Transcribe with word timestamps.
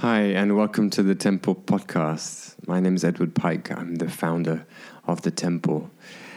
Hi, 0.00 0.20
and 0.20 0.56
welcome 0.56 0.88
to 0.90 1.02
the 1.02 1.14
Temple 1.14 1.54
Podcast. 1.54 2.54
My 2.66 2.80
name 2.80 2.96
is 2.96 3.04
Edward 3.04 3.34
Pike. 3.34 3.70
I'm 3.70 3.96
the 3.96 4.08
founder 4.08 4.66
of 5.06 5.20
the 5.20 5.30
Temple. 5.30 5.90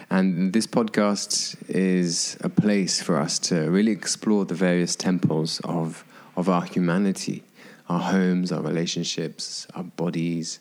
And 0.10 0.52
this 0.52 0.68
podcast 0.68 1.56
is 1.70 2.36
a 2.42 2.50
place 2.50 3.02
for 3.02 3.16
us 3.16 3.40
to 3.40 3.72
really 3.72 3.94
explore 3.94 4.44
the 4.44 4.54
various 4.54 4.98
temples 4.98 5.62
of, 5.64 6.04
of 6.36 6.50
our 6.50 6.66
humanity, 6.66 7.42
our 7.88 8.02
homes, 8.02 8.52
our 8.52 8.62
relationships, 8.62 9.66
our 9.76 9.86
bodies, 9.86 10.60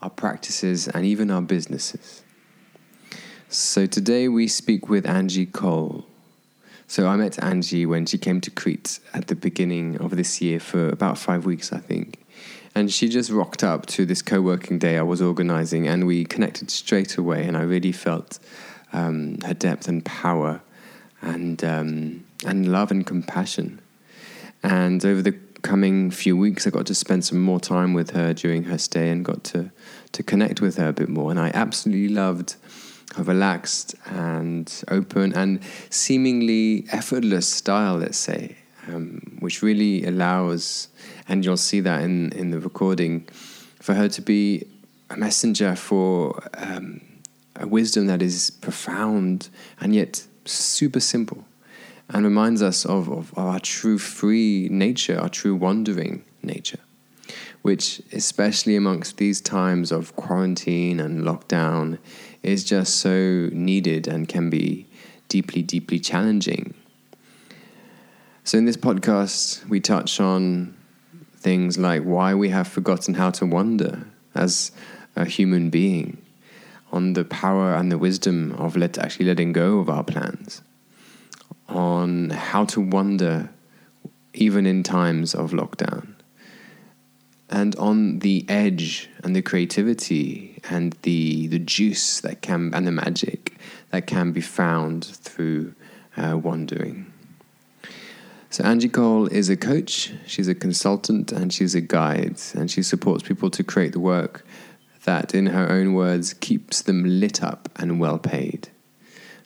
our 0.00 0.10
practices, 0.10 0.86
and 0.86 1.04
even 1.04 1.32
our 1.32 1.42
businesses. 1.42 2.22
So 3.48 3.86
today 3.86 4.28
we 4.28 4.46
speak 4.46 4.88
with 4.88 5.04
Angie 5.04 5.46
Cole. 5.46 6.06
So 6.86 7.08
I 7.08 7.16
met 7.16 7.42
Angie 7.42 7.86
when 7.86 8.06
she 8.06 8.18
came 8.18 8.40
to 8.42 8.52
Crete 8.52 9.00
at 9.12 9.26
the 9.26 9.34
beginning 9.34 9.96
of 9.96 10.14
this 10.14 10.40
year 10.40 10.60
for 10.60 10.90
about 10.90 11.18
five 11.18 11.44
weeks, 11.44 11.72
I 11.72 11.78
think. 11.78 12.20
And 12.76 12.92
she 12.92 13.08
just 13.08 13.30
rocked 13.30 13.64
up 13.64 13.86
to 13.86 14.04
this 14.04 14.20
co 14.20 14.42
working 14.42 14.78
day 14.78 14.98
I 14.98 15.02
was 15.02 15.22
organizing, 15.22 15.88
and 15.88 16.06
we 16.06 16.26
connected 16.26 16.70
straight 16.70 17.16
away. 17.16 17.46
And 17.46 17.56
I 17.56 17.62
really 17.62 17.90
felt 17.90 18.38
um, 18.92 19.38
her 19.46 19.54
depth 19.54 19.88
and 19.88 20.04
power, 20.04 20.60
and, 21.22 21.64
um, 21.64 22.26
and 22.44 22.70
love 22.70 22.90
and 22.90 23.06
compassion. 23.06 23.80
And 24.62 25.02
over 25.06 25.22
the 25.22 25.32
coming 25.62 26.10
few 26.10 26.36
weeks, 26.36 26.66
I 26.66 26.70
got 26.70 26.84
to 26.88 26.94
spend 26.94 27.24
some 27.24 27.40
more 27.40 27.60
time 27.60 27.94
with 27.94 28.10
her 28.10 28.34
during 28.34 28.64
her 28.64 28.76
stay 28.76 29.08
and 29.08 29.24
got 29.24 29.42
to, 29.44 29.70
to 30.12 30.22
connect 30.22 30.60
with 30.60 30.76
her 30.76 30.88
a 30.88 30.92
bit 30.92 31.08
more. 31.08 31.30
And 31.30 31.40
I 31.40 31.50
absolutely 31.54 32.14
loved 32.14 32.56
her 33.16 33.22
relaxed 33.22 33.94
and 34.04 34.70
open 34.88 35.32
and 35.32 35.60
seemingly 35.88 36.84
effortless 36.92 37.48
style, 37.48 37.96
let's 37.96 38.18
say, 38.18 38.58
um, 38.86 39.38
which 39.40 39.62
really 39.62 40.04
allows 40.04 40.88
and 41.28 41.44
you'll 41.44 41.56
see 41.56 41.80
that 41.80 42.02
in, 42.02 42.32
in 42.32 42.50
the 42.50 42.60
recording, 42.60 43.28
for 43.80 43.94
her 43.94 44.08
to 44.08 44.22
be 44.22 44.66
a 45.10 45.16
messenger 45.16 45.76
for 45.76 46.42
um, 46.54 47.00
a 47.56 47.66
wisdom 47.66 48.06
that 48.06 48.22
is 48.22 48.50
profound 48.50 49.48
and 49.80 49.94
yet 49.94 50.26
super 50.44 51.00
simple 51.00 51.44
and 52.08 52.24
reminds 52.24 52.62
us 52.62 52.84
of, 52.84 53.10
of 53.10 53.36
our 53.36 53.58
true 53.58 53.98
free 53.98 54.68
nature, 54.70 55.18
our 55.18 55.28
true 55.28 55.54
wandering 55.54 56.24
nature, 56.42 56.78
which, 57.62 58.00
especially 58.12 58.76
amongst 58.76 59.16
these 59.16 59.40
times 59.40 59.90
of 59.90 60.14
quarantine 60.14 61.00
and 61.00 61.24
lockdown, 61.24 61.98
is 62.42 62.62
just 62.62 62.96
so 62.96 63.48
needed 63.52 64.06
and 64.06 64.28
can 64.28 64.48
be 64.50 64.86
deeply, 65.28 65.62
deeply 65.62 65.98
challenging. 65.98 66.74
So, 68.44 68.58
in 68.58 68.64
this 68.64 68.76
podcast, 68.76 69.66
we 69.68 69.80
touch 69.80 70.20
on 70.20 70.76
things 71.46 71.78
like 71.78 72.02
why 72.02 72.34
we 72.34 72.48
have 72.48 72.66
forgotten 72.66 73.14
how 73.14 73.30
to 73.30 73.46
wonder 73.46 74.04
as 74.34 74.72
a 75.14 75.24
human 75.24 75.70
being, 75.70 76.20
on 76.90 77.12
the 77.12 77.24
power 77.24 77.72
and 77.72 77.92
the 77.92 77.96
wisdom 77.96 78.50
of 78.54 78.76
let, 78.76 78.98
actually 78.98 79.26
letting 79.26 79.52
go 79.52 79.78
of 79.78 79.88
our 79.88 80.02
plans, 80.02 80.60
on 81.68 82.30
how 82.30 82.64
to 82.64 82.80
wonder 82.80 83.48
even 84.34 84.66
in 84.66 84.82
times 84.82 85.36
of 85.36 85.52
lockdown, 85.52 86.14
and 87.48 87.76
on 87.76 88.18
the 88.18 88.44
edge 88.48 89.08
and 89.22 89.36
the 89.36 89.40
creativity 89.40 90.58
and 90.68 90.96
the 91.02 91.46
the 91.46 91.60
juice 91.60 92.20
that 92.22 92.42
can 92.42 92.74
and 92.74 92.88
the 92.88 92.96
magic 93.04 93.56
that 93.92 94.08
can 94.08 94.32
be 94.32 94.40
found 94.40 95.04
through 95.04 95.72
uh, 96.16 96.36
wandering. 96.36 97.12
So, 98.56 98.64
Angie 98.64 98.88
Cole 98.88 99.26
is 99.26 99.50
a 99.50 99.56
coach, 99.58 100.14
she's 100.26 100.48
a 100.48 100.54
consultant, 100.54 101.30
and 101.30 101.52
she's 101.52 101.74
a 101.74 101.82
guide, 101.82 102.40
and 102.54 102.70
she 102.70 102.82
supports 102.82 103.22
people 103.22 103.50
to 103.50 103.62
create 103.62 103.92
the 103.92 104.00
work 104.00 104.46
that, 105.04 105.34
in 105.34 105.48
her 105.48 105.70
own 105.70 105.92
words, 105.92 106.32
keeps 106.32 106.80
them 106.80 107.04
lit 107.04 107.42
up 107.42 107.68
and 107.76 108.00
well 108.00 108.18
paid. 108.18 108.70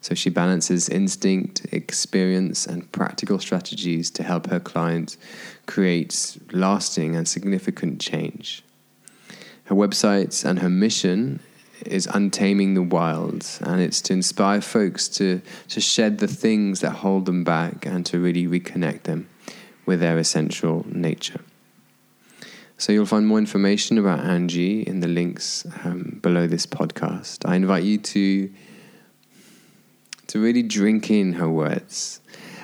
So, 0.01 0.15
she 0.15 0.31
balances 0.31 0.89
instinct, 0.89 1.67
experience, 1.73 2.67
and 2.67 2.93
practical 2.93 3.41
strategies 3.41 4.13
to 4.13 4.23
help 4.23 4.47
her 4.47 4.61
clients 4.61 5.19
create 5.67 6.39
lasting 6.53 7.17
and 7.17 7.27
significant 7.27 8.01
change. 8.01 8.63
Her 9.65 9.75
website 9.75 10.45
and 10.45 10.61
her 10.61 10.71
mission 10.71 11.41
is 11.87 12.07
untaming 12.07 12.75
the 12.75 12.83
wild, 12.83 13.47
and 13.61 13.81
it's 13.81 14.01
to 14.03 14.13
inspire 14.13 14.61
folks 14.61 15.09
to 15.09 15.41
to 15.69 15.81
shed 15.81 16.19
the 16.19 16.29
things 16.29 16.81
that 16.81 16.91
hold 16.91 17.27
them 17.27 17.45
back 17.45 17.87
and 17.87 18.05
to 18.07 18.19
really 18.19 18.47
reconnect 18.47 19.03
them 19.03 19.29
with 19.87 20.01
their 20.01 20.19
essential 20.19 20.85
nature. 20.89 21.41
So 22.79 22.93
you'll 22.93 23.05
find 23.05 23.27
more 23.27 23.39
information 23.39 23.99
about 23.99 24.21
Angie 24.21 24.83
in 24.83 25.01
the 25.01 25.09
links 25.09 25.67
um, 25.85 26.19
below 26.23 26.47
this 26.47 26.65
podcast. 26.65 27.47
I 27.47 27.57
invite 27.57 27.85
you 27.85 27.99
to 27.99 28.51
to 30.29 30.41
really 30.41 30.63
drink 30.63 31.11
in 31.11 31.35
her 31.35 31.51
words 31.51 32.21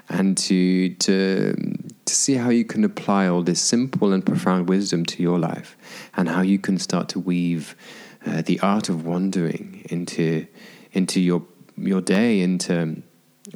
and 0.08 0.38
to 0.38 0.90
to 0.94 1.54
to 2.04 2.14
see 2.14 2.34
how 2.34 2.48
you 2.48 2.64
can 2.64 2.84
apply 2.84 3.26
all 3.26 3.42
this 3.42 3.60
simple 3.60 4.12
and 4.12 4.24
profound 4.24 4.68
wisdom 4.68 5.04
to 5.04 5.22
your 5.22 5.38
life 5.38 5.76
and 6.16 6.28
how 6.28 6.40
you 6.40 6.58
can 6.58 6.78
start 6.78 7.08
to 7.10 7.20
weave 7.20 7.76
uh, 8.26 8.42
the 8.42 8.60
art 8.60 8.88
of 8.88 9.06
wandering 9.06 9.84
into 9.90 10.46
into 10.92 11.20
your 11.20 11.42
your 11.76 12.00
day, 12.00 12.40
into 12.40 13.02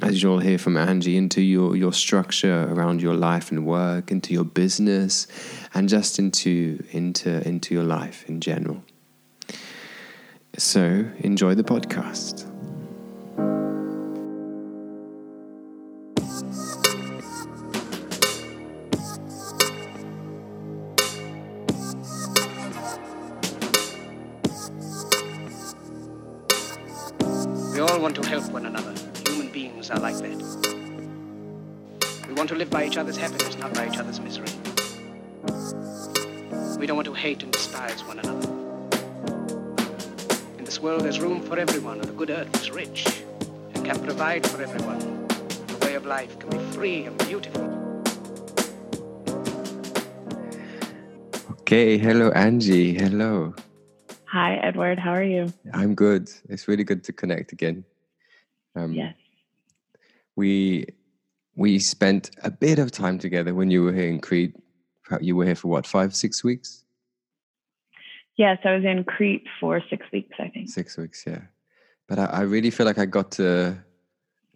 as 0.01 0.23
you'll 0.23 0.39
hear 0.39 0.57
from 0.57 0.77
Angie, 0.77 1.17
into 1.17 1.41
your 1.41 1.75
your 1.75 1.93
structure 1.93 2.67
around 2.71 3.01
your 3.01 3.15
life 3.15 3.51
and 3.51 3.65
work, 3.65 4.11
into 4.11 4.33
your 4.33 4.45
business, 4.45 5.27
and 5.73 5.89
just 5.89 6.19
into 6.19 6.83
into 6.91 7.45
into 7.47 7.73
your 7.73 7.83
life 7.83 8.27
in 8.27 8.39
general. 8.41 8.83
So 10.57 11.05
enjoy 11.19 11.55
the 11.55 11.63
podcast. 11.63 12.50
World, 41.41 41.49
for 41.49 41.59
everyone, 41.59 41.99
and 41.99 42.07
the 42.07 42.13
good 42.13 42.29
earth 42.29 42.61
is 42.61 42.71
rich 42.71 43.23
and 43.73 43.85
can 43.85 43.99
provide 44.03 44.45
for 44.47 44.61
everyone. 44.61 45.27
The 45.67 45.85
way 45.85 45.95
of 45.95 46.05
life 46.05 46.37
can 46.39 46.49
be 46.49 46.57
free 46.71 47.03
and 47.05 47.17
beautiful. 47.17 47.67
Okay, 51.61 51.97
hello, 51.97 52.31
Angie. 52.31 52.93
Hello. 52.93 53.53
Hi, 54.25 54.55
Edward. 54.55 54.99
How 54.99 55.11
are 55.11 55.23
you? 55.23 55.53
I'm 55.73 55.95
good. 55.95 56.29
It's 56.49 56.67
really 56.67 56.83
good 56.83 57.03
to 57.05 57.13
connect 57.13 57.51
again. 57.51 57.83
Um, 58.75 58.93
yes. 58.93 59.15
We 60.35 60.85
we 61.55 61.79
spent 61.79 62.31
a 62.43 62.51
bit 62.51 62.79
of 62.79 62.91
time 62.91 63.19
together 63.19 63.53
when 63.53 63.69
you 63.69 63.83
were 63.83 63.93
here 63.93 64.07
in 64.07 64.19
Crete. 64.19 64.55
You 65.19 65.35
were 65.35 65.45
here 65.45 65.55
for 65.55 65.67
what, 65.67 65.85
five, 65.85 66.15
six 66.15 66.41
weeks? 66.41 66.80
Yes, 68.37 68.59
I 68.63 68.75
was 68.75 68.85
in 68.85 69.03
Crete 69.03 69.45
for 69.59 69.81
six 69.89 70.05
weeks, 70.11 70.35
I 70.39 70.49
think. 70.49 70.69
Six 70.69 70.97
weeks, 70.97 71.23
yeah. 71.27 71.41
But 72.07 72.19
I, 72.19 72.25
I 72.25 72.41
really 72.41 72.71
feel 72.71 72.85
like 72.85 72.97
I 72.97 73.05
got 73.05 73.31
to 73.33 73.77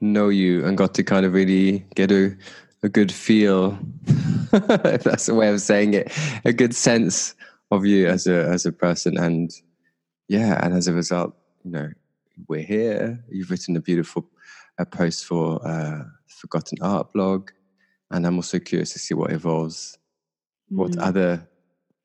know 0.02 0.30
you 0.30 0.66
and 0.66 0.78
got 0.78 0.94
to 0.96 1.04
kind 1.04 1.26
of 1.26 1.34
really 1.34 1.86
get 1.96 2.12
a, 2.12 2.36
a 2.84 2.90
good 2.90 3.12
feel, 3.12 3.78
if 4.54 5.04
that's 5.04 5.26
the 5.26 5.36
way 5.36 5.50
of 5.50 5.62
saying 5.62 5.94
it, 5.94 6.12
a 6.46 6.54
good 6.54 6.76
sense 6.76 7.36
of 7.72 7.86
you 7.86 8.08
as 8.08 8.28
a 8.28 8.46
as 8.46 8.66
a 8.66 8.72
person. 8.72 9.18
And 9.18 9.52
yeah, 10.28 10.64
and 10.64 10.74
as 10.74 10.88
a 10.88 10.94
result, 10.94 11.36
you 11.64 11.72
know, 11.72 11.90
we're 12.48 12.64
here. 12.64 13.24
You've 13.30 13.52
written 13.52 13.76
a 13.76 13.82
beautiful 13.82 14.26
uh, 14.78 14.86
post 14.86 15.26
for 15.26 15.66
uh, 15.68 16.04
Forgotten 16.28 16.80
Art 16.82 17.14
blog, 17.14 17.52
and 18.12 18.26
I'm 18.26 18.36
also 18.36 18.60
curious 18.60 18.94
to 18.94 19.00
see 19.00 19.14
what 19.14 19.32
evolves, 19.32 19.98
mm. 20.72 20.78
what 20.78 20.98
other 20.98 21.48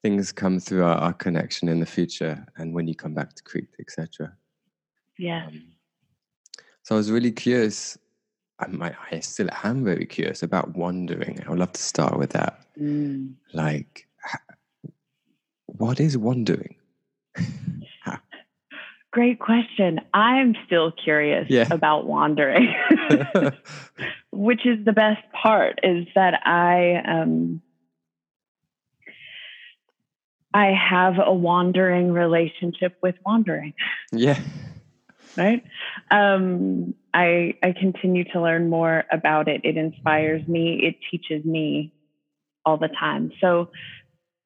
things 0.02 0.32
come 0.32 0.58
through 0.60 0.84
our, 0.84 0.96
our, 0.96 1.12
connection 1.12 1.68
in 1.68 1.80
the 1.80 1.86
future, 1.86 2.46
and 2.56 2.74
when 2.74 2.88
you 2.88 2.94
come 2.94 3.14
back 3.14 3.34
to 3.34 3.42
Crete, 3.42 3.68
etc. 3.78 4.32
Yeah. 5.18 5.46
Um, 5.46 5.62
so 6.82 6.94
I 6.94 6.98
was 6.98 7.10
really 7.10 7.32
curious. 7.32 7.98
I, 8.58 8.94
I 9.10 9.20
still 9.20 9.48
am 9.64 9.84
very 9.84 10.06
curious 10.06 10.42
about 10.42 10.76
wandering. 10.76 11.42
I 11.46 11.50
would 11.50 11.58
love 11.58 11.72
to 11.72 11.82
start 11.82 12.18
with 12.18 12.30
that. 12.30 12.60
Mm. 12.78 13.34
Like, 13.54 14.06
what 15.66 16.00
is 16.00 16.16
wandering? 16.16 16.76
Great 19.12 19.40
question. 19.40 20.00
I'm 20.14 20.54
still 20.66 20.92
curious 20.92 21.46
yeah. 21.48 21.66
about 21.72 22.06
wandering, 22.06 22.72
which 24.30 24.64
is 24.64 24.84
the 24.84 24.92
best 24.92 25.22
part 25.32 25.80
is 25.82 26.06
that 26.14 26.46
I, 26.46 27.02
um, 27.06 27.60
I 30.52 30.72
have 30.72 31.14
a 31.24 31.32
wandering 31.32 32.12
relationship 32.12 32.96
with 33.02 33.14
wandering. 33.24 33.74
Yeah. 34.12 34.40
right. 35.36 35.62
Um, 36.10 36.94
I 37.14 37.54
I 37.62 37.72
continue 37.72 38.24
to 38.32 38.40
learn 38.40 38.68
more 38.68 39.04
about 39.12 39.48
it. 39.48 39.60
It 39.64 39.76
inspires 39.76 40.46
me. 40.48 40.80
It 40.82 40.96
teaches 41.10 41.44
me 41.44 41.92
all 42.64 42.76
the 42.76 42.88
time. 42.88 43.32
So 43.40 43.70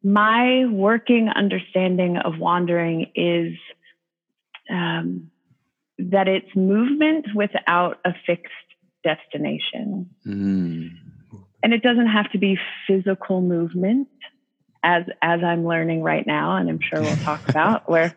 my 0.03 0.67
working 0.67 1.31
understanding 1.35 2.19
of 2.19 2.39
wandering 2.39 3.11
is 3.15 3.55
um, 4.71 5.31
that 5.99 6.29
it's 6.29 6.55
movement 6.55 7.27
without 7.35 7.99
a 8.05 8.13
fixed 8.27 8.53
destination. 9.03 10.11
Mm. 10.27 10.91
And 11.63 11.73
it 11.73 11.83
doesn't 11.83 12.09
have 12.09 12.31
to 12.33 12.39
be 12.39 12.59
physical 12.87 13.41
movement 13.41 14.09
as 14.85 15.03
as 15.23 15.41
I'm 15.43 15.67
learning 15.67 16.03
right 16.03 16.27
now 16.27 16.57
and 16.57 16.69
I'm 16.69 16.81
sure 16.81 17.01
we'll 17.01 17.17
talk 17.17 17.49
about 17.49 17.89
where 17.91 18.17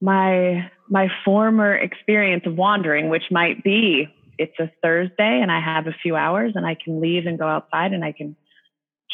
my 0.00 0.70
my 0.88 1.08
former 1.24 1.74
experience 1.74 2.44
of 2.46 2.56
wandering 2.56 3.10
which 3.10 3.30
might 3.30 3.62
be 3.62 4.08
it's 4.38 4.58
a 4.58 4.70
Thursday 4.82 5.40
and 5.42 5.52
I 5.52 5.60
have 5.60 5.86
a 5.86 5.94
few 6.02 6.16
hours 6.16 6.52
and 6.54 6.66
I 6.66 6.76
can 6.82 7.00
leave 7.00 7.26
and 7.26 7.38
go 7.38 7.46
outside 7.46 7.92
and 7.92 8.04
I 8.04 8.12
can 8.12 8.36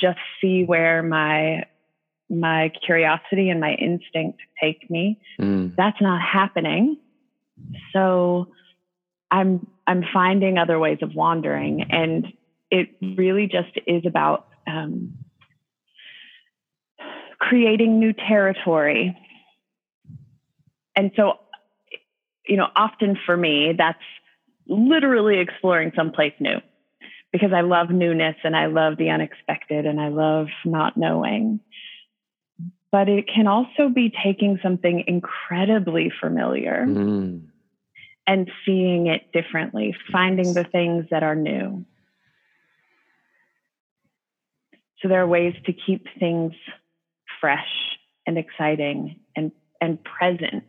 just 0.00 0.18
see 0.40 0.64
where 0.64 1.02
my 1.02 1.64
my 2.30 2.70
curiosity 2.84 3.50
and 3.50 3.60
my 3.60 3.74
instinct 3.74 4.40
take 4.60 4.88
me. 4.90 5.20
Mm. 5.40 5.74
That's 5.76 6.00
not 6.00 6.20
happening. 6.20 6.98
So 7.92 8.48
I'm 9.30 9.66
I'm 9.86 10.04
finding 10.12 10.58
other 10.58 10.78
ways 10.78 10.98
of 11.02 11.14
wandering, 11.14 11.86
and 11.90 12.26
it 12.70 12.88
really 13.00 13.46
just 13.46 13.78
is 13.86 14.04
about 14.06 14.48
um, 14.66 15.18
creating 17.48 17.98
new 17.98 18.12
territory. 18.12 19.16
And 20.96 21.10
so, 21.16 21.34
you 22.46 22.56
know, 22.56 22.68
often 22.76 23.18
for 23.26 23.36
me, 23.36 23.74
that's 23.76 23.98
literally 24.66 25.40
exploring 25.40 25.92
someplace 25.94 26.32
new 26.40 26.58
because 27.32 27.52
I 27.52 27.62
love 27.62 27.90
newness 27.90 28.36
and 28.44 28.56
I 28.56 28.66
love 28.66 28.96
the 28.96 29.10
unexpected 29.10 29.86
and 29.86 30.00
I 30.00 30.08
love 30.08 30.46
not 30.64 30.96
knowing. 30.96 31.60
But 32.92 33.08
it 33.08 33.26
can 33.26 33.48
also 33.48 33.88
be 33.92 34.12
taking 34.24 34.60
something 34.62 35.02
incredibly 35.08 36.12
familiar 36.20 36.86
mm. 36.86 37.42
and 38.26 38.50
seeing 38.64 39.08
it 39.08 39.32
differently, 39.32 39.96
finding 40.12 40.54
the 40.54 40.62
things 40.62 41.06
that 41.10 41.24
are 41.24 41.34
new. 41.34 41.84
So 45.02 45.08
there 45.08 45.20
are 45.20 45.26
ways 45.26 45.54
to 45.66 45.72
keep 45.72 46.06
things 46.20 46.52
fresh 47.44 47.98
and 48.26 48.38
exciting 48.38 49.20
and, 49.36 49.52
and 49.78 49.98
present. 50.02 50.64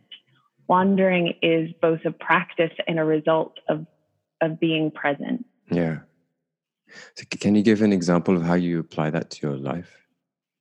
Wandering 0.68 1.32
is 1.40 1.70
both 1.80 2.00
a 2.04 2.10
practice 2.10 2.72
and 2.86 2.98
a 2.98 3.04
result 3.04 3.58
of, 3.70 3.86
of 4.42 4.60
being 4.60 4.90
present. 4.90 5.46
Yeah. 5.70 6.00
So 7.14 7.24
can 7.30 7.54
you 7.54 7.62
give 7.62 7.80
an 7.80 7.94
example 7.94 8.36
of 8.36 8.42
how 8.42 8.54
you 8.54 8.78
apply 8.78 9.08
that 9.08 9.30
to 9.30 9.46
your 9.46 9.56
life? 9.56 9.90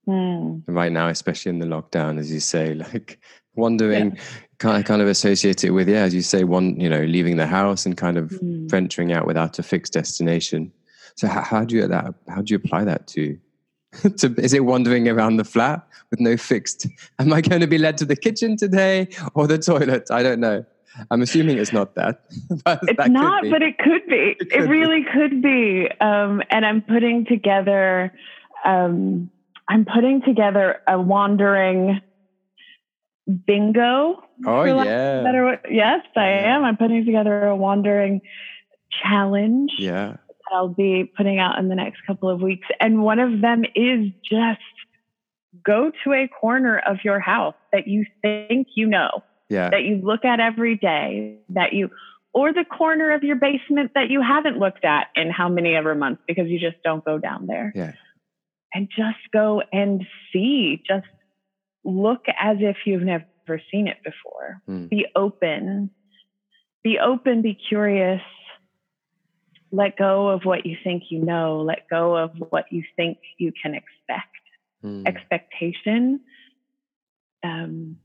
Mm. 0.07 0.63
Right 0.67 0.93
now, 0.93 1.09
especially 1.09 1.49
in 1.49 1.59
the 1.59 1.65
lockdown, 1.65 2.17
as 2.17 2.31
you 2.31 2.39
say, 2.39 2.73
like 2.93 3.19
wandering, 3.55 4.15
yeah. 4.15 4.21
kind 4.59 4.77
of 4.77 4.85
kind 4.85 5.01
of 5.01 5.09
associate 5.09 5.65
it 5.65 5.71
with, 5.71 5.89
yeah, 5.89 6.03
as 6.03 6.15
you 6.15 6.21
say, 6.21 6.45
one, 6.45 6.79
you 6.79 6.87
know, 6.87 7.03
leaving 7.03 7.35
the 7.35 7.47
house 7.47 7.85
and 7.85 7.97
kind 7.97 8.17
of 8.17 8.29
mm. 8.29 8.69
venturing 8.69 9.11
out 9.11 9.27
without 9.27 9.59
a 9.59 9.63
fixed 9.63 9.91
destination. 9.91 10.71
So 11.17 11.27
how, 11.27 11.41
how 11.41 11.65
do 11.65 11.75
you 11.75 11.85
that? 11.87 12.13
How 12.29 12.41
do 12.41 12.53
you 12.53 12.55
apply 12.55 12.85
that 12.85 13.05
to? 13.07 13.37
to 14.17 14.33
is 14.37 14.53
it 14.53 14.65
wandering 14.65 15.07
around 15.07 15.37
the 15.37 15.43
flat 15.43 15.85
with 16.11 16.19
no 16.19 16.37
fixed? 16.37 16.87
Am 17.19 17.33
I 17.33 17.41
going 17.41 17.61
to 17.61 17.67
be 17.67 17.77
led 17.77 17.97
to 17.99 18.05
the 18.05 18.15
kitchen 18.15 18.57
today 18.57 19.07
or 19.33 19.47
the 19.47 19.57
toilet? 19.57 20.09
I 20.11 20.23
don't 20.23 20.39
know. 20.39 20.65
I'm 21.11 21.21
assuming 21.21 21.57
it's 21.57 21.73
not 21.73 21.95
that. 21.95 22.21
it's 22.29 22.97
that 22.97 23.11
not, 23.11 23.43
but 23.49 23.61
it 23.61 23.77
could 23.77 24.05
be. 24.07 24.15
It, 24.39 24.49
could 24.49 24.63
it 24.63 24.69
really 24.69 25.01
be. 25.01 25.09
could 25.11 25.41
be. 25.41 25.89
Um, 25.99 26.41
and 26.49 26.65
I'm 26.65 26.81
putting 26.81 27.25
together. 27.25 28.13
Um, 28.63 29.29
I'm 29.67 29.85
putting 29.85 30.21
together 30.21 30.81
a 30.87 30.99
wandering 30.99 32.01
bingo. 33.45 34.23
Oh 34.45 34.63
yeah. 34.63 35.23
Better, 35.23 35.59
yes, 35.69 36.05
I 36.15 36.27
am. 36.27 36.63
I'm 36.63 36.77
putting 36.77 37.05
together 37.05 37.45
a 37.47 37.55
wandering 37.55 38.21
challenge. 39.03 39.71
Yeah. 39.77 40.17
I'll 40.51 40.69
be 40.69 41.11
putting 41.17 41.39
out 41.39 41.57
in 41.59 41.69
the 41.69 41.75
next 41.75 42.01
couple 42.05 42.29
of 42.29 42.41
weeks. 42.41 42.67
And 42.79 43.03
one 43.03 43.19
of 43.19 43.41
them 43.41 43.63
is 43.75 44.11
just 44.23 44.59
go 45.63 45.91
to 46.03 46.13
a 46.13 46.27
corner 46.27 46.79
of 46.79 46.97
your 47.03 47.19
house 47.19 47.55
that 47.71 47.87
you 47.87 48.05
think 48.21 48.67
you 48.75 48.87
know 48.87 49.23
yeah. 49.49 49.69
that 49.69 49.83
you 49.83 50.01
look 50.03 50.25
at 50.25 50.39
every 50.39 50.75
day, 50.77 51.39
that 51.49 51.73
you, 51.73 51.89
or 52.33 52.53
the 52.53 52.65
corner 52.65 53.11
of 53.11 53.23
your 53.23 53.35
basement 53.35 53.91
that 53.95 54.09
you 54.09 54.21
haven't 54.21 54.59
looked 54.59 54.83
at 54.83 55.07
in 55.15 55.29
how 55.29 55.49
many 55.49 55.75
ever 55.75 55.95
months 55.95 56.21
because 56.27 56.47
you 56.47 56.59
just 56.59 56.81
don't 56.83 57.03
go 57.05 57.17
down 57.17 57.47
there. 57.47 57.71
Yeah. 57.75 57.93
And 58.73 58.89
just 58.89 59.19
go 59.31 59.61
and 59.71 60.05
see, 60.33 60.81
just 60.85 61.07
look 61.85 62.25
as 62.37 62.57
if 62.59 62.77
you've 62.85 63.03
never 63.03 63.61
seen 63.71 63.87
it 63.87 63.97
before. 64.03 64.61
Mm. 64.67 64.89
Be 64.89 65.05
open. 65.15 65.91
Be 66.83 66.99
open, 66.99 67.41
be 67.41 67.57
curious. 67.69 68.21
Let 69.75 69.97
go 69.97 70.29
of 70.29 70.45
what 70.45 70.65
you 70.65 70.77
think 70.83 71.03
you 71.09 71.19
know. 71.19 71.61
Let 71.61 71.89
go 71.89 72.15
of 72.15 72.31
what 72.49 72.65
you 72.71 72.83
think 72.95 73.17
you 73.37 73.51
can 73.61 73.73
expect. 73.75 74.35
Mm. 74.83 75.05
Expectation 75.05 76.21
um, 77.43 77.97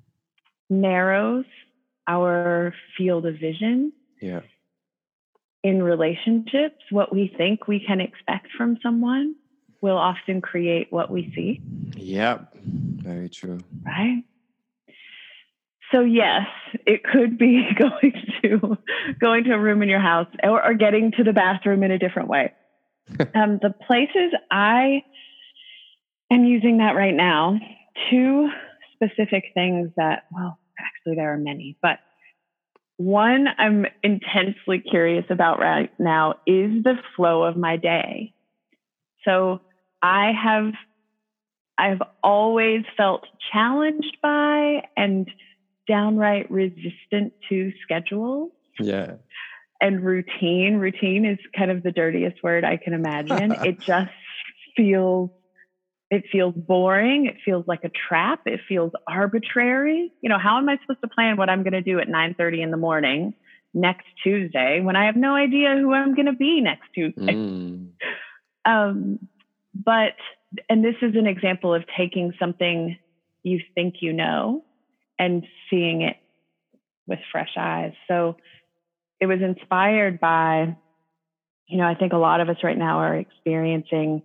narrows 0.69 1.45
our 2.09 2.75
field 2.97 3.27
of 3.27 3.35
vision. 3.35 3.93
Yeah. 4.21 4.41
In 5.63 5.83
relationships, 5.83 6.83
what 6.91 7.15
we 7.15 7.33
think 7.37 7.69
we 7.69 7.85
can 7.87 8.01
expect 8.01 8.49
from 8.57 8.79
someone 8.83 9.37
will 9.81 9.99
often 9.99 10.41
create 10.41 10.89
what 10.91 11.11
we 11.11 11.33
see. 11.35 11.61
Yep. 11.97 12.55
Very 12.55 13.29
true. 13.29 13.61
Right? 13.85 14.25
So 15.93 16.01
yes, 16.01 16.47
it 16.87 17.03
could 17.03 17.37
be 17.39 17.67
going 17.79 18.13
to 18.43 18.79
going 19.21 19.45
to 19.45 19.55
a 19.55 19.59
room 19.59 19.83
in 19.83 19.89
your 19.89 20.01
house 20.01 20.29
or, 20.43 20.65
or 20.65 20.75
getting 20.75 21.13
to 21.13 21.25
the 21.25 21.33
bathroom 21.33 21.83
in 21.83 21.91
a 21.91 21.99
different 21.99 22.29
way. 22.29 22.53
um, 23.35 23.59
the 23.61 23.75
places 23.87 24.33
I 24.51 25.03
am 26.31 26.45
using 26.45 26.79
that 26.79 26.95
right 26.95 27.15
now, 27.15 27.59
two 28.09 28.49
specific 28.95 29.45
things 29.55 29.91
that, 29.97 30.25
well, 30.31 30.59
actually, 30.79 31.17
there 31.17 31.33
are 31.33 31.39
many, 31.39 31.77
but 31.83 31.99
one 32.99 33.47
I'm 33.59 33.87
intensely 34.03 34.79
curious 34.79 35.25
about 35.31 35.59
right 35.59 35.91
now 35.99 36.33
is 36.47 36.85
the 36.85 36.97
flow 37.17 37.45
of 37.45 37.57
my 37.57 37.79
day. 37.79 38.35
So 39.25 39.61
I 40.03 40.33
have 40.33 40.75
I've 41.79 42.03
always 42.23 42.83
felt 42.99 43.25
challenged 43.53 44.19
by 44.23 44.83
and 44.99 45.31
downright 45.87 46.51
resistant 46.51 47.33
to 47.49 47.73
schedules. 47.83 48.51
Yeah. 48.79 49.15
And 49.81 50.05
routine. 50.05 50.77
Routine 50.77 51.25
is 51.25 51.39
kind 51.57 51.71
of 51.71 51.83
the 51.83 51.91
dirtiest 51.91 52.43
word 52.43 52.65
I 52.65 52.77
can 52.77 52.93
imagine. 52.93 53.53
it 53.65 53.81
just 53.81 54.11
feels 54.77 55.31
it 56.11 56.25
feels 56.33 56.55
boring. 56.57 57.27
It 57.27 57.37
feels 57.45 57.65
like 57.69 57.85
a 57.85 57.91
trap. 58.09 58.41
It 58.45 58.61
feels 58.69 58.91
arbitrary. 59.07 60.13
You 60.21 60.29
know, 60.29 60.39
how 60.39 60.59
am 60.59 60.69
I 60.69 60.77
supposed 60.83 61.01
to 61.03 61.09
plan 61.09 61.37
what 61.37 61.49
I'm 61.49 61.63
going 61.63 61.73
to 61.73 61.83
do 61.83 62.01
at 62.01 62.09
9:30 62.09 62.63
in 62.63 62.71
the 62.71 62.77
morning 62.77 63.35
next 63.73 64.07
Tuesday 64.25 64.81
when 64.81 64.97
I 64.97 65.07
have 65.07 65.17
no 65.17 65.37
idea 65.37 65.77
who 65.77 65.95
I'm 65.95 66.15
going 66.15 66.27
to 66.27 66.33
be 66.33 66.61
next 66.61 66.89
Tuesday? 66.95 67.33
Mm. 67.33 67.91
Um, 68.65 69.29
but 69.75 70.15
and 70.69 70.85
this 70.85 70.97
is 71.01 71.15
an 71.15 71.27
example 71.27 71.73
of 71.73 71.85
taking 71.97 72.33
something 72.39 72.99
you 73.43 73.61
think 73.75 73.97
you 74.01 74.13
know 74.13 74.65
and 75.21 75.47
seeing 75.69 76.01
it 76.01 76.17
with 77.07 77.19
fresh 77.31 77.51
eyes. 77.57 77.93
So 78.09 78.37
it 79.21 79.27
was 79.27 79.41
inspired 79.43 80.19
by, 80.19 80.75
you 81.69 81.77
know, 81.77 81.87
I 81.87 81.95
think 81.95 82.15
a 82.15 82.17
lot 82.17 82.41
of 82.41 82.49
us 82.49 82.57
right 82.65 82.79
now 82.79 83.01
are 83.01 83.17
experiencing 83.17 84.23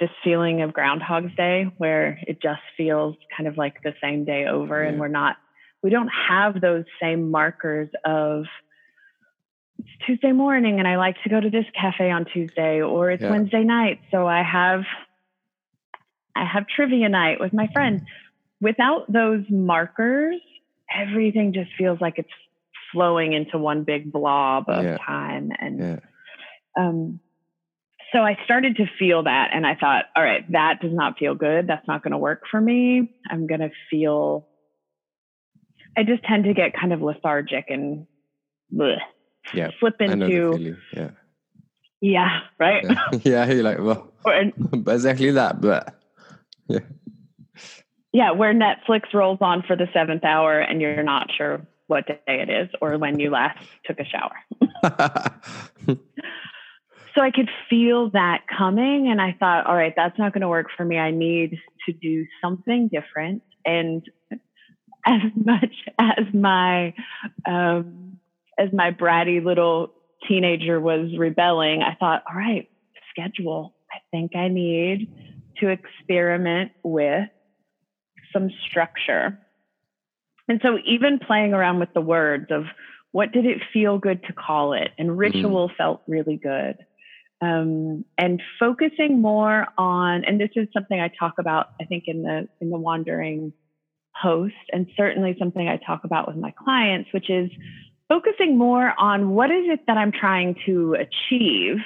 this 0.00 0.10
feeling 0.24 0.62
of 0.62 0.72
Groundhog's 0.72 1.34
Day 1.36 1.72
where 1.78 2.18
it 2.26 2.42
just 2.42 2.62
feels 2.76 3.14
kind 3.36 3.48
of 3.48 3.56
like 3.56 3.82
the 3.84 3.94
same 4.02 4.24
day 4.24 4.46
over, 4.46 4.82
yeah. 4.82 4.88
and 4.88 4.98
we're 4.98 5.08
not, 5.08 5.36
we 5.82 5.90
don't 5.90 6.10
have 6.28 6.60
those 6.60 6.84
same 7.00 7.30
markers 7.30 7.88
of 8.04 8.46
it's 9.78 9.88
Tuesday 10.04 10.32
morning 10.32 10.78
and 10.78 10.86
I 10.86 10.96
like 10.96 11.16
to 11.22 11.30
go 11.30 11.40
to 11.40 11.48
this 11.48 11.64
cafe 11.80 12.10
on 12.10 12.24
Tuesday, 12.24 12.82
or 12.82 13.10
it's 13.12 13.22
yeah. 13.22 13.30
Wednesday 13.30 13.62
night, 13.62 14.00
so 14.10 14.26
I 14.26 14.42
have 14.42 14.82
I 16.34 16.44
have 16.44 16.66
trivia 16.66 17.08
night 17.08 17.38
with 17.40 17.52
my 17.52 17.68
friends. 17.72 18.02
Without 18.60 19.10
those 19.10 19.44
markers, 19.48 20.36
everything 20.94 21.52
just 21.52 21.70
feels 21.78 22.00
like 22.00 22.14
it's 22.18 22.28
flowing 22.92 23.32
into 23.32 23.56
one 23.58 23.84
big 23.84 24.12
blob 24.12 24.64
of 24.68 24.84
yeah. 24.84 24.96
time 24.98 25.50
and 25.60 26.02
um 26.76 27.20
so 28.12 28.18
I 28.20 28.36
started 28.44 28.76
to 28.76 28.86
feel 28.98 29.22
that, 29.24 29.50
and 29.52 29.66
I 29.66 29.76
thought, 29.76 30.06
all 30.16 30.22
right, 30.22 30.44
that 30.52 30.80
does 30.80 30.92
not 30.92 31.18
feel 31.18 31.34
good. 31.34 31.66
That's 31.66 31.86
not 31.86 32.02
going 32.02 32.12
to 32.12 32.18
work 32.18 32.42
for 32.50 32.60
me. 32.60 33.10
I'm 33.30 33.46
going 33.46 33.60
to 33.60 33.70
feel. 33.88 34.46
I 35.96 36.02
just 36.02 36.22
tend 36.24 36.44
to 36.44 36.54
get 36.54 36.72
kind 36.78 36.92
of 36.92 37.02
lethargic 37.02 37.66
and 37.68 38.06
bleh, 38.72 38.96
Yeah. 39.52 39.70
slip 39.78 39.96
I 40.00 40.06
know 40.06 40.26
the 40.26 40.36
into. 40.36 40.76
Yeah. 40.92 41.10
yeah, 42.00 42.40
right. 42.58 42.84
Yeah. 42.84 43.04
yeah. 43.46 43.52
You're 43.52 43.62
like, 43.62 43.78
well, 43.80 44.12
Or- 44.24 44.34
exactly 44.94 45.30
that, 45.32 45.60
but 45.60 45.94
yeah. 46.68 46.80
Yeah, 48.12 48.32
where 48.32 48.52
Netflix 48.52 49.12
rolls 49.14 49.38
on 49.40 49.62
for 49.62 49.76
the 49.76 49.86
seventh 49.92 50.24
hour, 50.24 50.58
and 50.58 50.80
you're 50.80 51.02
not 51.02 51.30
sure 51.36 51.66
what 51.86 52.06
day 52.06 52.18
it 52.26 52.48
is 52.48 52.68
or 52.80 52.98
when 52.98 53.18
you 53.18 53.30
last 53.30 53.58
took 53.84 53.98
a 53.98 54.04
shower. 54.04 54.36
so 57.14 57.20
I 57.20 57.30
could 57.30 57.50
feel 57.68 58.10
that 58.10 58.42
coming, 58.46 59.08
and 59.08 59.20
I 59.20 59.36
thought, 59.38 59.66
all 59.66 59.76
right, 59.76 59.92
that's 59.94 60.18
not 60.18 60.32
going 60.32 60.42
to 60.42 60.48
work 60.48 60.68
for 60.76 60.84
me. 60.84 60.98
I 60.98 61.10
need 61.10 61.58
to 61.86 61.92
do 61.92 62.26
something 62.42 62.88
different. 62.88 63.42
And 63.64 64.02
as 65.06 65.20
much 65.34 65.74
as 65.98 66.24
my 66.32 66.94
um, 67.46 68.18
as 68.58 68.72
my 68.72 68.90
bratty 68.90 69.42
little 69.44 69.92
teenager 70.28 70.80
was 70.80 71.16
rebelling, 71.16 71.82
I 71.82 71.94
thought, 71.94 72.22
all 72.28 72.36
right, 72.36 72.68
schedule. 73.10 73.74
I 73.90 73.98
think 74.10 74.36
I 74.36 74.48
need 74.48 75.10
to 75.58 75.68
experiment 75.68 76.72
with 76.82 77.28
some 78.32 78.50
structure. 78.68 79.38
And 80.48 80.60
so, 80.62 80.78
even 80.84 81.18
playing 81.18 81.54
around 81.54 81.78
with 81.80 81.92
the 81.94 82.00
words 82.00 82.46
of 82.50 82.64
what 83.12 83.32
did 83.32 83.46
it 83.46 83.58
feel 83.72 83.98
good 83.98 84.22
to 84.24 84.32
call 84.32 84.72
it, 84.72 84.90
and 84.98 85.16
ritual 85.16 85.70
felt 85.76 86.02
really 86.06 86.36
good. 86.36 86.76
Um, 87.42 88.04
and 88.18 88.42
focusing 88.58 89.22
more 89.22 89.66
on 89.78 90.24
and 90.26 90.38
this 90.38 90.50
is 90.56 90.68
something 90.74 91.00
i 91.00 91.08
talk 91.08 91.38
about 91.38 91.70
i 91.80 91.86
think 91.86 92.04
in 92.06 92.22
the 92.22 92.46
in 92.60 92.68
the 92.68 92.76
wandering 92.76 93.54
post 94.20 94.52
and 94.74 94.86
certainly 94.94 95.34
something 95.38 95.66
i 95.66 95.78
talk 95.78 96.04
about 96.04 96.28
with 96.28 96.36
my 96.36 96.52
clients 96.62 97.08
which 97.14 97.30
is 97.30 97.48
focusing 98.10 98.58
more 98.58 98.92
on 98.98 99.30
what 99.30 99.50
is 99.50 99.64
it 99.68 99.80
that 99.86 99.96
i'm 99.96 100.12
trying 100.12 100.56
to 100.66 100.94
achieve? 100.94 101.76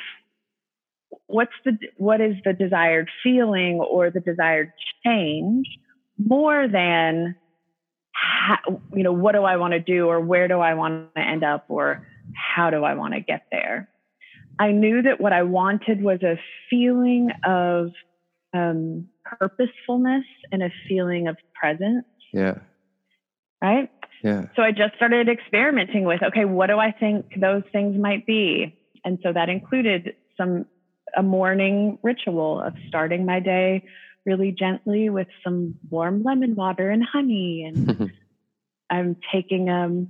What's 1.26 1.52
the 1.64 1.78
what 1.96 2.20
is 2.20 2.34
the 2.44 2.52
desired 2.52 3.08
feeling 3.22 3.76
or 3.76 4.10
the 4.10 4.20
desired 4.20 4.72
change 5.06 5.66
more 6.18 6.68
than 6.68 7.36
how, 8.12 8.80
you 8.94 9.02
know 9.02 9.12
what 9.12 9.32
do 9.32 9.42
i 9.42 9.56
want 9.56 9.72
to 9.72 9.80
do 9.80 10.06
or 10.06 10.20
where 10.20 10.48
do 10.48 10.60
i 10.60 10.74
want 10.74 11.14
to 11.14 11.20
end 11.20 11.42
up 11.42 11.66
or 11.68 12.06
how 12.34 12.70
do 12.70 12.84
i 12.84 12.94
want 12.94 13.14
to 13.14 13.20
get 13.20 13.46
there 13.50 13.88
I 14.58 14.72
knew 14.72 15.02
that 15.02 15.20
what 15.20 15.32
I 15.32 15.42
wanted 15.42 16.02
was 16.02 16.22
a 16.22 16.38
feeling 16.70 17.30
of 17.44 17.90
um, 18.52 19.08
purposefulness 19.24 20.24
and 20.52 20.62
a 20.62 20.70
feeling 20.88 21.28
of 21.28 21.36
presence, 21.54 22.06
yeah. 22.32 22.58
right? 23.60 23.90
Yeah. 24.22 24.46
So 24.56 24.62
I 24.62 24.70
just 24.70 24.94
started 24.96 25.28
experimenting 25.28 26.04
with, 26.04 26.22
okay, 26.22 26.44
what 26.44 26.68
do 26.68 26.78
I 26.78 26.92
think 26.92 27.26
those 27.38 27.62
things 27.72 28.00
might 28.00 28.26
be? 28.26 28.78
And 29.04 29.18
so 29.22 29.32
that 29.32 29.48
included 29.48 30.14
some 30.36 30.66
a 31.16 31.22
morning 31.22 31.98
ritual 32.02 32.60
of 32.60 32.74
starting 32.88 33.24
my 33.24 33.38
day 33.38 33.84
really 34.26 34.52
gently 34.52 35.10
with 35.10 35.28
some 35.44 35.74
warm 35.90 36.22
lemon 36.22 36.54
water 36.54 36.90
and 36.90 37.04
honey, 37.04 37.64
and 37.66 38.10
I'm 38.90 39.16
taking 39.32 39.68
um, 39.68 40.08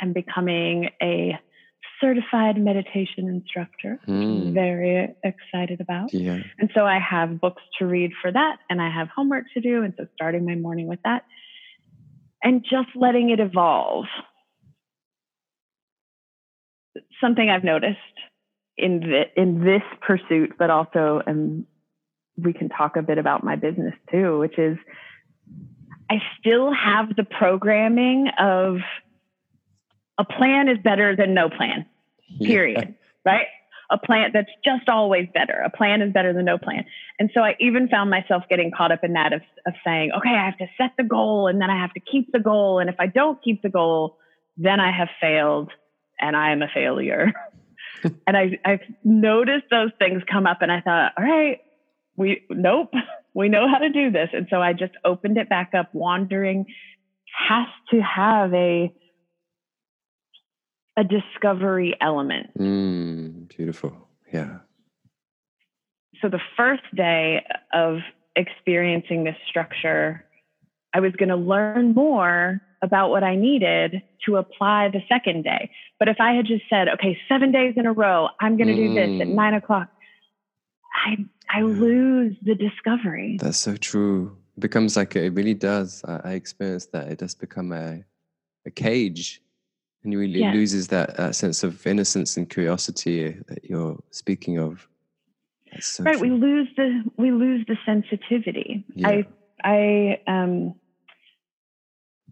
I'm 0.00 0.12
becoming 0.12 0.90
a 1.02 1.38
certified 2.00 2.56
meditation 2.58 3.28
instructor. 3.28 3.98
which 4.04 4.08
I'm 4.08 4.46
Mm. 4.46 4.54
very 4.54 5.14
excited 5.22 5.80
about. 5.80 6.12
Yeah. 6.14 6.38
And 6.58 6.70
so 6.74 6.86
I 6.86 6.98
have 6.98 7.40
books 7.40 7.62
to 7.78 7.86
read 7.86 8.12
for 8.22 8.32
that, 8.32 8.56
and 8.70 8.80
I 8.80 8.90
have 8.90 9.08
homework 9.14 9.44
to 9.54 9.60
do. 9.60 9.82
And 9.82 9.92
so 9.98 10.06
starting 10.14 10.46
my 10.46 10.54
morning 10.54 10.86
with 10.86 11.00
that 11.04 11.24
and 12.42 12.64
just 12.64 12.88
letting 12.94 13.30
it 13.30 13.40
evolve. 13.40 14.06
Something 17.20 17.50
I've 17.50 17.64
noticed 17.64 17.98
in, 18.76 19.00
the, 19.00 19.24
in 19.36 19.62
this 19.62 19.82
pursuit, 20.00 20.54
but 20.58 20.70
also, 20.70 21.22
and 21.26 21.66
we 22.42 22.52
can 22.52 22.68
talk 22.68 22.96
a 22.96 23.02
bit 23.02 23.18
about 23.18 23.44
my 23.44 23.56
business 23.56 23.94
too, 24.10 24.38
which 24.38 24.58
is 24.58 24.76
I 26.10 26.16
still 26.38 26.72
have 26.72 27.14
the 27.14 27.24
programming 27.24 28.28
of 28.38 28.78
a 30.18 30.24
plan 30.24 30.68
is 30.68 30.78
better 30.82 31.16
than 31.16 31.34
no 31.34 31.48
plan 31.48 31.86
period, 32.38 32.94
right? 33.24 33.46
A 33.90 33.98
plan 33.98 34.30
that's 34.32 34.50
just 34.64 34.88
always 34.88 35.26
better. 35.34 35.62
A 35.64 35.70
plan 35.70 36.00
is 36.00 36.12
better 36.12 36.32
than 36.32 36.44
no 36.44 36.58
plan. 36.58 36.84
And 37.18 37.30
so 37.34 37.40
I 37.40 37.56
even 37.58 37.88
found 37.88 38.08
myself 38.08 38.44
getting 38.48 38.70
caught 38.70 38.92
up 38.92 39.02
in 39.02 39.14
that 39.14 39.32
of, 39.32 39.42
of 39.66 39.74
saying, 39.84 40.12
okay, 40.16 40.30
I 40.30 40.44
have 40.44 40.58
to 40.58 40.66
set 40.78 40.92
the 40.96 41.02
goal 41.02 41.48
and 41.48 41.60
then 41.60 41.70
I 41.70 41.80
have 41.80 41.92
to 41.94 42.00
keep 42.00 42.30
the 42.32 42.38
goal. 42.38 42.78
And 42.78 42.88
if 42.88 42.96
I 43.00 43.06
don't 43.06 43.42
keep 43.42 43.62
the 43.62 43.68
goal, 43.68 44.16
then 44.56 44.78
I 44.78 44.96
have 44.96 45.08
failed 45.20 45.72
and 46.20 46.36
I 46.36 46.52
am 46.52 46.62
a 46.62 46.68
failure. 46.72 47.32
and 48.26 48.36
I, 48.36 48.58
I've 48.64 48.80
noticed 49.02 49.64
those 49.70 49.90
things 49.98 50.22
come 50.30 50.46
up 50.46 50.62
and 50.62 50.70
I 50.70 50.80
thought, 50.80 51.12
all 51.18 51.24
right, 51.24 51.60
we, 52.20 52.42
nope, 52.50 52.90
we 53.34 53.48
know 53.48 53.66
how 53.66 53.78
to 53.78 53.88
do 53.88 54.10
this. 54.10 54.28
And 54.32 54.46
so 54.50 54.60
I 54.60 54.74
just 54.74 54.92
opened 55.04 55.38
it 55.38 55.48
back 55.48 55.70
up. 55.74 55.88
Wandering 55.94 56.66
has 57.48 57.66
to 57.90 58.00
have 58.02 58.52
a, 58.52 58.92
a 60.96 61.04
discovery 61.04 61.96
element. 62.00 62.50
Mm, 62.58 63.48
beautiful. 63.48 64.08
Yeah. 64.32 64.58
So 66.20 66.28
the 66.28 66.40
first 66.56 66.82
day 66.94 67.42
of 67.72 68.00
experiencing 68.36 69.24
this 69.24 69.36
structure, 69.48 70.24
I 70.92 71.00
was 71.00 71.12
going 71.12 71.30
to 71.30 71.36
learn 71.36 71.94
more 71.94 72.60
about 72.82 73.08
what 73.10 73.22
I 73.24 73.36
needed 73.36 74.02
to 74.26 74.36
apply 74.36 74.88
the 74.92 75.00
second 75.08 75.44
day. 75.44 75.70
But 75.98 76.08
if 76.08 76.16
I 76.20 76.32
had 76.32 76.44
just 76.44 76.64
said, 76.68 76.88
okay, 76.88 77.16
seven 77.28 77.50
days 77.50 77.74
in 77.76 77.86
a 77.86 77.92
row, 77.92 78.28
I'm 78.40 78.58
going 78.58 78.68
to 78.68 78.76
do 78.76 78.92
this 78.94 79.20
at 79.22 79.28
Mm. 79.28 79.34
nine 79.34 79.54
o'clock, 79.54 79.88
I 80.94 81.26
I 81.50 81.62
lose 81.62 82.36
the 82.42 82.54
discovery. 82.54 83.38
That's 83.40 83.58
so 83.58 83.76
true. 83.76 84.36
It 84.56 84.60
becomes 84.60 84.96
like 84.96 85.16
it 85.16 85.32
really 85.32 85.54
does. 85.54 86.04
I, 86.04 86.20
I 86.24 86.32
experienced 86.32 86.92
that. 86.92 87.08
It 87.08 87.18
does 87.18 87.34
become 87.34 87.72
a 87.72 88.04
a 88.66 88.70
cage, 88.70 89.42
and 90.02 90.12
you 90.12 90.18
really 90.18 90.40
Yeah. 90.40 90.52
loses 90.52 90.88
that, 90.88 91.16
that 91.16 91.34
sense 91.34 91.62
of 91.62 91.86
innocence 91.86 92.36
and 92.36 92.48
curiosity 92.48 93.36
that 93.48 93.64
you're 93.64 93.98
speaking 94.10 94.58
of. 94.58 94.86
So 95.78 96.04
right 96.04 96.20
we 96.20 96.30
lose 96.30 96.68
the 96.76 97.04
we 97.16 97.30
lose 97.30 97.64
the 97.68 97.76
sensitivity 97.86 98.84
Yeah. 98.96 99.08
i 99.08 99.26
i 99.64 100.20
um 100.26 100.74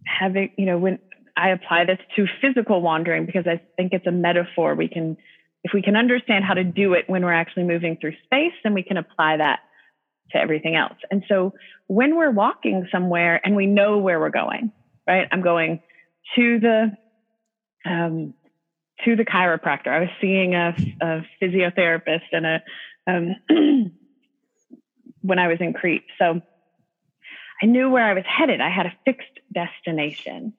have 0.04 0.34
it 0.36 0.50
you 0.56 0.66
know 0.66 0.76
when 0.76 0.98
i 1.36 1.50
apply 1.50 1.84
this 1.84 1.98
to 2.16 2.26
physical 2.40 2.80
wandering 2.82 3.26
because 3.26 3.46
i 3.46 3.60
think 3.76 3.92
it's 3.92 4.06
a 4.08 4.10
metaphor 4.10 4.74
we 4.74 4.88
can 4.88 5.16
if 5.64 5.72
we 5.74 5.82
can 5.82 5.96
understand 5.96 6.44
how 6.44 6.54
to 6.54 6.64
do 6.64 6.94
it 6.94 7.04
when 7.08 7.24
we're 7.24 7.32
actually 7.32 7.64
moving 7.64 7.96
through 7.96 8.14
space 8.24 8.52
then 8.64 8.74
we 8.74 8.82
can 8.82 8.96
apply 8.96 9.36
that 9.36 9.60
to 10.30 10.38
everything 10.38 10.74
else 10.74 10.98
and 11.10 11.24
so 11.28 11.52
when 11.86 12.16
we're 12.16 12.30
walking 12.30 12.86
somewhere 12.92 13.40
and 13.44 13.56
we 13.56 13.66
know 13.66 13.98
where 13.98 14.20
we're 14.20 14.30
going 14.30 14.70
right 15.06 15.28
i'm 15.32 15.42
going 15.42 15.80
to 16.36 16.60
the 16.60 16.92
um 17.86 18.34
to 19.04 19.16
the 19.16 19.24
chiropractor 19.24 19.88
i 19.88 20.00
was 20.00 20.10
seeing 20.20 20.54
a, 20.54 20.76
a 21.00 21.22
physiotherapist 21.40 22.24
and 22.32 22.46
a 22.46 22.62
um, 23.08 23.36
when 25.22 25.38
I 25.38 25.48
was 25.48 25.58
in 25.60 25.72
Crete. 25.72 26.04
So 26.18 26.40
I 27.62 27.66
knew 27.66 27.90
where 27.90 28.04
I 28.04 28.14
was 28.14 28.24
headed. 28.26 28.60
I 28.60 28.70
had 28.70 28.86
a 28.86 28.92
fixed 29.04 29.40
destination 29.52 30.52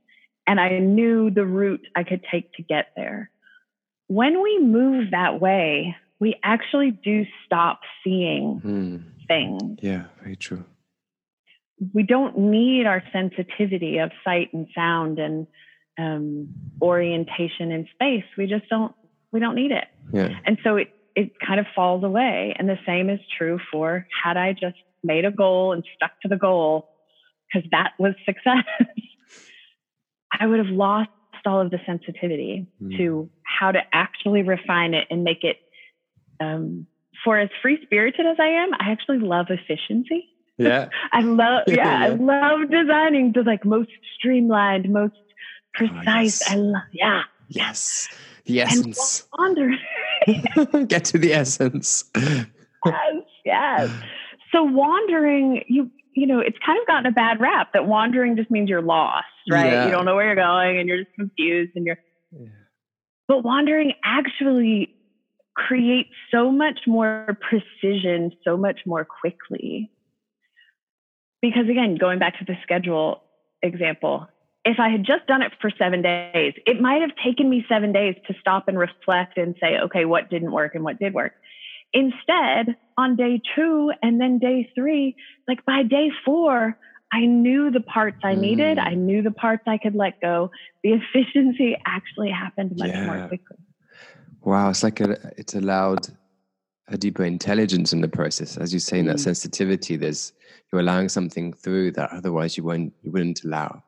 and 0.47 0.59
I 0.59 0.79
knew 0.79 1.29
the 1.29 1.45
route 1.45 1.85
I 1.95 2.03
could 2.03 2.25
take 2.29 2.51
to 2.53 2.63
get 2.63 2.87
there. 2.95 3.29
When 4.09 4.41
we 4.41 4.59
move 4.59 5.11
that 5.11 5.39
way, 5.39 5.95
we 6.19 6.35
actually 6.43 6.91
do 6.91 7.25
stop 7.45 7.79
seeing 8.03 8.59
Mm, 8.65 9.03
things. 9.27 9.79
yeah, 9.81 10.05
very 10.21 10.35
true. 10.35 10.65
We 11.93 12.03
don't 12.03 12.37
need 12.37 12.85
our 12.87 13.03
sensitivity 13.13 13.99
of 13.99 14.11
sight 14.25 14.49
and 14.51 14.67
sound 14.75 15.19
and 15.19 15.47
um, 15.97 16.49
orientation 16.81 17.71
in 17.71 17.87
space. 17.93 18.25
We 18.35 18.47
just 18.47 18.67
don't. 18.67 18.93
We 19.31 19.39
don't 19.39 19.55
need 19.55 19.71
it. 19.71 19.85
Yeah. 20.11 20.29
And 20.43 20.57
so 20.63 20.77
it, 20.77 20.87
it 21.15 21.31
kind 21.39 21.59
of 21.59 21.67
falls 21.75 22.03
away. 22.03 22.55
And 22.57 22.67
the 22.67 22.79
same 22.85 23.09
is 23.11 23.19
true 23.37 23.59
for 23.71 24.07
had 24.23 24.37
I 24.37 24.53
just 24.53 24.77
made 25.03 25.23
a 25.23 25.31
goal 25.31 25.71
and 25.71 25.83
stuck 25.95 26.11
to 26.23 26.27
the 26.27 26.35
goal, 26.35 26.89
because 27.47 27.69
that 27.71 27.91
was 27.99 28.15
success, 28.25 28.65
I 30.39 30.47
would 30.47 30.57
have 30.59 30.73
lost 30.75 31.09
all 31.45 31.61
of 31.61 31.71
the 31.71 31.79
sensitivity 31.85 32.67
Mm. 32.81 32.97
to 32.97 33.29
how 33.43 33.71
to 33.71 33.79
actually 33.93 34.41
refine 34.43 34.93
it 34.93 35.07
and 35.09 35.23
make 35.23 35.43
it. 35.43 35.57
Um, 36.39 36.87
for 37.23 37.37
as 37.37 37.49
free 37.61 37.77
spirited 37.83 38.25
as 38.25 38.37
I 38.39 38.47
am, 38.47 38.73
I 38.75 38.91
actually 38.91 39.19
love 39.19 39.47
efficiency. 39.49 40.29
Yeah. 40.57 40.87
I 41.11 41.21
love, 41.21 41.63
yeah, 41.67 41.99
I 42.03 42.07
love 42.09 42.69
designing 42.69 43.33
the 43.33 43.43
like 43.43 43.65
most 43.65 43.89
streamlined, 44.17 44.89
most 44.89 45.15
precise. 45.73 46.41
yes. 46.41 46.43
I 46.51 46.55
love, 46.55 46.83
yeah. 46.93 47.23
Yes. 47.49 48.07
The 48.45 48.61
essence. 48.61 49.27
Get 50.87 51.05
to 51.05 51.17
the 51.17 51.33
essence. 51.33 52.05
yes, 52.15 52.45
yes. 53.45 53.89
So 54.51 54.63
wandering, 54.63 55.63
you 55.67 55.91
you 56.13 56.25
know, 56.27 56.39
it's 56.39 56.57
kind 56.65 56.79
of 56.81 56.87
gotten 56.87 57.05
a 57.05 57.11
bad 57.11 57.39
rap 57.39 57.71
that 57.73 57.85
wandering 57.85 58.35
just 58.35 58.51
means 58.51 58.69
you're 58.69 58.81
lost, 58.81 59.25
right? 59.49 59.71
Yeah. 59.71 59.85
You 59.85 59.91
don't 59.91 60.05
know 60.05 60.15
where 60.15 60.25
you're 60.25 60.35
going 60.35 60.79
and 60.79 60.87
you're 60.87 60.99
just 60.99 61.13
confused 61.17 61.71
and 61.75 61.85
you're 61.85 61.97
Yeah. 62.31 62.47
but 63.27 63.43
wandering 63.43 63.93
actually 64.03 64.89
creates 65.55 66.09
so 66.31 66.51
much 66.51 66.81
more 66.87 67.37
precision 67.41 68.31
so 68.43 68.55
much 68.57 68.81
more 68.85 69.05
quickly. 69.05 69.91
Because 71.41 71.69
again, 71.69 71.95
going 71.95 72.19
back 72.19 72.39
to 72.39 72.45
the 72.45 72.55
schedule 72.63 73.21
example, 73.61 74.27
if 74.65 74.79
I 74.79 74.89
had 74.89 75.03
just 75.05 75.25
done 75.27 75.41
it 75.41 75.53
for 75.61 75.69
seven 75.77 76.01
days, 76.01 76.53
it 76.65 76.81
might 76.81 77.01
have 77.01 77.11
taken 77.23 77.49
me 77.49 77.65
seven 77.69 77.91
days 77.91 78.15
to 78.27 78.35
stop 78.39 78.67
and 78.67 78.77
reflect 78.77 79.37
and 79.37 79.55
say, 79.61 79.79
okay, 79.79 80.05
what 80.05 80.29
didn't 80.29 80.51
work 80.51 80.75
and 80.75 80.83
what 80.83 80.99
did 80.99 81.13
work. 81.13 81.33
Instead, 81.93 82.75
on 82.97 83.15
day 83.15 83.41
two 83.55 83.91
and 84.03 84.19
then 84.19 84.37
day 84.37 84.69
three, 84.75 85.15
like 85.47 85.65
by 85.65 85.83
day 85.83 86.11
four, 86.23 86.77
I 87.11 87.25
knew 87.25 87.71
the 87.71 87.81
parts 87.81 88.17
I 88.23 88.35
needed. 88.35 88.77
Mm. 88.77 88.87
I 88.87 88.93
knew 88.93 89.21
the 89.21 89.31
parts 89.31 89.63
I 89.67 89.77
could 89.77 89.95
let 89.95 90.21
go. 90.21 90.51
The 90.83 90.93
efficiency 91.01 91.75
actually 91.85 92.29
happened 92.29 92.73
much 92.77 92.89
Yeah. 92.89 93.05
more 93.05 93.27
quickly. 93.27 93.57
Wow, 94.41 94.69
it's 94.69 94.83
like 94.83 95.01
a, 95.01 95.17
it's 95.37 95.55
allowed 95.55 96.07
a 96.87 96.97
deeper 96.97 97.23
intelligence 97.25 97.93
in 97.93 98.01
the 98.01 98.07
process, 98.07 98.57
as 98.57 98.73
you 98.73 98.79
say, 98.79 98.99
in 98.99 99.05
that 99.07 99.17
Mm. 99.17 99.21
sensitivity. 99.23 99.95
There's 99.95 100.33
you're 100.71 100.81
allowing 100.81 101.09
something 101.09 101.51
through 101.53 101.91
that 101.93 102.11
otherwise 102.11 102.57
you 102.57 102.63
won't 102.63 102.93
you 103.03 103.11
wouldn't 103.11 103.43
allow 103.43 103.83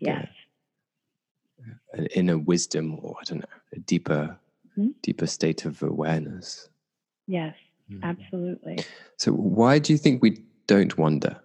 Yes. 0.00 0.28
an 1.92 2.06
inner 2.14 2.38
wisdom 2.38 2.98
or 3.02 3.16
I 3.20 3.24
don't 3.24 3.38
know 3.40 3.46
a 3.72 3.78
deeper 3.80 4.38
Mhm. 4.78 4.94
deeper 5.02 5.26
state 5.26 5.64
of 5.64 5.82
awareness. 5.82 6.68
Yes. 7.26 7.54
Mm. 7.90 8.02
Absolutely. 8.02 8.78
So 9.18 9.32
why 9.32 9.78
do 9.78 9.92
you 9.92 9.98
think 9.98 10.22
we 10.22 10.38
don't 10.66 10.96
wonder? 10.98 11.36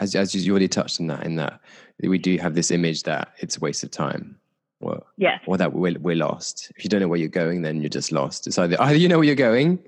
As 0.00 0.14
as 0.14 0.34
you 0.34 0.52
already 0.52 0.68
touched 0.68 1.00
on 1.00 1.06
that, 1.08 1.24
in 1.24 1.36
that 1.36 1.60
we 2.02 2.18
do 2.18 2.36
have 2.38 2.54
this 2.54 2.70
image 2.70 3.02
that 3.04 3.32
it's 3.38 3.56
a 3.56 3.60
waste 3.60 3.82
of 3.84 3.90
time. 3.90 4.38
Well, 4.80 5.06
Yes. 5.16 5.40
or 5.46 5.56
that 5.56 5.72
we're, 5.72 5.98
we're 6.00 6.16
lost. 6.16 6.70
If 6.76 6.84
you 6.84 6.90
don't 6.90 7.00
know 7.00 7.08
where 7.08 7.18
you're 7.18 7.28
going, 7.28 7.62
then 7.62 7.80
you're 7.80 7.88
just 7.88 8.12
lost. 8.12 8.46
It's 8.46 8.58
either 8.58 8.76
either 8.80 8.96
you 8.96 9.08
know 9.08 9.16
where 9.18 9.24
you're 9.26 9.34
going, 9.36 9.78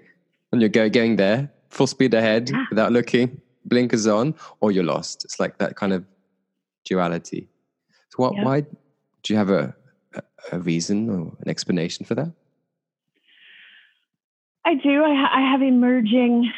and 0.53 0.61
you're 0.61 0.71
go, 0.71 0.89
going 0.89 1.17
there, 1.17 1.51
full 1.71 1.87
speed 1.87 2.15
ahead 2.15 2.49
Yeah. 2.51 2.65
without 2.71 2.93
looking, 2.93 3.41
blinkers 3.67 4.07
on, 4.07 4.35
or 4.61 4.73
you're 4.73 4.85
lost. 4.85 5.25
It's 5.25 5.39
like 5.39 5.59
that 5.59 5.77
kind 5.77 5.93
of 5.93 6.05
duality. 6.85 7.49
So, 8.11 8.17
what? 8.19 8.35
Yeah. 8.37 8.45
Why 8.45 8.61
do 8.61 9.33
you 9.33 9.37
have 9.37 9.51
a, 9.51 9.75
a 10.15 10.23
a 10.53 10.59
reason 10.61 11.11
or 11.11 11.37
an 11.41 11.49
explanation 11.49 12.07
for 12.07 12.15
that? 12.15 12.31
I 14.65 14.75
do. 14.75 15.05
I, 15.05 15.15
ha- 15.15 15.31
I 15.33 15.41
have 15.53 15.63
emerging, 15.63 16.51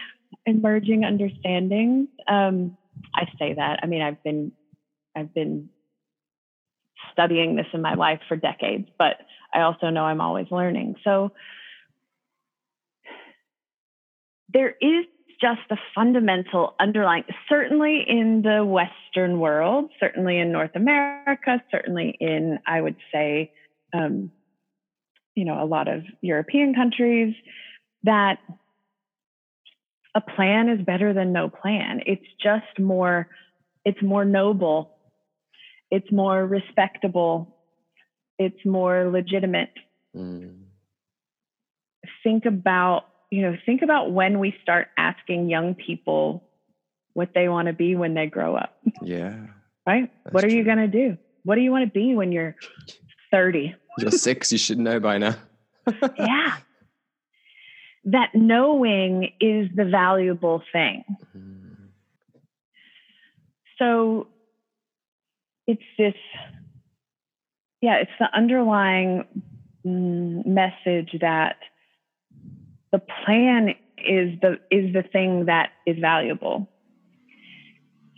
emerging 0.47 1.05
understandings. 1.05 2.09
Um, 2.27 2.77
I 3.15 3.27
say 3.39 3.55
that. 3.55 3.81
I 3.83 3.87
mean, 3.87 4.03
I've 4.03 4.23
been, 4.23 4.53
I've 5.17 5.35
been 5.35 5.69
studying 7.13 7.57
this 7.57 7.67
in 7.73 7.83
my 7.83 7.95
life 7.95 8.21
for 8.29 8.37
decades, 8.37 8.89
but 8.99 9.17
I 9.53 9.61
also 9.61 9.91
know 9.91 10.05
I'm 10.05 10.21
always 10.21 10.47
learning. 10.51 10.97
So 11.05 11.33
there 14.53 14.75
is 14.81 15.05
just 15.41 15.61
a 15.71 15.77
fundamental 15.95 16.75
underlying, 16.81 17.25
certainly 17.49 18.05
in 18.07 18.43
the 18.43 18.65
Western 18.65 19.39
world, 19.39 19.91
certainly 20.01 20.39
in 20.39 20.51
North 20.51 20.75
America, 20.75 21.63
certainly 21.71 22.17
in, 22.19 22.59
I 22.67 22.81
would 22.81 22.97
say, 23.13 23.53
um, 23.93 24.33
you 25.35 25.45
know, 25.45 25.63
a 25.63 25.67
lot 25.67 25.87
of 25.87 26.03
European 26.21 26.75
countries, 26.75 27.35
that 28.03 28.39
a 30.15 30.21
plan 30.21 30.69
is 30.69 30.85
better 30.85 31.13
than 31.13 31.33
no 31.33 31.49
plan. 31.49 32.01
It's 32.07 32.25
just 32.43 32.79
more, 32.79 33.29
it's 33.85 34.03
more 34.03 34.25
noble, 34.25 34.97
it's 35.91 36.11
more 36.11 36.45
respectable, 36.47 37.57
it's 38.39 38.65
more 38.65 39.11
legitimate. 39.11 39.71
Mm. 40.17 40.63
Think 42.25 42.47
about, 42.47 43.05
you 43.31 43.43
know, 43.43 43.57
think 43.67 43.83
about 43.83 44.13
when 44.13 44.39
we 44.39 44.55
start 44.63 44.89
asking 44.97 45.49
young 45.51 45.75
people 45.75 46.45
what 47.15 47.31
they 47.35 47.49
want 47.49 47.67
to 47.67 47.73
be 47.75 47.95
when 47.97 48.15
they 48.15 48.27
grow 48.27 48.55
up, 48.57 48.77
Yeah, 49.03 49.35
right? 49.87 50.11
What 50.31 50.45
are 50.45 50.49
you 50.51 50.65
going 50.65 50.79
to 50.79 50.87
do? 50.89 51.17
What 51.45 51.57
do 51.57 51.61
you 51.63 51.71
want 51.71 51.85
to 51.85 51.91
be 51.91 52.15
when 52.15 52.33
you're 52.33 52.55
30? 53.31 53.75
you're 53.99 54.11
six. 54.11 54.53
You 54.53 54.59
should 54.59 54.79
know 54.79 55.01
by 55.01 55.19
now. 55.19 55.35
yeah. 56.19 56.57
That 58.05 58.31
knowing 58.35 59.31
is 59.41 59.69
the 59.75 59.85
valuable 59.85 60.63
thing. 60.73 61.05
Mm. 61.37 61.89
So 63.79 64.29
it's 65.67 65.83
this, 65.99 66.15
yeah, 67.81 67.97
it's 67.97 68.11
the 68.19 68.29
underlying 68.35 69.25
mm, 69.87 70.47
message 70.47 71.15
that 71.21 71.57
the 72.93 73.01
plan 73.25 73.75
is 73.99 74.39
the 74.41 74.59
is 74.71 74.93
the 74.93 75.03
thing 75.13 75.47
that 75.47 75.71
is 75.87 75.99
valuable 76.01 76.69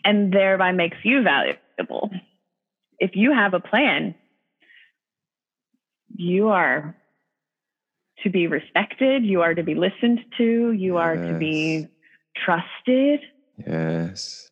and 0.05 0.33
thereby 0.33 0.73
makes 0.73 0.99
you 1.03 1.23
valuable. 1.23 2.11
If 2.99 3.13
you 3.15 3.33
have 3.33 3.55
a 3.55 3.61
plan, 3.61 4.15
you 6.15 6.49
are 6.49 6.95
to 8.23 8.31
be 8.31 8.47
respected, 8.47 9.25
you 9.25 9.43
are 9.43 9.55
to 9.55 9.63
be 9.63 9.75
listened 9.75 10.21
to, 10.39 10.73
you 10.73 10.97
are 10.99 11.17
to 11.17 11.39
be 11.39 11.87
trusted 12.37 13.21
Yes. 13.67 14.49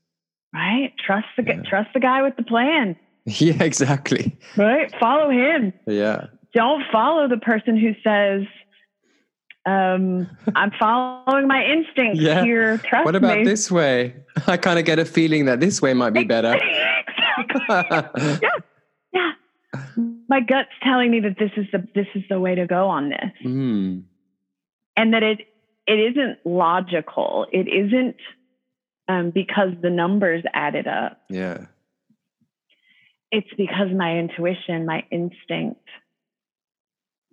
right? 0.55 0.93
Trust 1.05 1.27
the 1.37 1.43
Yeah. 1.45 1.63
trust 1.63 1.91
the 1.95 2.01
guy 2.01 2.23
with 2.23 2.37
the 2.37 2.43
plan, 2.43 2.97
Yeah, 3.25 3.63
exactly. 3.63 4.37
right? 4.57 4.93
Follow 4.99 5.31
him. 5.31 5.73
Yeah. 5.87 6.27
Don't 6.55 6.83
follow 6.91 7.29
the 7.29 7.37
person 7.39 7.77
who 7.77 7.95
says, 8.03 8.43
um, 9.67 10.27
"I'm 10.57 10.71
following 10.79 11.47
my 11.47 11.65
instincts 11.65 12.21
Yeah. 12.21 12.43
here. 12.45 12.79
Trust 12.79 13.05
What 13.05 13.15
about 13.17 13.39
me." 13.39 13.45
this 13.45 13.71
way? 13.71 14.15
I 14.47 14.57
kind 14.57 14.79
of 14.79 14.85
get 14.85 14.99
a 14.99 15.05
feeling 15.05 15.45
that 15.47 15.61
this 15.61 15.81
way 15.83 15.93
might 15.95 16.15
be 16.15 16.25
better. 16.25 16.57
Yeah, 17.69 18.51
my 20.29 20.41
gut's 20.41 20.71
telling 20.83 21.11
me 21.11 21.21
that 21.21 21.39
this 21.39 21.51
is 21.57 21.67
the 21.73 21.87
this 21.95 22.07
is 22.15 22.23
the 22.29 22.39
way 22.39 22.55
to 22.55 22.67
go 22.67 22.89
on 22.89 23.11
this, 23.11 23.33
mm. 23.45 24.03
and 24.97 25.15
that 25.15 25.23
it 25.23 25.41
it 25.87 25.99
isn't 26.11 26.39
logical. 26.45 27.47
It 27.53 27.67
isn't 27.69 28.17
um, 29.09 29.31
because 29.31 29.71
the 29.81 29.91
numbers 29.91 30.45
added 30.53 30.87
up. 30.87 31.23
Yeah. 31.31 31.67
it's 33.31 33.49
because 33.57 33.89
my 33.95 34.19
intuition, 34.19 34.87
my 34.87 35.05
instinct, 35.11 35.81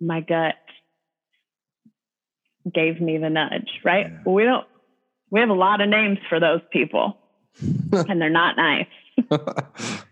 my 0.00 0.20
gut 0.20 0.54
gave 2.72 3.00
me 3.00 3.18
the 3.18 3.30
nudge, 3.30 3.70
right? 3.84 4.06
Yeah. 4.10 4.18
Well, 4.24 4.34
we 4.34 4.44
don't, 4.44 4.66
we 5.30 5.40
have 5.40 5.50
a 5.50 5.54
lot 5.54 5.80
of 5.80 5.88
names 5.88 6.18
for 6.28 6.40
those 6.40 6.60
people 6.70 7.18
and 7.92 8.20
they're 8.20 8.30
not 8.30 8.56
nice. 8.56 8.86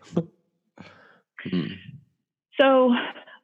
Mm. 1.46 1.76
So 2.60 2.92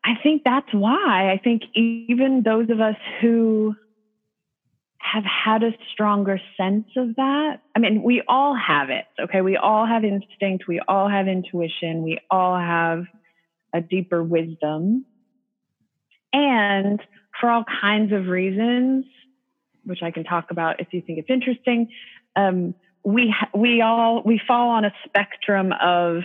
I 0.04 0.14
think 0.22 0.42
that's 0.44 0.72
why 0.72 1.32
I 1.32 1.40
think 1.42 1.62
even 1.74 2.42
those 2.44 2.70
of 2.70 2.80
us 2.80 2.96
who 3.20 3.74
have 4.98 5.24
had 5.24 5.62
a 5.62 5.72
stronger 5.92 6.40
sense 6.56 6.86
of 6.96 7.16
that, 7.16 7.60
I 7.74 7.78
mean, 7.78 8.02
we 8.02 8.22
all 8.28 8.54
have 8.54 8.90
it, 8.90 9.06
okay? 9.18 9.40
We 9.40 9.56
all 9.56 9.86
have 9.86 10.04
instinct, 10.04 10.68
we 10.68 10.80
all 10.86 11.08
have 11.08 11.26
intuition, 11.26 12.02
we 12.02 12.18
all 12.30 12.56
have 12.56 13.04
a 13.74 13.80
deeper 13.80 14.22
wisdom. 14.22 15.04
And 16.32 17.00
for 17.40 17.50
all 17.50 17.64
kinds 17.80 18.12
of 18.12 18.26
reasons, 18.26 19.06
which 19.84 20.02
I 20.02 20.10
can 20.10 20.24
talk 20.24 20.50
about 20.50 20.80
if 20.80 20.88
you 20.92 21.02
think 21.04 21.18
it's 21.18 21.30
interesting, 21.30 21.88
um, 22.36 22.74
we 23.04 23.34
ha- 23.36 23.50
we 23.54 23.80
all 23.80 24.22
we 24.24 24.40
fall 24.46 24.70
on 24.70 24.84
a 24.84 24.92
spectrum 25.06 25.72
of 25.80 26.22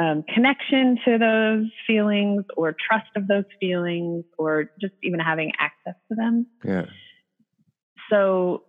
um, 0.00 0.24
connection 0.34 0.96
to 1.04 1.18
those 1.18 1.70
feelings 1.86 2.44
or 2.56 2.74
trust 2.88 3.10
of 3.16 3.28
those 3.28 3.44
feelings 3.60 4.24
or 4.38 4.70
just 4.80 4.94
even 5.02 5.20
having 5.20 5.52
access 5.60 5.94
to 6.08 6.14
them. 6.14 6.46
Yeah. 6.64 6.86
So, 8.08 8.62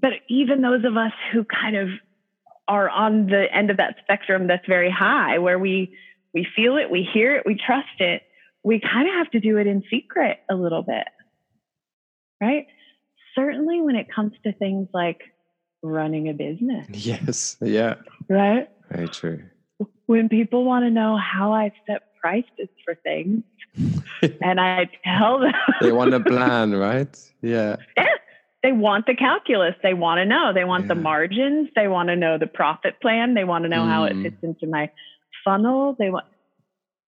but 0.00 0.12
even 0.30 0.62
those 0.62 0.84
of 0.84 0.96
us 0.96 1.12
who 1.32 1.44
kind 1.44 1.76
of 1.76 1.88
are 2.66 2.88
on 2.88 3.26
the 3.26 3.44
end 3.52 3.70
of 3.70 3.76
that 3.76 3.96
spectrum 4.02 4.46
that's 4.46 4.66
very 4.66 4.90
high, 4.90 5.38
where 5.38 5.58
we 5.58 5.94
we 6.34 6.46
feel 6.56 6.76
it, 6.76 6.90
we 6.90 7.06
hear 7.12 7.36
it, 7.36 7.42
we 7.46 7.54
trust 7.54 7.86
it, 8.00 8.22
we 8.64 8.80
kind 8.80 9.08
of 9.08 9.14
have 9.14 9.30
to 9.32 9.40
do 9.40 9.58
it 9.58 9.66
in 9.66 9.82
secret 9.90 10.38
a 10.50 10.54
little 10.54 10.82
bit, 10.82 11.06
right? 12.40 12.66
Certainly 13.34 13.80
when 13.82 13.94
it 13.96 14.06
comes 14.14 14.32
to 14.44 14.52
things 14.52 14.88
like 14.94 15.20
running 15.82 16.28
a 16.28 16.32
business, 16.32 16.86
Yes. 16.90 17.56
Yeah. 17.60 17.94
right? 18.28 18.68
Very 18.90 19.08
true. 19.08 19.42
When 20.08 20.28
people 20.28 20.64
want 20.64 20.84
to 20.86 20.90
know 20.90 21.16
how 21.16 21.52
I 21.52 21.70
set 21.86 22.02
prices 22.20 22.68
for 22.84 22.94
things, 23.04 23.44
and 24.42 24.58
I 24.60 24.88
tell 25.04 25.38
them 25.38 25.52
they 25.80 25.92
want 25.92 26.12
a 26.14 26.20
plan, 26.20 26.74
right? 26.88 27.14
Yeah. 27.42 27.76
Yeah. 27.96 28.04
They 28.64 28.72
want 28.72 29.06
the 29.06 29.14
calculus. 29.14 29.74
They 29.84 29.94
want 29.94 30.18
to 30.18 30.24
know. 30.24 30.52
They 30.52 30.64
want 30.64 30.88
the 30.88 30.96
margins. 30.96 31.68
They 31.76 31.86
want 31.86 32.08
to 32.08 32.16
know 32.16 32.38
the 32.38 32.48
profit 32.48 33.00
plan. 33.00 33.34
They 33.34 33.44
want 33.44 33.62
to 33.64 33.68
know 33.68 33.86
how 33.86 34.04
it 34.04 34.16
Mm. 34.16 34.22
fits 34.24 34.36
into 34.42 34.66
my 34.66 34.90
funnel. 35.44 35.94
They 35.96 36.10
want, 36.10 36.24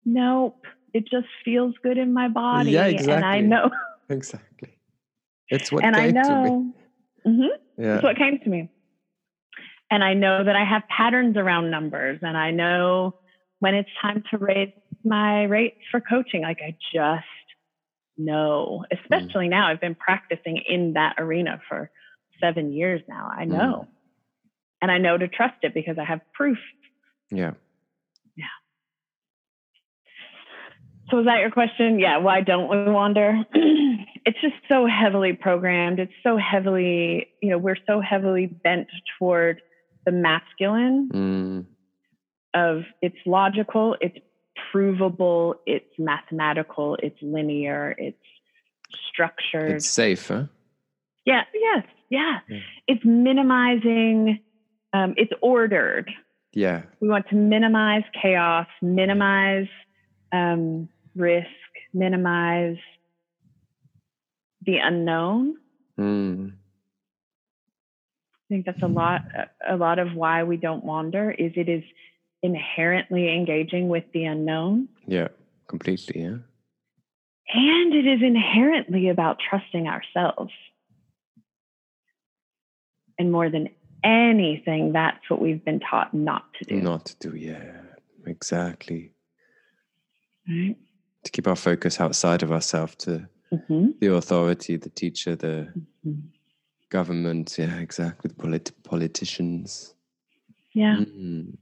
nope. 0.06 0.64
It 0.94 1.06
just 1.10 1.28
feels 1.44 1.74
good 1.82 1.98
in 1.98 2.14
my 2.14 2.28
body. 2.28 2.72
Yeah, 2.72 2.86
And 2.86 2.92
I 3.26 3.38
exactly. 3.38 3.42
know, 3.48 3.72
Exactly. 4.10 4.70
It's 5.50 5.72
what 5.72 5.84
and 5.86 5.96
I 5.96 6.06
came 6.12 6.14
to 6.14 6.36
me. 6.36 6.50
know, 6.50 6.74
hmm 7.26 7.42
Yeah. 7.78 7.88
that's 7.94 8.04
what 8.04 8.16
came 8.18 8.40
to 8.44 8.50
me. 8.50 8.70
And 9.91 10.04
I 10.04 10.13
know 10.13 10.43
that 10.43 10.56
I 10.56 10.63
have 10.63 10.84
patterns 10.88 11.36
around 11.36 11.71
numbers 11.71 12.19
and 12.21 12.38
I 12.38 12.52
know 12.52 13.15
when 13.60 13.73
it's 13.73 13.89
time 14.02 14.23
to 14.32 14.38
raise 14.38 14.71
my 15.04 15.43
rates 15.43 15.80
for 15.91 15.99
coaching. 15.99 16.43
Like 16.43 16.60
I 16.62 16.75
just 16.93 17.25
know, 18.17 18.84
mm. 18.91 18.99
especially 18.99 19.47
now 19.47 19.67
I've 19.67 19.82
been 19.82 19.95
practicing 19.95 20.62
in 20.67 20.93
that 20.93 21.15
arena 21.17 21.62
for 21.67 21.89
seven 22.39 22.71
years 22.71 23.02
now. 23.08 23.32
I 23.36 23.45
mm. 23.45 23.49
know. 23.49 23.88
And 24.82 24.91
I 24.91 24.97
know 24.97 25.17
to 25.17 25.28
trust 25.28 25.56
it 25.63 25.73
because 25.73 25.97
I 25.99 26.06
have 26.06 26.21
proof. 26.34 26.58
Yeah. 27.32 27.52
Yeah. 28.38 28.45
So 31.10 31.19
is 31.19 31.25
that 31.25 31.39
your 31.39 31.52
question? 31.52 31.99
Yeah. 31.99 32.17
Why 32.17 32.41
don't 32.41 32.69
we 32.69 32.91
wander? 32.91 33.43
it's 33.54 34.39
just 34.41 34.56
so 34.69 34.86
heavily 34.86 35.34
programmed. 35.34 35.99
It's 35.99 36.13
so 36.23 36.38
heavily, 36.38 37.28
you 37.41 37.49
know, 37.49 37.58
we're 37.58 37.78
so 37.88 37.99
heavily 37.99 38.45
bent 38.45 38.88
toward 39.17 39.62
the 40.10 40.17
masculine 40.17 41.10
Mm. 41.13 41.65
of 42.56 42.84
it's 43.02 43.17
logical, 43.26 43.95
it's 44.02 44.17
provable, 44.72 45.56
it's 45.67 45.93
mathematical, 46.00 46.95
it's 46.95 47.22
linear, 47.22 47.93
it's 47.98 48.17
structured. 49.08 49.72
It's 49.72 49.89
safe, 49.89 50.28
huh? 50.28 50.45
yeah, 51.26 51.43
yes, 51.54 51.86
yeah. 52.10 52.39
Yeah. 52.48 52.60
It's 52.88 53.06
minimizing, 53.06 54.39
um, 54.93 55.13
it's 55.15 55.32
ordered. 55.41 56.10
Yeah. 56.54 56.82
We 57.00 57.08
want 57.08 57.30
to 57.30 57.36
minimize 57.36 58.04
chaos, 58.19 58.67
minimize 58.82 59.67
um, 60.32 60.89
risk, 61.15 61.48
minimize 61.93 62.78
the 64.65 64.78
unknown. 64.78 65.58
Mm. 66.00 66.54
I 68.50 68.54
think 68.56 68.66
that's 68.66 68.82
a 68.82 68.88
lot. 68.88 69.22
A 69.68 69.76
lot 69.78 70.00
of 70.00 70.16
why 70.16 70.44
we 70.44 70.58
don't 70.58 70.84
wander 70.84 71.30
is 71.30 71.52
it 71.56 71.70
is 71.70 71.84
inherently 72.42 73.32
engaging 73.36 73.90
with 73.90 74.06
the 74.14 74.26
unknown, 74.26 74.88
Yeah. 75.08 75.28
Completely. 75.68 76.22
Yeah. 76.22 76.38
and 77.54 77.94
it 77.94 78.06
is 78.08 78.22
inherently 78.24 79.10
about 79.10 79.38
trusting 79.40 79.88
ourselves. 79.88 80.52
And 83.20 83.32
more 83.32 83.50
than 83.50 83.70
anything, 84.04 84.94
that's 84.94 85.30
what 85.30 85.42
we've 85.42 85.64
been 85.64 85.80
taught 85.80 86.14
not 86.14 86.46
to 86.60 86.66
do. 86.66 86.82
Not 86.82 87.06
to 87.08 87.30
do. 87.32 87.36
Yeah. 87.36 87.82
Exactly. 88.26 89.12
Right? 90.48 90.76
To 91.26 91.32
keep 91.32 91.48
our 91.48 91.56
focus 91.56 92.00
outside 92.00 92.42
of 92.44 92.52
ourselves 92.52 92.96
to 92.98 93.28
Mhm. 93.52 94.00
the 94.00 94.14
authority, 94.14 94.78
the 94.78 94.90
teacher, 94.90 95.36
the 95.36 95.74
Mhm. 96.06 96.30
Government. 96.89 97.56
Yeah. 97.60 97.78
Exactly. 97.78 98.30
The 98.30 98.36
polit- 98.36 98.84
politicians. 98.84 99.93
Yeah. 100.73 100.97
Mm. 100.97 101.58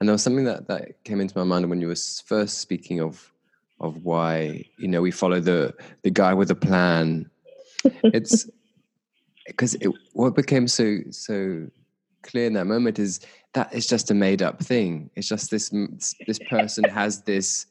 And 0.00 0.08
there 0.08 0.12
was 0.12 0.22
something 0.22 0.44
that, 0.44 0.66
that 0.68 1.02
came 1.04 1.20
into 1.20 1.36
my 1.38 1.44
mind 1.44 1.68
when 1.68 1.80
you 1.80 1.88
were 1.88 1.96
first 2.24 2.58
speaking 2.58 3.00
of 3.00 3.28
of 3.80 4.04
why 4.04 4.64
you 4.78 4.86
know 4.86 5.02
we 5.02 5.10
follow 5.10 5.40
the 5.40 5.74
the 6.02 6.10
guy 6.10 6.34
with 6.34 6.50
a 6.50 6.54
plan. 6.54 7.28
It's 8.04 8.48
because 9.46 9.74
it, 9.74 9.90
what 10.12 10.36
became 10.36 10.68
so 10.68 10.98
so 11.10 11.66
clear 12.22 12.46
in 12.46 12.52
that 12.52 12.66
moment 12.66 12.98
is 12.98 13.20
that 13.54 13.74
it's 13.74 13.86
just 13.86 14.10
a 14.10 14.14
made 14.14 14.40
up 14.40 14.62
thing. 14.62 15.10
It's 15.16 15.28
just 15.28 15.50
this 15.50 15.70
this 16.26 16.38
person 16.48 16.84
has 16.84 17.22
this 17.22 17.66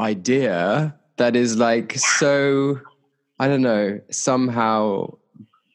idea 0.00 0.94
that 1.16 1.36
is 1.36 1.56
like 1.56 1.96
so 1.96 2.80
I 3.38 3.48
don't 3.48 3.62
know 3.62 4.00
somehow 4.10 5.16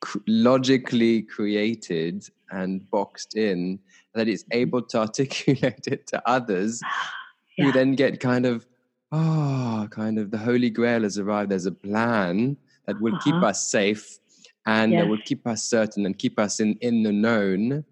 cr- 0.02 0.20
logically 0.28 1.22
created 1.22 2.28
and 2.52 2.90
boxed 2.92 3.36
in 3.36 3.80
that 4.14 4.28
it's 4.28 4.44
able 4.52 4.82
to 4.82 4.98
articulate 5.00 5.88
it 5.88 6.06
to 6.08 6.22
others 6.28 6.82
who 7.58 7.72
then 7.72 7.96
get 7.96 8.20
kind 8.20 8.46
of 8.46 8.68
oh 9.12 9.88
kind 9.92 10.18
of 10.20 10.32
the 10.32 10.38
holy 10.38 10.70
grail 10.70 11.04
has 11.04 11.18
arrived 11.18 11.50
there's 11.52 11.66
a 11.66 11.72
plan 11.72 12.58
that 12.88 13.00
will 13.00 13.18
keep 13.20 13.36
Uh-huh. 13.36 13.48
us 13.48 13.68
safe 13.72 14.18
and 14.66 14.94
that 14.94 15.08
will 15.08 15.22
keep 15.26 15.46
us 15.48 15.64
certain 15.64 16.06
and 16.06 16.18
keep 16.18 16.38
us 16.40 16.60
in 16.60 16.74
in 16.82 17.04
the 17.04 17.12
known 17.12 17.84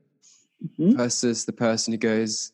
Mhm. 0.78 0.98
versus 0.98 1.46
the 1.46 1.54
person 1.54 1.94
who 1.94 1.98
goes 1.98 2.52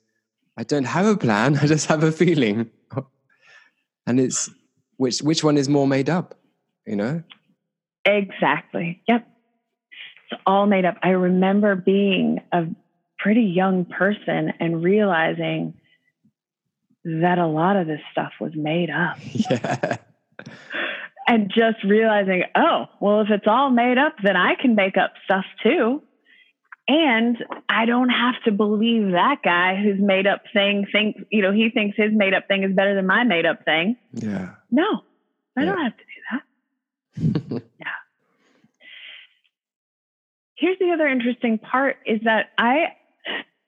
i 0.58 0.63
don't 0.63 0.86
have 0.98 1.08
a 1.08 1.18
plan 1.18 1.58
i 1.63 1.65
just 1.65 1.88
have 1.88 2.04
a 2.04 2.12
feeling 2.12 2.70
and 4.08 4.20
it's 4.20 4.50
which 4.98 5.20
which 5.30 5.44
one 5.44 5.58
is 5.58 5.68
more 5.68 5.88
made 5.88 6.10
up 6.10 6.36
you 6.86 6.96
know 6.96 7.24
Exactly. 8.08 9.02
Yep. 9.08 9.28
It's 10.31 10.41
all 10.45 10.65
made 10.65 10.85
up. 10.85 10.95
I 11.03 11.09
remember 11.09 11.75
being 11.75 12.41
a 12.51 12.65
pretty 13.19 13.43
young 13.43 13.85
person 13.85 14.53
and 14.59 14.83
realizing 14.83 15.73
that 17.03 17.38
a 17.38 17.45
lot 17.47 17.75
of 17.75 17.88
this 17.88 18.01
stuff 18.11 18.31
was 18.39 18.53
made 18.55 18.89
up. 18.89 19.17
yeah 19.49 19.97
And 21.27 21.49
just 21.49 21.83
realizing, 21.83 22.43
oh, 22.55 22.85
well, 22.99 23.21
if 23.21 23.29
it's 23.31 23.47
all 23.47 23.69
made 23.71 23.97
up, 23.97 24.15
then 24.23 24.35
I 24.35 24.53
can 24.61 24.75
make 24.75 24.95
up 24.97 25.13
stuff 25.25 25.45
too. 25.63 26.03
And 26.88 27.35
I 27.67 27.85
don't 27.85 28.09
have 28.09 28.35
to 28.45 28.51
believe 28.51 29.11
that 29.13 29.38
guy 29.43 29.75
whose 29.75 29.99
made 29.99 30.27
up 30.27 30.43
thing 30.53 30.85
thinks, 30.91 31.19
you 31.31 31.41
know, 31.41 31.51
he 31.51 31.69
thinks 31.71 31.97
his 31.97 32.11
made 32.13 32.35
up 32.35 32.47
thing 32.47 32.63
is 32.63 32.75
better 32.75 32.93
than 32.93 33.07
my 33.07 33.23
made 33.23 33.47
up 33.47 33.65
thing. 33.65 33.97
yeah 34.13 34.49
No, 34.69 35.01
I 35.57 35.61
Yeah. 35.63 35.65
don't 35.65 35.83
have 35.83 35.93
to 35.97 36.03
do 36.03 36.21
that. 37.57 37.61
here's 40.58 40.80
the 40.80 40.91
other 40.91 41.08
interesting 41.08 41.58
part 41.58 41.98
is 42.06 42.22
that 42.24 42.48
I, 42.58 42.94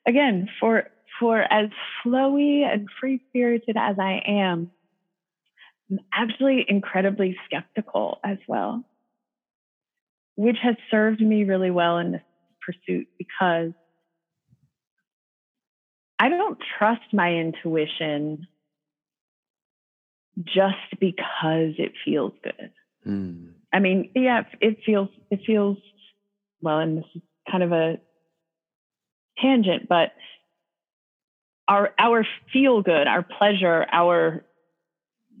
again, 0.06 0.48
for 0.60 0.84
for 1.20 1.40
as 1.40 1.70
flowy 2.04 2.62
and 2.62 2.88
free 3.00 3.20
spirited 3.28 3.76
as 3.76 3.96
I 3.98 4.22
am, 4.26 4.70
I'm 5.90 5.98
actually 6.12 6.64
incredibly 6.68 7.36
skeptical 7.46 8.20
as 8.24 8.38
well, 8.46 8.84
which 10.36 10.58
has 10.62 10.76
served 10.90 11.20
me 11.20 11.44
really 11.44 11.70
well 11.70 11.98
in 11.98 12.12
this 12.12 12.22
pursuit 12.64 13.08
because 13.18 13.72
I 16.20 16.28
don't 16.28 16.58
trust 16.78 17.12
my 17.12 17.32
intuition 17.34 18.46
just 20.44 21.00
because 21.00 21.74
it 21.78 21.92
feels 22.04 22.32
good. 22.42 22.70
Mm. 23.06 23.52
I 23.72 23.80
mean, 23.80 24.10
yeah, 24.14 24.42
it 24.60 24.78
feels 24.84 25.08
it 25.30 25.40
feels 25.46 25.78
well, 26.60 26.78
and 26.78 26.98
this 26.98 27.04
is 27.14 27.22
kind 27.50 27.62
of 27.62 27.72
a 27.72 27.98
tangent, 29.40 29.88
but 29.88 30.12
our 31.66 31.90
our 31.98 32.26
feel 32.52 32.82
good, 32.82 33.06
our 33.06 33.22
pleasure, 33.22 33.86
our 33.92 34.44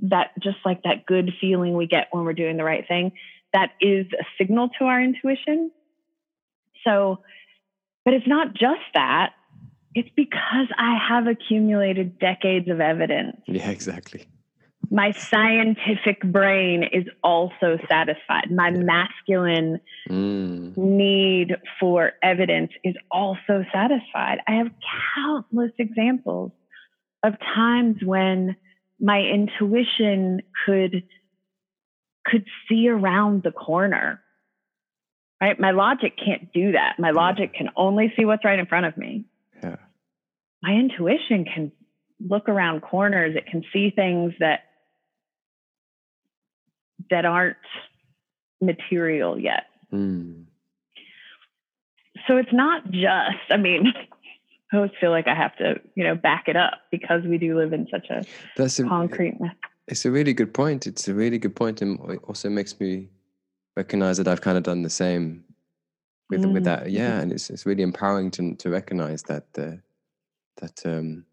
that 0.02 0.30
just 0.42 0.58
like 0.64 0.82
that 0.84 1.06
good 1.06 1.32
feeling 1.40 1.76
we 1.76 1.86
get 1.86 2.08
when 2.12 2.24
we're 2.24 2.32
doing 2.32 2.56
the 2.56 2.64
right 2.64 2.86
thing, 2.86 3.12
that 3.52 3.70
is 3.80 4.06
a 4.12 4.24
signal 4.38 4.68
to 4.78 4.84
our 4.84 5.02
intuition. 5.02 5.72
So, 6.84 7.20
but 8.04 8.14
it's 8.14 8.28
not 8.28 8.54
just 8.54 8.80
that. 8.94 9.32
It's 9.94 10.10
because 10.14 10.68
I 10.76 10.96
have 11.08 11.26
accumulated 11.26 12.18
decades 12.18 12.68
of 12.68 12.80
evidence 12.80 13.38
yeah 13.46 13.70
exactly 13.70 14.26
my 14.90 15.12
scientific 15.12 16.22
brain 16.22 16.82
is 16.82 17.04
also 17.22 17.78
satisfied. 17.88 18.50
My 18.50 18.70
masculine 18.70 19.80
mm. 20.08 20.76
need 20.76 21.56
for 21.78 22.12
evidence 22.22 22.72
is 22.84 22.94
also 23.10 23.64
satisfied. 23.72 24.38
I 24.46 24.52
have 24.52 24.70
countless 25.14 25.72
examples 25.78 26.52
of 27.22 27.34
times 27.54 27.96
when 28.02 28.56
my 29.00 29.20
intuition 29.20 30.42
could 30.64 31.02
could 32.24 32.44
see 32.68 32.88
around 32.88 33.42
the 33.42 33.52
corner. 33.52 34.22
Right? 35.40 35.58
My 35.58 35.70
logic 35.70 36.14
can't 36.22 36.52
do 36.52 36.72
that. 36.72 36.98
My 36.98 37.10
logic 37.10 37.54
can 37.54 37.68
only 37.76 38.12
see 38.16 38.24
what's 38.24 38.44
right 38.44 38.58
in 38.58 38.66
front 38.66 38.86
of 38.86 38.96
me. 38.96 39.26
yeah 39.62 39.76
My 40.62 40.72
intuition 40.72 41.44
can 41.44 41.72
look 42.20 42.48
around 42.48 42.80
corners. 42.80 43.36
It 43.36 43.46
can 43.46 43.62
see 43.72 43.90
things 43.90 44.34
that 44.40 44.64
that 47.10 47.24
aren't 47.24 47.56
material 48.60 49.38
yet. 49.38 49.64
mm. 49.92 50.44
So 52.26 52.36
it's 52.36 52.52
not 52.52 52.90
just, 52.90 53.38
I 53.48 53.56
mean, 53.56 53.92
I 54.72 54.76
always 54.76 54.90
feel 55.00 55.10
like 55.10 55.26
I 55.26 55.34
have 55.34 55.56
to, 55.56 55.80
you 55.94 56.04
know, 56.04 56.14
back 56.14 56.44
it 56.46 56.56
up 56.56 56.74
because 56.90 57.22
we 57.24 57.38
do 57.38 57.56
live 57.56 57.72
in 57.72 57.88
such 57.90 58.10
a 58.10 58.24
that's 58.54 58.78
a, 58.78 58.84
concrete 58.84 59.38
it's 59.88 60.04
a 60.04 60.10
really 60.10 60.34
good 60.34 60.54
point. 60.54 60.86
It's 60.86 61.08
a 61.08 61.14
really 61.14 61.38
good 61.38 61.56
point, 61.56 61.82
and 61.82 61.98
it 62.10 62.20
also 62.24 62.48
makes 62.50 62.78
me 62.78 63.08
recognize 63.76 64.18
that 64.18 64.28
I've 64.28 64.40
kind 64.40 64.58
of 64.58 64.62
done 64.62 64.82
the 64.82 64.90
same 64.90 65.44
with 66.30 66.42
mm. 66.42 66.52
with 66.52 66.64
that. 66.64 66.90
Yeah, 66.90 67.20
and 67.20 67.32
it's 67.32 67.50
it's 67.50 67.66
really 67.66 67.82
empowering 67.82 68.30
to 68.32 68.54
to 68.54 68.70
recognize 68.70 69.22
that 69.24 69.46
uh, 69.56 69.76
that 70.58 70.82
um, 70.84 71.24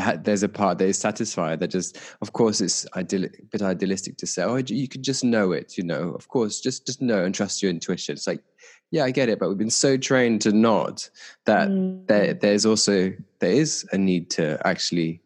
ha- 0.00 0.16
there's 0.20 0.42
a 0.42 0.48
part 0.48 0.78
that 0.78 0.86
is 0.86 0.98
satisfied. 0.98 1.60
That 1.60 1.68
just, 1.68 1.98
of 2.20 2.32
course, 2.32 2.60
it's 2.60 2.86
ideal, 2.96 3.24
a 3.24 3.28
bit 3.50 3.62
idealistic 3.62 4.16
to 4.18 4.26
say, 4.26 4.42
oh, 4.42 4.56
you 4.56 4.88
could 4.88 5.02
just 5.02 5.24
know 5.24 5.52
it. 5.52 5.76
You 5.76 5.84
know, 5.84 6.10
of 6.10 6.28
course, 6.28 6.60
just 6.60 6.86
just 6.86 7.00
know 7.00 7.24
and 7.24 7.34
trust 7.34 7.62
your 7.62 7.70
intuition. 7.70 8.14
It's 8.14 8.26
like, 8.26 8.42
yeah, 8.90 9.04
I 9.04 9.10
get 9.10 9.28
it, 9.28 9.38
but 9.38 9.48
we've 9.48 9.58
been 9.58 9.70
so 9.70 9.96
trained 9.96 10.40
to 10.42 10.52
not 10.52 11.08
that 11.46 11.68
mm. 11.68 12.06
there 12.06 12.34
there's 12.34 12.66
also 12.66 13.12
there 13.40 13.52
is 13.52 13.86
a 13.92 13.98
need 13.98 14.30
to 14.30 14.60
actually, 14.66 15.20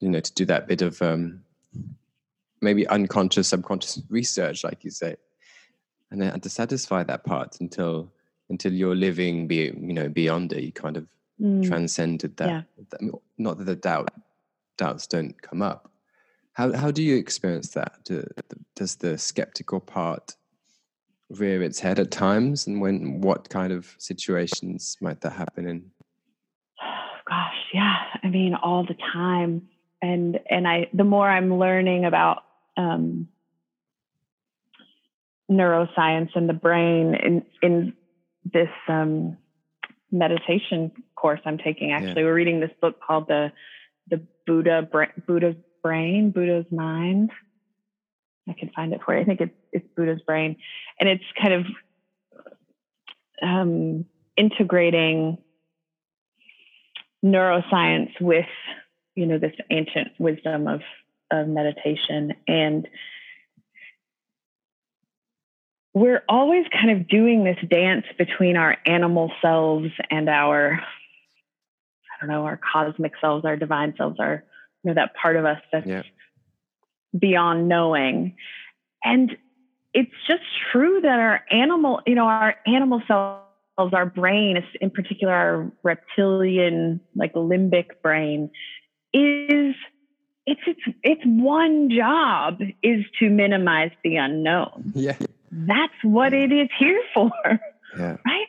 you 0.00 0.08
know, 0.08 0.20
to 0.20 0.34
do 0.34 0.44
that 0.46 0.66
bit 0.66 0.82
of 0.82 1.00
um, 1.02 1.42
maybe 2.60 2.86
unconscious, 2.88 3.48
subconscious 3.48 4.02
research, 4.08 4.64
like 4.64 4.84
you 4.84 4.90
say, 4.90 5.16
and 6.10 6.20
then 6.20 6.32
and 6.32 6.42
to 6.42 6.48
satisfy 6.48 7.02
that 7.02 7.24
part 7.24 7.60
until 7.60 8.12
until 8.50 8.72
you're 8.72 8.94
living, 8.94 9.46
be 9.46 9.72
you 9.76 9.92
know, 9.92 10.08
beyond 10.08 10.52
it, 10.52 10.62
you 10.62 10.72
kind 10.72 10.96
of 10.96 11.06
mm. 11.40 11.66
transcended 11.66 12.36
that, 12.36 12.48
yeah. 12.48 12.62
that. 12.90 13.20
Not 13.38 13.58
that 13.58 13.64
the 13.64 13.76
doubt 13.76 14.10
doubts 14.76 15.06
don't 15.06 15.40
come 15.40 15.62
up. 15.62 15.90
How 16.52 16.72
how 16.72 16.90
do 16.90 17.02
you 17.02 17.16
experience 17.16 17.70
that? 17.70 18.04
Do, 18.04 18.24
does 18.76 18.96
the 18.96 19.18
skeptical 19.18 19.80
part 19.80 20.36
rear 21.30 21.62
its 21.62 21.80
head 21.80 21.98
at 21.98 22.10
times, 22.10 22.66
and 22.66 22.80
when 22.80 23.20
what 23.20 23.48
kind 23.48 23.72
of 23.72 23.94
situations 23.98 24.96
might 25.00 25.20
that 25.22 25.32
happen 25.32 25.66
in? 25.68 25.90
Gosh, 27.28 27.54
yeah. 27.72 27.96
I 28.22 28.28
mean, 28.28 28.54
all 28.54 28.84
the 28.86 28.96
time, 29.12 29.68
and 30.00 30.38
and 30.48 30.68
I 30.68 30.88
the 30.92 31.04
more 31.04 31.28
I'm 31.28 31.58
learning 31.58 32.04
about 32.04 32.44
um, 32.76 33.28
neuroscience 35.50 36.30
and 36.34 36.48
the 36.48 36.54
brain 36.54 37.14
in 37.14 37.44
in 37.62 37.94
this 38.44 38.68
um, 38.88 39.36
meditation 40.12 40.92
course 41.24 41.40
I'm 41.46 41.56
taking. 41.56 41.90
Actually, 41.90 42.20
yeah. 42.20 42.26
we're 42.26 42.34
reading 42.34 42.60
this 42.60 42.70
book 42.82 43.00
called 43.00 43.28
the 43.28 43.50
the 44.10 44.20
Buddha 44.46 44.86
Buddha's 45.26 45.56
Brain, 45.82 46.32
Buddha's 46.32 46.70
Mind. 46.70 47.30
I 48.46 48.52
can 48.52 48.68
find 48.76 48.92
it 48.92 49.00
for 49.02 49.14
you. 49.14 49.22
I 49.22 49.24
think 49.24 49.40
it's 49.40 49.54
it's 49.72 49.86
Buddha's 49.96 50.20
Brain, 50.26 50.56
and 51.00 51.08
it's 51.08 51.24
kind 51.40 51.54
of 51.54 51.66
um, 53.42 54.04
integrating 54.36 55.38
neuroscience 57.24 58.20
with 58.20 58.44
you 59.14 59.24
know 59.24 59.38
this 59.38 59.54
ancient 59.70 60.08
wisdom 60.18 60.68
of 60.68 60.82
of 61.30 61.48
meditation 61.48 62.34
and 62.46 62.86
we're 65.94 66.22
always 66.28 66.66
kind 66.70 66.90
of 66.90 67.08
doing 67.08 67.44
this 67.44 67.56
dance 67.70 68.04
between 68.18 68.56
our 68.56 68.76
animal 68.84 69.30
selves 69.40 69.90
and 70.10 70.28
our 70.28 70.80
don't 72.24 72.34
know 72.34 72.44
our 72.44 72.58
cosmic 72.72 73.12
selves 73.20 73.44
our 73.44 73.56
divine 73.56 73.94
selves 73.96 74.18
our 74.20 74.44
you 74.82 74.90
know 74.90 74.94
that 74.94 75.14
part 75.14 75.36
of 75.36 75.44
us 75.44 75.58
that's 75.72 75.86
yeah. 75.86 76.02
beyond 77.18 77.68
knowing 77.68 78.36
and 79.02 79.36
it's 79.92 80.12
just 80.26 80.42
true 80.72 81.00
that 81.00 81.18
our 81.20 81.40
animal 81.50 82.00
you 82.06 82.14
know 82.14 82.26
our 82.26 82.54
animal 82.66 83.02
selves 83.06 83.92
our 83.92 84.06
brain 84.06 84.56
in 84.80 84.90
particular 84.90 85.32
our 85.32 85.72
reptilian 85.82 87.00
like 87.14 87.32
limbic 87.34 88.02
brain 88.02 88.50
is 89.12 89.74
it's 90.46 90.60
its 90.66 90.80
its 91.02 91.22
one 91.24 91.90
job 91.90 92.60
is 92.82 93.04
to 93.18 93.30
minimize 93.30 93.92
the 94.02 94.16
unknown. 94.16 94.92
Yeah. 94.94 95.16
That's 95.50 95.94
what 96.02 96.32
it 96.32 96.52
is 96.52 96.68
here 96.78 97.02
for. 97.12 97.30
Yeah. 97.98 98.16
Right? 98.26 98.46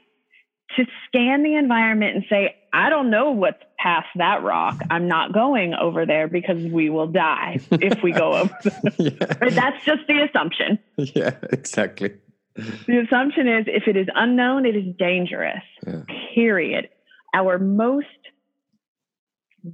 To 0.78 0.86
scan 1.08 1.44
the 1.44 1.56
environment 1.56 2.16
and 2.16 2.26
say, 2.30 2.56
I 2.74 2.90
don't 2.90 3.10
know 3.10 3.32
what's 3.32 3.62
past 3.80 4.08
that 4.16 4.44
rock. 4.44 4.80
I'm 4.90 5.08
not 5.08 5.32
going 5.32 5.74
over 5.74 6.06
there 6.06 6.28
because 6.28 6.62
we 6.64 6.90
will 6.90 7.08
die 7.08 7.60
if 7.72 8.04
we 8.04 8.12
go 8.12 8.34
over 8.34 8.58
there. 8.64 8.82
yeah. 8.98 9.50
That's 9.50 9.86
just 9.86 10.02
the 10.08 10.28
assumption. 10.30 10.80
Yeah, 10.98 11.36
exactly. 11.52 12.16
The 12.56 13.06
assumption 13.06 13.48
is 13.48 13.66
if 13.68 13.88
it 13.88 13.96
is 13.96 14.08
unknown, 14.14 14.66
it 14.66 14.76
is 14.76 14.96
dangerous. 14.98 15.64
Yeah. 15.88 16.02
Period. 16.34 16.90
Our 17.34 17.58
most 17.58 18.08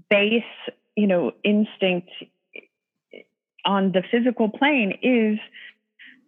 base 0.10 0.44
you 0.96 1.08
know, 1.08 1.32
instinct 1.44 2.10
on 3.66 3.92
the 3.92 4.04
physical 4.12 4.50
plane 4.50 4.98
is 5.02 5.40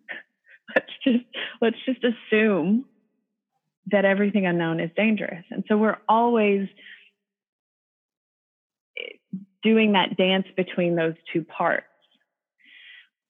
let's 0.76 0.92
just 1.04 1.26
let's 1.62 1.78
just 1.86 2.04
assume 2.04 2.86
that 3.92 4.06
everything 4.06 4.46
unknown 4.46 4.80
is 4.80 4.92
dangerous. 4.96 5.44
And 5.52 5.64
so 5.68 5.78
we're 5.78 5.98
always 6.08 6.68
eh, 8.98 9.38
doing 9.62 9.94
that 9.94 10.18
dance 10.18 10.48
between 10.56 10.96
those 10.96 11.16
two 11.32 11.44
parts, 11.44 11.86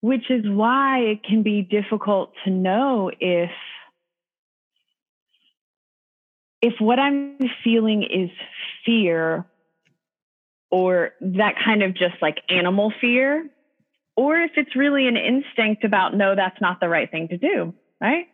which 0.02 0.30
is 0.30 0.44
why 0.46 1.00
it 1.00 1.24
can 1.24 1.44
be 1.44 1.62
difficult 1.62 2.34
to 2.46 2.52
know 2.52 3.12
if 3.20 3.52
if 6.62 6.80
what 6.80 6.98
I'm 6.98 7.38
feeling 7.62 8.04
is 8.04 8.30
fear 8.86 9.46
or 10.72 11.12
that 11.20 11.56
kind 11.64 11.84
of 11.84 11.94
just 11.94 12.16
like 12.22 12.38
animal 12.50 12.92
fear, 13.02 13.48
or 14.16 14.38
if 14.38 14.52
it's 14.56 14.76
really 14.76 15.08
an 15.08 15.18
instinct 15.18 15.84
about, 15.84 16.16
no, 16.16 16.36
that's 16.36 16.60
not 16.62 16.80
the 16.80 16.88
right 16.88 17.12
thing 17.12 17.28
to 17.28 17.38
do, 17.38 17.74
right? 18.02 18.28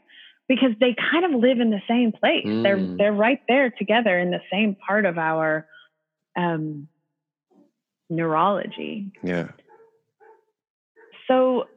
Because 0.50 0.72
they 0.80 0.96
kind 1.12 1.24
of 1.24 1.40
live 1.40 1.62
in 1.62 1.70
the 1.70 1.82
same 1.88 2.12
place. 2.12 2.46
Mm. 2.46 2.64
They're 2.64 2.98
they're 2.98 3.14
right 3.14 3.40
there 3.48 3.70
together 3.70 4.20
in 4.20 4.32
the 4.32 4.42
same 4.52 4.76
part 4.76 5.06
of 5.06 5.18
our 5.18 5.66
um, 6.36 6.90
neurology. 8.10 9.12
Yeah. 9.24 9.50
So 11.28 11.68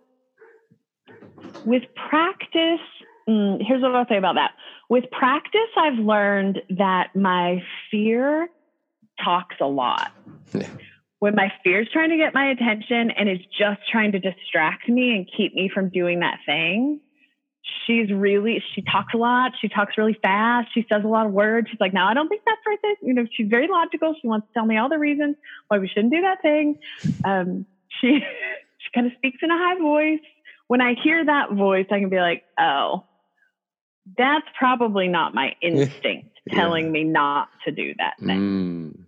with 1.65 1.83
practice, 2.09 2.81
mm, 3.29 3.59
here's 3.61 3.83
what 3.83 3.95
I'll 3.95 4.07
say 4.09 4.17
about 4.17 4.37
that. 4.37 4.53
With 4.89 5.05
practice, 5.11 5.61
I've 5.77 5.99
learned 5.99 6.61
that 6.71 7.15
my 7.15 7.63
fear 7.91 8.49
talks 9.23 9.57
a 9.61 9.67
lot. 9.67 10.13
Yeah. 10.53 10.69
When 11.19 11.35
my 11.35 11.53
fear 11.63 11.83
is 11.83 11.89
trying 11.93 12.11
to 12.11 12.17
get 12.17 12.35
my 12.35 12.51
attention 12.51 13.11
and 13.11 13.29
is 13.29 13.39
just 13.57 13.81
trying 13.91 14.13
to 14.13 14.19
distract 14.19 14.89
me 14.89 15.15
and 15.15 15.29
keep 15.37 15.55
me 15.55 15.71
from 15.73 15.89
doing 15.89 16.21
that 16.21 16.39
thing, 16.45 17.01
she's 17.87 18.11
really 18.13 18.63
she 18.75 18.83
talks 18.83 19.15
a 19.15 19.17
lot. 19.17 19.53
She 19.61 19.69
talks 19.69 19.97
really 19.99 20.17
fast. 20.23 20.69
She 20.75 20.87
says 20.91 21.03
a 21.05 21.09
lot 21.09 21.27
of 21.27 21.33
words. 21.33 21.69
She's 21.71 21.81
like, 21.81 21.93
"No, 21.93 22.05
I 22.05 22.15
don't 22.15 22.29
think 22.29 22.43
that's 22.45 22.61
right." 22.67 22.79
This, 22.83 22.97
you 23.03 23.15
know, 23.15 23.27
she's 23.33 23.49
very 23.49 23.69
logical. 23.69 24.15
She 24.21 24.27
wants 24.27 24.47
to 24.49 24.53
tell 24.55 24.67
me 24.67 24.77
all 24.77 24.89
the 24.89 24.99
reasons 24.99 25.37
why 25.69 25.79
we 25.79 25.89
shouldn't 25.89 26.13
do 26.13 26.21
that 26.23 26.43
thing. 26.43 26.79
Um, 27.25 27.67
she 28.01 28.21
she 28.79 28.91
kind 28.95 29.07
of 29.07 29.13
speaks 29.17 29.39
in 29.43 29.51
a 29.51 29.57
high 29.59 29.79
voice. 29.79 30.21
When 30.69 30.81
I 30.81 30.95
hear 31.03 31.25
that 31.25 31.53
voice, 31.53 31.87
I 31.91 32.01
can 32.01 32.09
be 32.09 32.21
like, 32.21 32.45
"Oh, 32.59 33.05
that's 34.17 34.47
probably 34.59 35.09
not 35.09 35.35
my 35.35 35.55
instinct 35.63 36.39
telling 36.51 36.91
me 36.91 37.05
not 37.05 37.49
to 37.65 37.73
do 37.73 37.95
that 37.99 38.15
thing." 38.19 38.39
Mm 38.39 39.05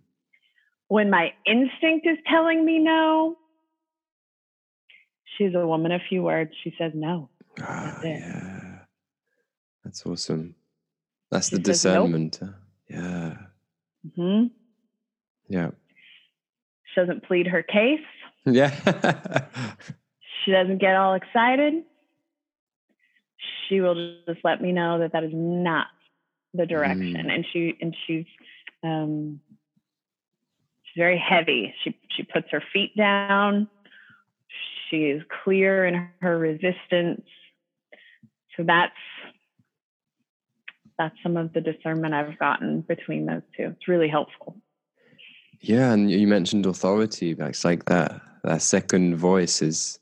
when 0.89 1.11
my 1.11 1.33
instinct 1.47 2.07
is 2.07 2.19
telling 2.31 2.65
me 2.65 2.79
no, 2.79 3.37
she's 5.37 5.55
a 5.55 5.67
woman 5.67 5.93
of 5.93 6.01
few 6.09 6.23
words. 6.23 6.53
She 6.63 6.75
says 6.79 6.93
no. 6.95 7.31
Ah, 7.61 7.99
yeah. 8.05 8.61
That's 9.95 10.07
awesome. 10.07 10.57
That's 11.31 11.51
she 11.51 11.57
the 11.57 11.63
discernment. 11.63 12.41
Nope. 12.43 12.51
Yeah. 12.91 13.37
hmm 14.17 14.47
Yeah. 15.49 15.71
She 16.93 17.01
doesn't 17.01 17.23
plead 17.23 17.47
her 17.47 17.63
case. 17.63 18.01
Yeah. 18.45 18.75
she 20.45 20.51
doesn't 20.51 20.79
get 20.79 20.97
all 20.97 21.15
excited. 21.15 21.85
She 23.69 23.81
will 23.81 24.17
just 24.27 24.41
let 24.43 24.61
me 24.61 24.73
know 24.73 24.99
that 24.99 25.13
that 25.13 25.23
is 25.23 25.31
not 25.33 25.87
the 26.55 26.67
direction, 26.67 27.15
mm. 27.15 27.33
and 27.33 27.47
she 27.53 27.77
and 27.81 27.97
she's 28.05 28.27
um, 28.83 29.41
she's 30.83 31.01
very 31.01 31.19
heavy. 31.19 31.73
She 31.85 31.97
she 32.17 32.25
puts 32.25 32.49
her 32.51 32.63
feet 32.73 32.97
down. 32.97 33.69
She 34.91 35.05
is 35.05 35.23
clear 35.45 35.87
in 35.87 36.09
her 36.21 36.37
resistance. 36.37 37.23
So 38.57 38.65
that's 38.65 38.93
that's 40.99 41.17
some 41.23 41.37
of 41.37 41.53
the 41.53 41.61
discernment 41.61 42.15
I've 42.15 42.39
gotten 42.39 42.83
between 42.83 43.27
those 43.27 43.43
two. 43.57 43.75
It's 43.77 43.89
really 43.89 44.09
helpful. 44.09 44.57
Yeah, 45.61 45.93
and 45.93 46.11
you 46.11 46.27
mentioned 46.27 46.67
authority. 46.67 47.35
It's 47.39 47.65
like 47.65 47.85
that 47.87 48.21
that 48.45 48.61
second 48.63 49.17
voice 49.17 49.63
is 49.63 49.99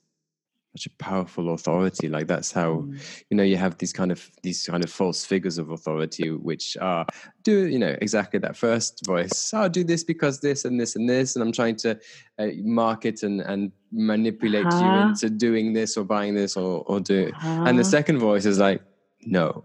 such 0.74 0.86
a 0.86 0.90
powerful 0.96 1.52
authority. 1.54 2.08
Like 2.08 2.26
that's 2.26 2.50
how 2.50 2.70
Mm. 2.72 3.24
you 3.30 3.36
know 3.36 3.42
you 3.42 3.56
have 3.58 3.76
these 3.78 3.92
kind 3.92 4.10
of 4.10 4.28
these 4.42 4.66
kind 4.66 4.82
of 4.82 4.90
false 4.90 5.24
figures 5.24 5.58
of 5.58 5.70
authority, 5.70 6.30
which 6.30 6.76
are 6.80 7.06
do 7.44 7.66
you 7.68 7.78
know 7.78 7.94
exactly 8.00 8.38
that 8.40 8.56
first 8.56 9.04
voice. 9.06 9.54
I'll 9.54 9.68
do 9.68 9.84
this 9.84 10.02
because 10.02 10.40
this 10.40 10.64
and 10.64 10.80
this 10.80 10.96
and 10.96 11.08
this, 11.08 11.36
and 11.36 11.42
I'm 11.44 11.52
trying 11.52 11.76
to 11.76 11.98
uh, 12.38 12.48
market 12.64 13.22
and 13.22 13.40
and 13.42 13.70
manipulate 13.92 14.64
you 14.80 14.88
Uh-huh. 14.88 15.08
into 15.10 15.30
doing 15.30 15.74
this 15.74 15.96
or 15.96 16.04
buying 16.04 16.34
this 16.34 16.56
or 16.56 16.82
or 16.86 16.98
do. 17.00 17.30
And 17.66 17.78
the 17.78 17.82
Uh, 17.82 17.96
second 17.96 18.18
voice 18.18 18.46
is 18.46 18.58
like, 18.58 18.82
no, 19.26 19.64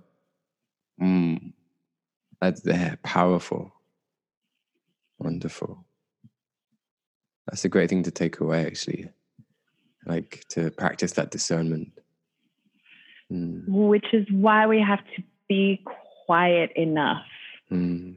mm, 1.02 1.54
that's 2.42 2.62
there, 2.62 2.98
powerful, 3.04 3.74
wonderful. 5.20 5.86
That's 7.48 7.66
a 7.66 7.70
great 7.70 7.90
thing 7.90 8.04
to 8.04 8.12
take 8.12 8.40
away, 8.40 8.66
actually. 8.66 9.10
Like 10.06 10.44
to 10.50 10.72
practice 10.72 11.14
that 11.14 11.32
discernment. 11.32 11.92
Mm, 13.32 13.64
which 13.68 14.14
is 14.14 14.26
why 14.32 14.68
we 14.68 14.80
have 14.82 15.04
to 15.16 15.24
be 15.50 15.84
quiet 16.26 16.72
enough. 16.76 17.26
mm, 17.72 18.16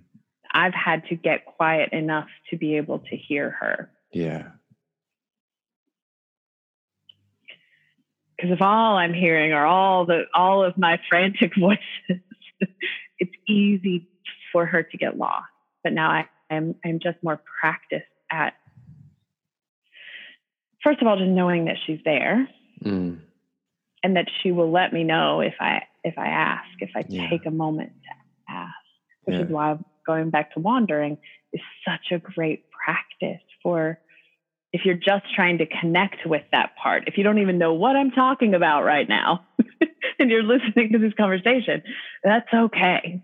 I've 0.53 0.75
had 0.75 1.07
to 1.09 1.17
get 1.17 1.45
quiet 1.47 1.93
enough 1.93 2.29
to 2.51 2.57
be 2.57 2.77
able 2.77 2.99
to 3.01 3.17
hear 3.17 3.51
her. 3.51 3.91
yeah. 4.13 4.49
Because 8.37 8.53
if 8.53 8.63
all 8.63 8.97
I'm 8.97 9.13
hearing 9.13 9.53
are 9.53 9.67
all 9.67 10.07
the 10.07 10.23
all 10.33 10.65
of 10.65 10.79
my 10.79 10.99
frantic 11.11 11.53
voices, 11.59 12.23
it's 13.19 13.33
easy 13.49 14.05
for 14.53 14.67
her 14.67 14.83
to 14.83 14.97
get 14.97 15.17
lost. 15.17 15.47
But 15.83 15.93
now 15.93 16.11
I, 16.11 16.27
I'm 16.51 16.75
I'm 16.85 16.99
just 17.03 17.19
more 17.23 17.41
practiced 17.61 18.07
at 18.31 18.55
first 20.83 21.01
of 21.01 21.09
all 21.09 21.17
just 21.17 21.31
knowing 21.31 21.67
that 21.67 21.77
she's 21.87 22.01
there 22.05 22.49
Mm, 22.85 23.21
and 24.03 24.17
that 24.17 24.27
she 24.43 24.53
will 24.53 24.71
let 24.71 24.93
me 24.93 25.05
know 25.05 25.41
if 25.41 25.55
I 25.61 25.83
if 26.03 26.17
I 26.17 26.29
ask, 26.29 26.69
if 26.81 26.91
I 26.97 27.05
Yeah. 27.09 27.29
take 27.29 27.45
a 27.47 27.51
moment 27.51 27.93
to 27.93 28.53
ask. 28.55 28.75
Which 29.25 29.37
Yeah. 29.37 29.45
is 29.45 29.51
why 29.51 29.77
going 30.07 30.31
back 30.31 30.53
to 30.55 30.61
wandering 30.61 31.19
is 31.53 31.61
such 31.87 32.11
a 32.11 32.19
great 32.19 32.65
practice 32.71 33.43
for 33.63 33.99
if 34.73 34.85
you're 34.85 34.95
just 34.95 35.25
trying 35.35 35.59
to 35.59 35.67
connect 35.67 36.25
with 36.27 36.43
that 36.53 36.71
part. 36.83 37.05
If 37.07 37.19
you 37.19 37.25
don't 37.25 37.39
even 37.39 37.59
know 37.59 37.75
what 37.75 37.97
I'm 37.97 38.13
talking 38.13 38.55
about 38.55 38.85
right 38.85 39.09
now 39.09 39.41
and 40.19 40.31
you're 40.31 40.43
listening 40.43 40.93
to 40.93 40.99
this 40.99 41.15
conversation, 41.15 41.83
that's 42.23 42.49
okay. 42.53 43.23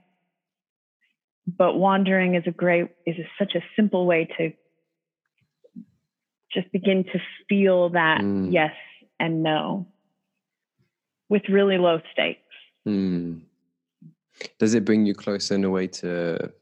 But 1.46 1.74
wandering 1.78 2.34
is 2.34 2.42
a 2.46 2.50
great 2.50 2.88
is 3.06 3.16
a, 3.18 3.28
such 3.38 3.54
a 3.54 3.62
simple 3.76 4.06
way 4.06 4.28
to 4.38 4.52
just 6.52 6.70
begin 6.72 7.04
to 7.04 7.20
feel 7.48 7.90
that 7.90 8.20
Mm. 8.20 8.52
yes 8.52 8.74
and 9.20 9.42
no 9.42 9.86
with 11.28 11.42
really 11.48 11.78
low 11.78 12.00
stakes. 12.12 12.40
mm. 12.86 13.40
Does 14.58 14.74
it 14.74 14.84
bring 14.84 15.06
you 15.06 15.14
closer 15.14 15.54
in 15.54 15.64
a 15.64 15.70
way 15.70 15.86
to 15.86 16.52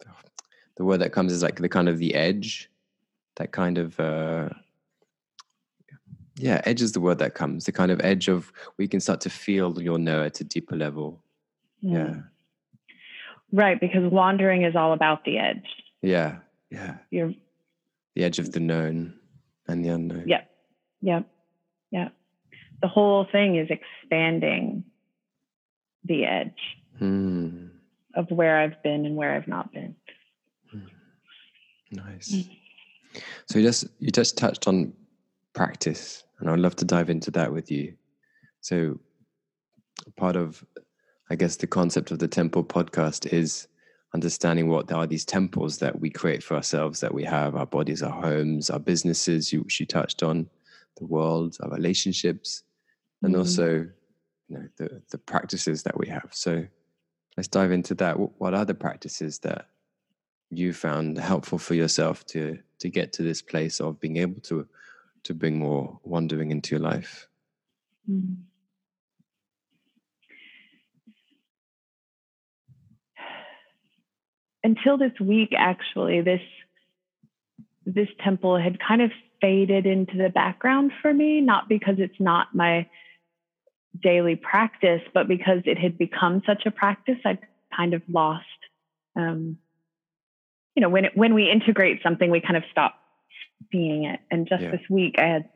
the 0.76 0.84
word 0.84 0.98
that 0.98 1.12
comes 1.12 1.32
is 1.32 1.42
like 1.42 1.60
the 1.60 1.68
kind 1.68 1.88
of 1.88 1.98
the 1.98 2.14
edge? 2.14 2.70
That 3.36 3.52
kind 3.52 3.78
of 3.78 3.98
uh 3.98 4.50
yeah, 6.36 6.60
edge 6.64 6.82
is 6.82 6.92
the 6.92 7.00
word 7.00 7.18
that 7.18 7.34
comes. 7.34 7.64
The 7.64 7.72
kind 7.72 7.90
of 7.90 8.00
edge 8.02 8.28
of 8.28 8.52
where 8.76 8.84
you 8.84 8.88
can 8.88 9.00
start 9.00 9.20
to 9.22 9.30
feel 9.30 9.80
your 9.80 9.98
no 9.98 10.22
at 10.24 10.40
a 10.40 10.44
deeper 10.44 10.76
level. 10.76 11.22
Yeah. 11.80 11.98
Mm. 11.98 12.24
Right, 13.52 13.78
because 13.78 14.10
wandering 14.10 14.64
is 14.64 14.74
all 14.74 14.92
about 14.92 15.24
the 15.24 15.38
edge. 15.38 15.66
Yeah. 16.02 16.38
Yeah. 16.70 16.96
You're 17.10 17.32
The 18.16 18.24
edge 18.24 18.38
of 18.38 18.50
the 18.52 18.60
known 18.60 19.14
and 19.68 19.84
the 19.84 19.90
unknown. 19.90 20.24
Yep. 20.26 20.50
Yep. 21.02 21.26
Yep. 21.92 22.12
The 22.82 22.88
whole 22.88 23.26
thing 23.30 23.56
is 23.56 23.68
expanding 23.70 24.84
the 26.04 26.24
edge 26.24 26.58
Hmm. 26.98 27.68
of 28.14 28.30
where 28.30 28.58
I've 28.58 28.82
been 28.82 29.06
and 29.06 29.16
where 29.16 29.34
I've 29.34 29.48
not 29.48 29.72
been. 29.72 29.94
Nice. 31.92 32.48
So 33.46 33.58
you 33.60 33.64
just 33.64 33.86
you 34.00 34.10
just 34.10 34.36
touched 34.36 34.66
on 34.66 34.92
practice, 35.52 36.23
and 36.40 36.50
I'd 36.50 36.58
love 36.58 36.76
to 36.76 36.84
dive 36.84 37.10
into 37.10 37.30
that 37.32 37.52
with 37.52 37.70
you. 37.70 37.94
So 38.60 38.98
part 40.16 40.36
of, 40.36 40.64
I 41.30 41.34
guess, 41.36 41.56
the 41.56 41.66
concept 41.66 42.10
of 42.10 42.18
the 42.18 42.28
temple 42.28 42.64
podcast 42.64 43.32
is 43.32 43.68
understanding 44.14 44.68
what 44.68 44.92
are 44.92 45.06
these 45.06 45.24
temples 45.24 45.78
that 45.78 46.00
we 46.00 46.10
create 46.10 46.42
for 46.42 46.54
ourselves, 46.54 47.00
that 47.00 47.12
we 47.14 47.24
have 47.24 47.56
our 47.56 47.66
bodies, 47.66 48.02
our 48.02 48.22
homes, 48.22 48.70
our 48.70 48.78
businesses. 48.78 49.52
You 49.52 49.62
which 49.62 49.80
you 49.80 49.86
touched 49.86 50.22
on, 50.22 50.48
the 50.96 51.06
world, 51.06 51.56
our 51.62 51.70
relationships, 51.70 52.62
and 53.22 53.34
Mhm. 53.34 53.38
also, 53.38 53.68
you 54.48 54.58
know, 54.58 54.68
the 54.76 55.02
the 55.10 55.18
practices 55.18 55.82
that 55.82 55.98
we 55.98 56.08
have. 56.08 56.28
So 56.32 56.66
let's 57.36 57.48
dive 57.48 57.72
into 57.72 57.94
that. 57.96 58.18
What, 58.18 58.32
what 58.38 58.54
are 58.54 58.64
the 58.64 58.74
practices 58.74 59.40
that 59.40 59.68
you 60.50 60.72
found 60.72 61.18
helpful 61.18 61.58
for 61.58 61.74
yourself 61.74 62.24
to 62.26 62.58
to 62.78 62.88
get 62.88 63.12
to 63.14 63.22
this 63.22 63.42
place 63.42 63.80
of 63.80 63.98
being 63.98 64.18
able 64.18 64.40
to 64.42 64.68
to 65.24 65.34
bring 65.34 65.58
more 65.58 65.98
wandering 66.04 66.50
into 66.50 66.74
your 66.74 66.82
life 66.82 67.28
Mm. 68.10 68.36
Until 74.62 74.96
this 74.96 75.12
week, 75.20 75.52
actually, 75.56 76.20
this 76.22 76.40
this 77.86 78.08
temple 78.22 78.58
had 78.58 78.78
kind 78.80 79.02
of 79.02 79.10
faded 79.40 79.84
into 79.84 80.16
the 80.16 80.30
background 80.30 80.90
for 81.02 81.12
me, 81.12 81.42
not 81.42 81.68
because 81.68 81.96
it's 81.98 82.18
not 82.18 82.54
my 82.54 82.88
daily 84.02 84.36
practice, 84.36 85.02
but 85.12 85.28
because 85.28 85.60
it 85.66 85.78
had 85.78 85.98
become 85.98 86.42
such 86.46 86.64
a 86.64 86.70
practice. 86.70 87.18
I 87.26 87.38
kind 87.76 87.92
of 87.92 88.02
lost, 88.08 88.46
um, 89.16 89.58
you 90.74 90.80
know, 90.80 90.88
when 90.88 91.04
it, 91.04 91.12
when 91.14 91.34
we 91.34 91.50
integrate 91.50 92.02
something, 92.02 92.30
we 92.30 92.40
kind 92.40 92.56
of 92.56 92.62
stop 92.70 92.94
seeing 93.70 94.04
it. 94.04 94.20
And 94.30 94.46
just 94.48 94.62
Yeah. 94.62 94.70
this 94.70 94.88
week, 94.90 95.18
I 95.18 95.26
had 95.26 95.48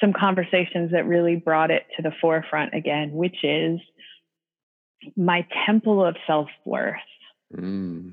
some 0.00 0.12
conversations 0.12 0.92
that 0.92 1.06
really 1.06 1.36
brought 1.36 1.70
it 1.70 1.86
to 1.96 2.02
the 2.02 2.12
forefront 2.20 2.74
again, 2.74 3.12
which 3.12 3.42
is 3.42 3.80
my 5.16 5.46
temple 5.66 6.04
of 6.04 6.16
self 6.26 6.48
worth, 6.64 6.96
mm. 7.54 8.12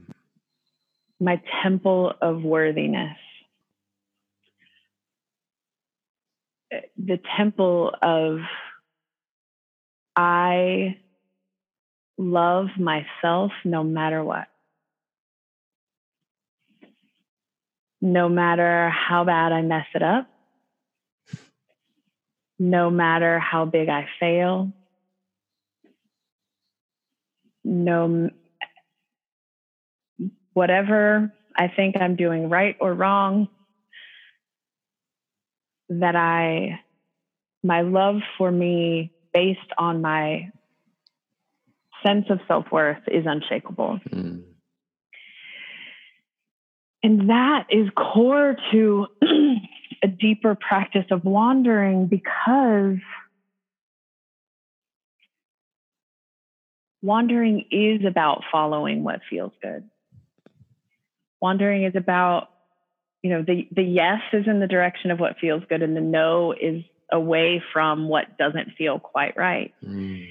my 1.20 1.42
temple 1.64 2.14
of 2.22 2.44
worthiness, 2.44 3.18
Uh, 6.74 6.82
the 6.98 7.20
temple 7.38 7.96
of 8.02 8.40
I 10.16 10.98
love 12.18 12.68
myself 12.80 13.52
no 13.64 13.84
matter 13.84 14.24
what. 14.24 14.48
No 18.06 18.30
matter 18.30 18.92
how 18.92 19.24
bad 19.24 19.52
I 19.52 19.64
mess 19.64 19.88
it 19.96 20.04
up, 20.04 20.28
no 22.60 22.92
matter 22.92 23.40
how 23.40 23.66
big 23.66 23.90
I 23.90 24.08
fail, 24.20 24.72
no 27.64 28.30
whatever 30.54 31.34
I 31.56 31.68
think 31.68 31.96
I'm 32.00 32.16
doing 32.16 32.48
right 32.48 32.76
or 32.80 32.94
wrong, 32.94 33.48
that 35.90 36.16
I, 36.16 36.80
my 37.64 37.82
love 37.82 38.18
for 38.38 38.52
me 38.52 39.14
based 39.34 39.60
on 39.80 40.04
my 40.04 40.52
sense 42.06 42.26
of 42.30 42.40
self 42.48 42.72
worth 42.72 43.02
is 43.08 43.26
unshakable. 43.26 44.00
Mm. 44.12 44.44
And 47.06 47.30
that 47.30 47.68
is 47.70 47.88
core 47.96 48.58
to 48.72 49.06
a 50.04 50.08
deeper 50.08 50.56
practice 50.56 51.06
of 51.12 51.24
wandering 51.24 52.08
because 52.08 52.98
wandering 57.04 57.66
is 57.70 58.04
about 58.08 58.42
following 58.52 59.04
what 59.04 59.20
feels 59.30 59.52
good. 59.62 59.88
Wandering 61.40 61.84
is 61.84 61.96
about, 61.96 62.48
you 63.22 63.30
know, 63.30 63.44
the, 63.44 63.68
the 63.72 63.84
yes 63.84 64.22
is 64.34 64.48
in 64.48 64.60
the 64.60 64.66
direction 64.66 65.12
of 65.12 65.20
what 65.20 65.38
feels 65.40 65.62
good, 65.70 65.84
and 65.84 65.96
the 65.96 66.02
no 66.02 66.54
is 66.54 66.82
away 67.12 67.62
from 67.72 68.08
what 68.08 68.36
doesn't 68.40 68.72
feel 68.80 68.98
quite 68.98 69.38
right. 69.38 69.76
Mm. 69.84 70.26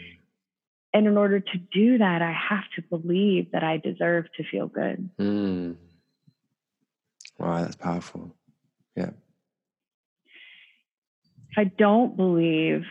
And 0.93 1.07
in 1.07 1.17
order 1.17 1.39
to 1.39 1.59
do 1.73 1.99
that, 1.99 2.21
I 2.21 2.33
have 2.33 2.65
to 2.75 2.83
believe 2.83 3.53
that 3.53 3.63
I 3.63 3.77
deserve 3.77 4.25
to 4.39 4.45
feel 4.51 4.67
good. 4.67 5.09
Mm. 5.21 5.77
Wow 7.39 7.63
that's 7.63 7.77
powerful 7.77 8.35
yeah 8.97 9.11
if 11.57 11.59
I 11.59 11.65
don't 11.65 12.17
believe 12.17 12.83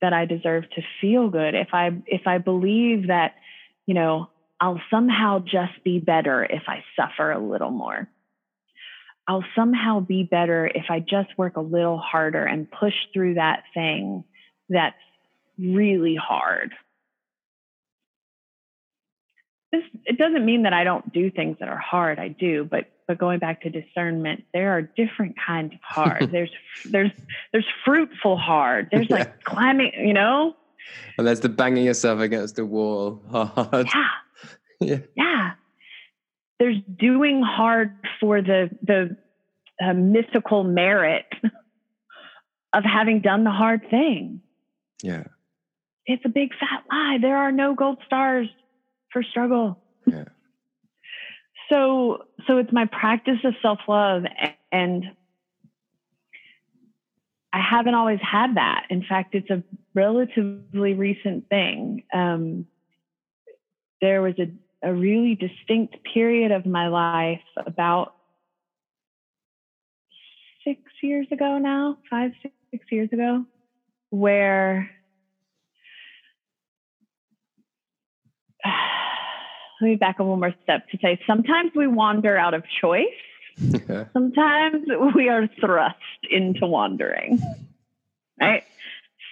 that 0.00 0.12
I 0.12 0.24
deserve 0.24 0.64
to 0.70 0.82
feel 1.00 1.30
good, 1.30 1.54
if 1.54 1.68
I 1.72 1.90
if 2.06 2.26
I 2.26 2.38
believe 2.38 3.08
that, 3.08 3.34
you 3.86 3.94
know, 3.94 4.30
I'll 4.60 4.80
somehow 4.90 5.40
just 5.40 5.82
be 5.84 5.98
better 5.98 6.44
if 6.44 6.62
I 6.68 6.84
suffer 6.94 7.32
a 7.32 7.40
little 7.40 7.70
more. 7.70 8.08
I'll 9.26 9.44
somehow 9.56 10.00
be 10.00 10.22
better 10.22 10.66
if 10.66 10.84
I 10.88 11.00
just 11.00 11.36
work 11.36 11.56
a 11.56 11.60
little 11.60 11.98
harder 11.98 12.44
and 12.44 12.70
push 12.70 12.94
through 13.12 13.34
that 13.34 13.64
thing 13.74 14.24
that's 14.68 14.96
really 15.58 16.14
hard. 16.14 16.72
This, 19.70 19.82
it 20.06 20.16
doesn't 20.16 20.46
mean 20.46 20.62
that 20.62 20.72
I 20.72 20.84
don't 20.84 21.12
do 21.12 21.30
things 21.30 21.58
that 21.60 21.68
are 21.68 21.76
hard. 21.76 22.18
I 22.18 22.28
do, 22.28 22.64
but 22.64 22.86
but 23.08 23.16
going 23.16 23.38
back 23.38 23.62
to 23.62 23.70
discernment, 23.70 24.44
there 24.52 24.76
are 24.76 24.82
different 24.82 25.34
kinds 25.44 25.72
of 25.72 25.80
hard. 25.82 26.30
there's 26.32 26.50
there's 26.84 27.10
there's 27.52 27.66
fruitful 27.84 28.36
hard. 28.36 28.90
There's 28.92 29.10
like 29.10 29.42
climbing, 29.42 29.92
you 29.94 30.12
know. 30.12 30.54
And 31.16 31.26
there's 31.26 31.40
the 31.40 31.48
banging 31.48 31.84
yourself 31.84 32.20
against 32.20 32.56
the 32.56 32.64
wall 32.64 33.20
hard. 33.30 33.88
Yeah. 33.92 34.08
yeah. 34.80 34.98
Yeah. 35.16 35.50
There's 36.60 36.76
doing 36.98 37.42
hard 37.42 37.96
for 38.20 38.42
the 38.42 38.70
the 38.82 39.16
uh, 39.82 39.94
mythical 39.94 40.62
merit 40.62 41.26
of 42.74 42.84
having 42.84 43.20
done 43.20 43.44
the 43.44 43.50
hard 43.50 43.88
thing. 43.90 44.42
Yeah. 45.02 45.24
It's 46.04 46.24
a 46.24 46.28
big 46.28 46.50
fat 46.50 46.84
lie. 46.90 47.18
There 47.20 47.36
are 47.36 47.52
no 47.52 47.74
gold 47.74 47.98
stars 48.06 48.48
for 49.12 49.22
struggle. 49.22 49.78
Yeah. 50.06 50.24
So 51.68 52.24
so 52.46 52.58
it's 52.58 52.72
my 52.72 52.86
practice 52.86 53.38
of 53.44 53.54
self-love 53.62 54.24
and 54.72 55.04
I 57.52 57.60
haven't 57.60 57.94
always 57.94 58.20
had 58.20 58.56
that. 58.56 58.86
In 58.90 59.04
fact, 59.08 59.34
it's 59.34 59.50
a 59.50 59.62
relatively 59.94 60.94
recent 60.94 61.48
thing. 61.48 62.04
Um, 62.12 62.66
there 64.00 64.22
was 64.22 64.34
a, 64.38 64.50
a 64.86 64.92
really 64.92 65.34
distinct 65.34 65.96
period 66.14 66.52
of 66.52 66.66
my 66.66 66.88
life 66.88 67.40
about 67.66 68.14
six 70.64 70.80
years 71.02 71.26
ago 71.32 71.58
now, 71.58 71.96
five, 72.10 72.32
six, 72.42 72.54
six 72.70 72.84
years 72.92 73.08
ago, 73.12 73.44
where 74.10 74.90
let 79.80 79.88
me 79.88 79.96
back 79.96 80.20
up 80.20 80.26
one 80.26 80.40
more 80.40 80.54
step 80.62 80.88
to 80.90 80.98
say 80.98 81.20
sometimes 81.26 81.72
we 81.74 81.86
wander 81.86 82.36
out 82.36 82.54
of 82.54 82.64
choice. 82.80 83.06
Sometimes 84.12 84.86
we 85.14 85.28
are 85.28 85.48
thrust 85.60 85.96
into 86.30 86.66
wandering. 86.66 87.40
Right? 88.40 88.64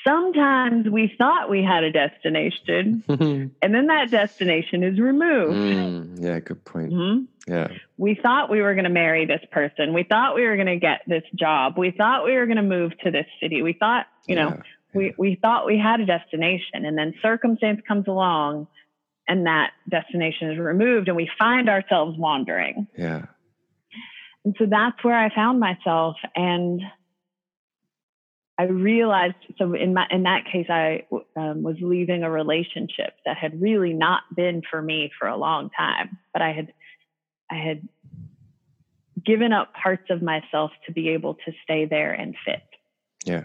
Sometimes 0.05 0.88
we 0.88 1.12
thought 1.18 1.51
we 1.51 1.64
had 1.64 1.82
a 1.82 1.90
destination 1.90 3.03
and 3.09 3.51
then 3.61 3.86
that 3.88 4.11
destination 4.11 4.84
is 4.84 5.01
removed. 5.01 5.57
Mm, 5.57 6.22
yeah, 6.22 6.38
good 6.38 6.64
point. 6.64 6.92
Mm-hmm. 6.92 7.53
Yeah. 7.53 7.68
We 7.97 8.14
thought 8.20 8.51
we 8.51 8.62
were 8.62 8.74
going 8.74 8.84
to 8.84 8.90
marry 8.90 9.26
this 9.26 9.42
person. 9.51 9.94
We 9.94 10.05
thought 10.05 10.36
we 10.36 10.47
were 10.47 10.55
going 10.55 10.66
to 10.66 10.76
get 10.76 11.03
this 11.09 11.24
job. 11.34 11.76
We 11.76 11.90
thought 11.90 12.24
we 12.24 12.36
were 12.36 12.47
going 12.47 12.57
to 12.57 12.62
move 12.62 12.92
to 13.05 13.11
this 13.11 13.26
city. 13.40 13.62
We 13.62 13.72
thought, 13.72 14.07
you 14.26 14.36
know, 14.36 14.51
yeah. 14.51 14.62
we, 14.94 15.14
we 15.18 15.38
thought 15.40 15.66
we 15.66 15.78
had 15.78 16.01
a 16.01 16.07
destination 16.07 16.84
and 16.84 16.97
then 16.97 17.14
circumstance 17.20 17.80
comes 17.86 18.07
along 18.07 18.68
and 19.29 19.47
that 19.47 19.72
destination 19.89 20.51
is 20.51 20.59
removed 20.59 21.09
and 21.09 21.16
we 21.16 21.31
find 21.39 21.68
ourselves 21.68 22.16
wandering. 22.18 22.87
Yeah. 22.97 23.27
And 24.45 24.55
so 24.59 24.66
that's 24.66 25.03
where 25.03 25.18
I 25.18 25.35
found 25.35 25.59
myself 25.59 26.16
and 26.35 26.81
I 28.59 28.64
realized 28.64 29.35
so 29.59 29.74
in 29.74 29.93
my 29.93 30.07
in 30.11 30.22
that 30.22 30.45
case 30.51 30.66
I 30.70 31.05
um, 31.37 31.62
was 31.62 31.77
leaving 31.81 32.22
a 32.22 32.31
relationship 32.31 33.14
that 33.27 33.37
had 33.37 33.61
really 33.61 33.93
not 33.93 34.22
been 34.35 34.62
for 34.70 34.81
me 34.81 35.11
for 35.18 35.29
a 35.29 35.37
long 35.37 35.70
time 35.77 36.18
but 36.33 36.43
I 36.43 36.53
had 36.53 36.72
I 37.51 37.57
had 37.57 37.89
given 39.24 39.53
up 39.53 39.74
parts 39.74 40.05
of 40.11 40.22
myself 40.22 40.70
to 40.87 40.93
be 40.93 41.11
able 41.11 41.35
to 41.35 41.53
stay 41.64 41.85
there 41.85 42.12
and 42.12 42.35
fit. 42.45 42.62
Yeah. 43.24 43.45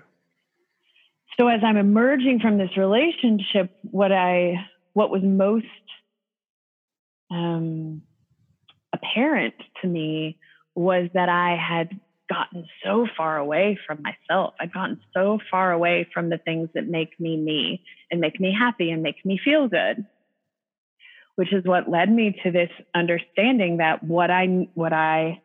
So 1.40 1.48
as 1.48 1.62
I'm 1.64 1.78
emerging 1.78 2.40
from 2.40 2.58
this 2.58 2.78
relationship 2.78 3.72
what 3.82 4.12
I 4.12 4.66
what 4.94 5.10
was 5.10 5.22
most 5.24 5.66
um, 7.30 8.02
apparent 8.94 9.56
to 9.82 9.88
me 9.88 10.38
was 10.76 11.10
that 11.14 11.30
I 11.30 11.56
had 11.56 12.00
gotten 12.30 12.66
so 12.84 13.08
far 13.18 13.38
away 13.38 13.78
from 13.86 14.02
myself. 14.02 14.54
I'd 14.60 14.74
gotten 14.74 15.02
so 15.14 15.40
far 15.50 15.72
away 15.72 16.08
from 16.14 16.30
the 16.30 16.38
things 16.38 16.70
that 16.76 16.88
make 16.88 17.20
me 17.20 17.36
me 17.38 17.84
and 18.10 18.22
make 18.22 18.40
me 18.40 18.56
happy 18.58 18.92
and 18.92 19.04
make 19.04 19.26
me 19.26 19.40
feel 19.44 19.68
good. 19.68 20.06
Which 21.36 21.54
is 21.54 21.64
what 21.66 21.90
led 21.90 22.12
me 22.12 22.40
to 22.44 22.52
this 22.52 22.70
understanding 22.94 23.78
that 23.78 24.04
what 24.04 24.30
I 24.30 24.68
what 24.74 24.94
I 24.94 25.42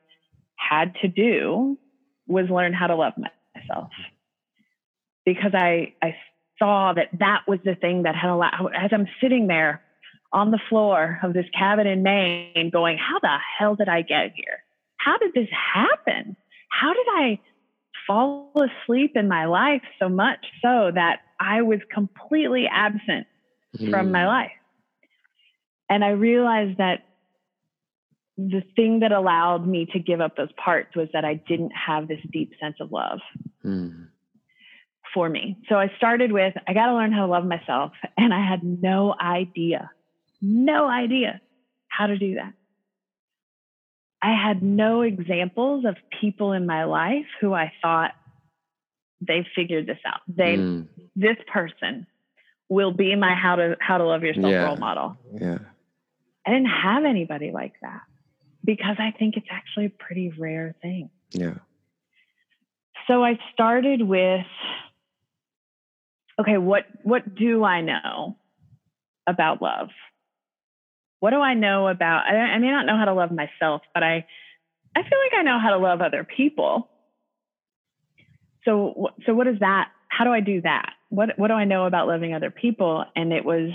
had 0.56 0.94
to 1.02 1.08
do 1.08 1.78
was 2.26 2.50
learn 2.50 2.72
how 2.72 2.88
to 2.88 2.96
love 2.96 3.14
myself. 3.16 3.90
Because 5.24 5.52
I 5.54 5.94
I 6.02 6.16
saw 6.58 6.92
that 6.94 7.08
that 7.18 7.42
was 7.46 7.58
the 7.64 7.74
thing 7.74 8.04
that 8.04 8.14
had 8.14 8.30
allowed, 8.30 8.72
as 8.76 8.90
I'm 8.92 9.06
sitting 9.20 9.46
there 9.46 9.82
on 10.32 10.50
the 10.50 10.60
floor 10.68 11.18
of 11.22 11.32
this 11.32 11.46
cabin 11.56 11.86
in 11.86 12.02
Maine 12.02 12.70
going, 12.72 12.98
how 12.98 13.18
the 13.20 13.36
hell 13.58 13.74
did 13.74 13.88
I 13.88 14.02
get 14.02 14.32
here? 14.34 14.62
How 14.96 15.18
did 15.18 15.32
this 15.34 15.48
happen? 15.74 16.36
How 16.68 16.92
did 16.92 17.06
I 17.08 17.40
fall 18.06 18.52
asleep 18.54 19.12
in 19.14 19.28
my 19.28 19.46
life 19.46 19.82
so 19.98 20.08
much 20.08 20.44
so 20.62 20.90
that 20.94 21.20
I 21.40 21.62
was 21.62 21.80
completely 21.92 22.66
absent 22.70 23.26
mm. 23.78 23.90
from 23.90 24.10
my 24.10 24.22
hmm. 24.22 24.28
life? 24.28 24.50
And 25.88 26.04
I 26.04 26.10
realized 26.10 26.78
that 26.78 27.04
the 28.36 28.62
thing 28.74 29.00
that 29.00 29.12
allowed 29.12 29.66
me 29.66 29.86
to 29.92 29.98
give 29.98 30.20
up 30.20 30.36
those 30.36 30.52
parts 30.62 30.94
was 30.96 31.08
that 31.12 31.24
I 31.24 31.34
didn't 31.34 31.70
have 31.70 32.08
this 32.08 32.20
deep 32.32 32.52
sense 32.60 32.76
of 32.80 32.90
love. 32.92 33.20
Mm 33.64 34.08
for 35.16 35.30
me. 35.30 35.56
So 35.70 35.76
I 35.76 35.90
started 35.96 36.30
with, 36.30 36.52
I 36.68 36.74
got 36.74 36.88
to 36.88 36.92
learn 36.92 37.10
how 37.10 37.24
to 37.24 37.32
love 37.32 37.46
myself. 37.46 37.92
And 38.18 38.34
I 38.34 38.46
had 38.46 38.62
no 38.62 39.14
idea, 39.18 39.90
no 40.42 40.86
idea 40.86 41.40
how 41.88 42.06
to 42.06 42.18
do 42.18 42.34
that. 42.34 42.52
I 44.20 44.34
had 44.34 44.62
no 44.62 45.00
examples 45.00 45.86
of 45.86 45.96
people 46.20 46.52
in 46.52 46.66
my 46.66 46.84
life 46.84 47.24
who 47.40 47.54
I 47.54 47.72
thought 47.80 48.10
they 49.26 49.46
figured 49.56 49.86
this 49.86 49.98
out. 50.06 50.20
They, 50.28 50.58
mm. 50.58 50.86
this 51.16 51.38
person 51.50 52.06
will 52.68 52.92
be 52.92 53.16
my 53.16 53.34
how 53.34 53.56
to 53.56 53.76
how 53.80 53.96
to 53.96 54.04
love 54.04 54.22
yourself 54.22 54.50
yeah. 54.50 54.64
role 54.64 54.76
model. 54.76 55.16
Yeah. 55.32 55.58
I 56.46 56.50
didn't 56.50 56.68
have 56.68 57.04
anybody 57.04 57.52
like 57.52 57.72
that 57.80 58.02
because 58.64 58.96
I 58.98 59.12
think 59.18 59.38
it's 59.38 59.48
actually 59.50 59.86
a 59.86 59.90
pretty 59.90 60.30
rare 60.36 60.74
thing. 60.82 61.08
Yeah. 61.30 61.54
So 63.06 63.24
I 63.24 63.38
started 63.54 64.02
with 64.02 64.44
okay, 66.40 66.58
what 66.58 66.84
what 67.02 67.34
do 67.34 67.64
I 67.64 67.80
know 67.80 68.36
about 69.26 69.62
love? 69.62 69.88
What 71.20 71.30
do 71.30 71.40
I 71.40 71.54
know 71.54 71.88
about? 71.88 72.26
I, 72.26 72.36
I 72.36 72.58
may 72.58 72.70
not 72.70 72.86
know 72.86 72.96
how 72.96 73.06
to 73.06 73.14
love 73.14 73.30
myself, 73.30 73.82
but 73.94 74.02
I 74.02 74.26
I 74.96 75.02
feel 75.02 75.18
like 75.24 75.38
I 75.38 75.42
know 75.42 75.58
how 75.58 75.70
to 75.70 75.78
love 75.78 76.00
other 76.00 76.24
people. 76.24 76.88
So 78.64 79.10
so 79.24 79.34
what 79.34 79.46
is 79.46 79.58
that? 79.60 79.90
How 80.08 80.24
do 80.24 80.30
I 80.30 80.40
do 80.40 80.60
that? 80.62 80.92
What 81.08 81.38
what 81.38 81.48
do 81.48 81.54
I 81.54 81.64
know 81.64 81.86
about 81.86 82.08
loving 82.08 82.34
other 82.34 82.50
people? 82.50 83.04
And 83.14 83.32
it 83.32 83.44
was 83.44 83.70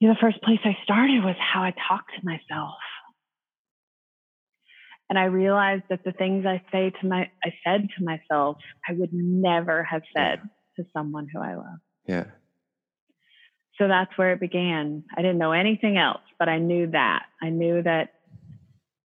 you 0.00 0.06
know, 0.06 0.14
the 0.14 0.20
first 0.20 0.40
place 0.42 0.60
I 0.64 0.76
started 0.84 1.24
was 1.24 1.34
how 1.38 1.62
I 1.62 1.74
talk 1.88 2.06
to 2.06 2.24
myself. 2.24 2.76
And 5.10 5.18
I 5.18 5.24
realized 5.24 5.84
that 5.88 6.04
the 6.04 6.12
things 6.12 6.44
I 6.46 6.62
say 6.70 6.92
to 7.00 7.06
my 7.06 7.30
I 7.42 7.54
said 7.64 7.88
to 7.96 8.04
myself, 8.04 8.58
I 8.88 8.92
would 8.92 9.12
never 9.12 9.82
have 9.82 10.02
said 10.14 10.40
to 10.78 10.86
someone 10.92 11.28
who 11.32 11.40
I 11.40 11.54
love. 11.54 11.78
Yeah. 12.06 12.24
So 13.78 13.86
that's 13.86 14.16
where 14.16 14.32
it 14.32 14.40
began. 14.40 15.04
I 15.16 15.22
didn't 15.22 15.38
know 15.38 15.52
anything 15.52 15.98
else, 15.98 16.22
but 16.38 16.48
I 16.48 16.58
knew 16.58 16.88
that. 16.90 17.26
I 17.40 17.50
knew 17.50 17.82
that 17.82 18.14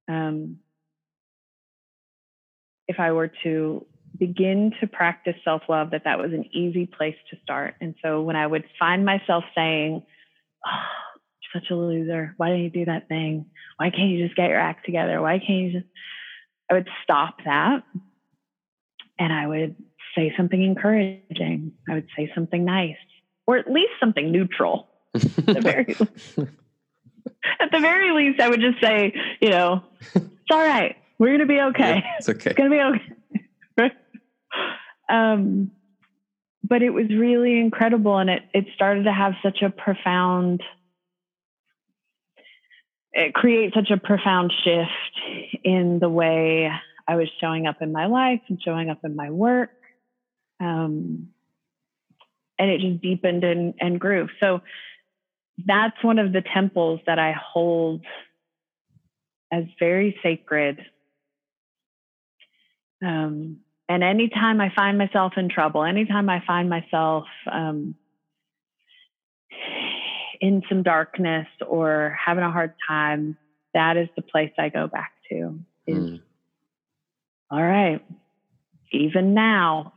um, 0.09 0.57
if 2.87 2.99
I 2.99 3.11
were 3.11 3.31
to 3.43 3.85
begin 4.17 4.73
to 4.79 4.87
practice 4.87 5.35
self 5.43 5.63
love, 5.69 5.91
that 5.91 6.05
that 6.05 6.17
was 6.17 6.33
an 6.33 6.45
easy 6.53 6.87
place 6.87 7.15
to 7.29 7.37
start. 7.43 7.75
And 7.81 7.93
so 8.01 8.21
when 8.21 8.35
I 8.35 8.47
would 8.47 8.65
find 8.79 9.05
myself 9.05 9.43
saying, 9.55 10.03
"Oh, 10.65 10.69
such 11.53 11.69
a 11.69 11.75
loser. 11.75 12.33
Why 12.37 12.49
didn't 12.49 12.63
you 12.63 12.69
do 12.71 12.85
that 12.85 13.07
thing? 13.07 13.45
Why 13.77 13.91
can't 13.91 14.09
you 14.09 14.25
just 14.25 14.35
get 14.35 14.49
your 14.49 14.59
act 14.59 14.85
together? 14.85 15.21
Why 15.21 15.37
can't 15.37 15.59
you 15.59 15.71
just?" 15.73 15.85
I 16.71 16.75
would 16.75 16.89
stop 17.03 17.37
that, 17.45 17.83
and 19.19 19.31
I 19.31 19.45
would 19.45 19.75
say 20.15 20.33
something 20.35 20.61
encouraging. 20.61 21.73
I 21.89 21.95
would 21.95 22.07
say 22.15 22.31
something 22.33 22.65
nice, 22.65 22.97
or 23.47 23.57
at 23.57 23.69
least 23.69 23.91
something 23.99 24.31
neutral. 24.31 24.87
at, 25.15 25.21
the 25.21 25.61
very, 25.61 25.95
at 27.59 27.71
the 27.71 27.79
very 27.79 28.11
least, 28.11 28.39
I 28.39 28.49
would 28.49 28.61
just 28.61 28.79
say, 28.81 29.13
you 29.41 29.49
know, 29.49 29.83
it's 30.15 30.51
all 30.51 30.59
right. 30.59 30.95
We're 31.19 31.37
going 31.37 31.39
to 31.39 31.45
be 31.45 31.61
okay. 31.61 32.01
Yeah, 32.03 32.11
it's 32.17 32.29
okay. 32.29 32.49
It's 32.51 32.57
going 32.57 32.71
to 32.71 32.99
be 33.77 33.81
okay. 33.81 33.95
um, 35.09 35.71
but 36.63 36.81
it 36.81 36.89
was 36.89 37.09
really 37.09 37.59
incredible, 37.59 38.17
and 38.17 38.29
it 38.29 38.43
it 38.53 38.65
started 38.73 39.03
to 39.03 39.13
have 39.13 39.33
such 39.43 39.61
a 39.61 39.69
profound. 39.69 40.61
It 43.11 43.33
creates 43.33 43.75
such 43.75 43.91
a 43.91 43.97
profound 43.97 44.51
shift 44.63 45.61
in 45.63 45.99
the 45.99 46.09
way 46.09 46.71
I 47.07 47.15
was 47.15 47.27
showing 47.39 47.67
up 47.67 47.81
in 47.81 47.91
my 47.91 48.07
life 48.07 48.41
and 48.49 48.59
showing 48.59 48.89
up 48.89 48.99
in 49.03 49.15
my 49.15 49.29
work 49.29 49.69
um, 50.63 51.29
and 52.57 52.69
it 52.69 52.79
just 52.79 53.01
deepened 53.01 53.43
and, 53.43 53.73
and 53.79 53.99
grew. 53.99 54.29
So 54.39 54.61
that's 55.65 56.01
one 56.01 56.19
of 56.19 56.31
the 56.31 56.41
temples 56.41 57.01
that 57.05 57.19
I 57.19 57.33
hold 57.33 58.05
as 59.51 59.65
very 59.77 60.17
sacred. 60.23 60.79
Um, 63.05 63.57
and 63.89 64.03
anytime 64.03 64.61
I 64.61 64.71
find 64.73 64.97
myself 64.97 65.33
in 65.35 65.49
trouble, 65.49 65.83
anytime 65.83 66.29
I 66.29 66.41
find 66.47 66.69
myself 66.69 67.25
um, 67.51 67.95
in 70.39 70.63
some 70.69 70.83
darkness 70.83 71.47
or 71.67 72.17
having 72.23 72.43
a 72.43 72.51
hard 72.51 72.73
time, 72.87 73.37
that 73.73 73.97
is 73.97 74.07
the 74.15 74.21
place 74.21 74.51
I 74.57 74.69
go 74.69 74.87
back 74.87 75.11
to. 75.29 75.59
Is, 75.85 75.97
mm. 75.97 76.21
All 77.51 77.61
right, 77.61 78.03
even 78.91 79.33
now, 79.33 79.92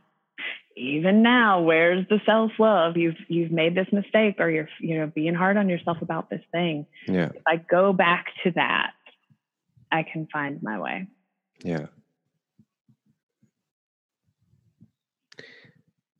even 0.77 1.23
now, 1.23 1.61
where's 1.61 2.07
the 2.07 2.19
self 2.25 2.51
love? 2.59 2.97
You've 2.97 3.17
you've 3.27 3.51
made 3.51 3.75
this 3.75 3.87
mistake, 3.91 4.35
or 4.39 4.49
you're 4.49 4.69
you 4.79 4.97
know 4.97 5.07
being 5.07 5.33
hard 5.33 5.57
on 5.57 5.69
yourself 5.69 5.97
about 6.01 6.29
this 6.29 6.41
thing. 6.51 6.85
Yeah. 7.07 7.29
If 7.33 7.41
I 7.47 7.57
go 7.57 7.93
back 7.93 8.27
to 8.43 8.51
that, 8.51 8.91
I 9.91 10.03
can 10.03 10.27
find 10.31 10.61
my 10.61 10.79
way. 10.79 11.07
Yeah. 11.63 11.87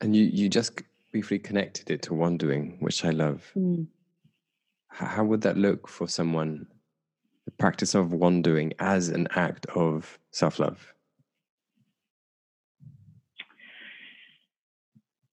And 0.00 0.14
you 0.14 0.24
you 0.24 0.48
just 0.48 0.82
briefly 1.12 1.38
connected 1.38 1.90
it 1.90 2.02
to 2.02 2.14
wandering, 2.14 2.76
which 2.80 3.04
I 3.04 3.10
love. 3.10 3.50
Mm. 3.56 3.86
How 4.88 5.24
would 5.24 5.42
that 5.42 5.56
look 5.56 5.88
for 5.88 6.08
someone? 6.08 6.66
The 7.44 7.52
practice 7.52 7.94
of 7.94 8.12
wandering 8.12 8.74
as 8.78 9.08
an 9.08 9.28
act 9.34 9.66
of 9.74 10.18
self 10.32 10.58
love. 10.58 10.92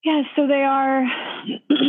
Yeah, 0.06 0.22
so 0.36 0.46
they 0.46 0.62
are 0.62 1.04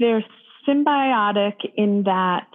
they're 0.00 0.24
symbiotic 0.66 1.56
in 1.76 2.04
that 2.04 2.48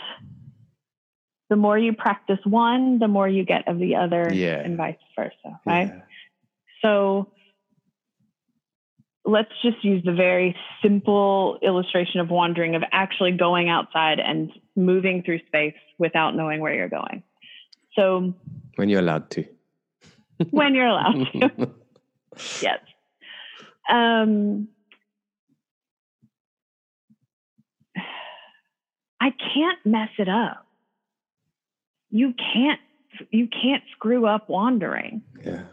the 1.52 1.56
more 1.56 1.78
you 1.78 1.94
practice 1.94 2.40
one, 2.46 2.98
the 2.98 3.08
more 3.08 3.28
you 3.28 3.46
get 3.46 3.68
of 3.68 3.78
the 3.78 3.96
other, 3.96 4.28
yeah. 4.34 4.60
and 4.60 4.76
vice 4.76 4.96
versa, 5.16 5.60
right? 5.68 5.90
Yeah. 5.90 6.02
So 6.82 7.32
let's 9.24 9.52
just 9.62 9.84
use 9.84 10.04
the 10.04 10.14
very 10.14 10.56
simple 10.82 11.60
illustration 11.62 12.22
of 12.22 12.32
wandering, 12.32 12.74
of 12.74 12.82
actually 12.92 13.34
going 13.34 13.70
outside 13.70 14.20
and 14.20 14.52
moving 14.76 15.22
through 15.22 15.42
space 15.46 15.76
without 16.00 16.36
knowing 16.36 16.60
where 16.60 16.74
you're 16.74 16.90
going. 16.90 17.22
So, 17.96 18.34
when 18.78 18.90
you're 18.90 19.02
allowed 19.02 19.30
to. 19.32 19.46
when 20.50 20.74
you're 20.74 20.88
allowed 20.88 21.28
to. 21.34 21.72
yes. 22.62 22.80
Um, 23.90 24.70
I 29.20 29.30
can't 29.32 29.80
mess 29.86 30.10
it 30.18 30.28
up. 30.28 30.68
You 32.10 32.34
can't 32.34 32.80
you 33.32 33.48
can't 33.48 33.84
screw 33.96 34.26
up 34.26 34.50
wandering. 34.50 35.22
Yeah. 35.44 35.64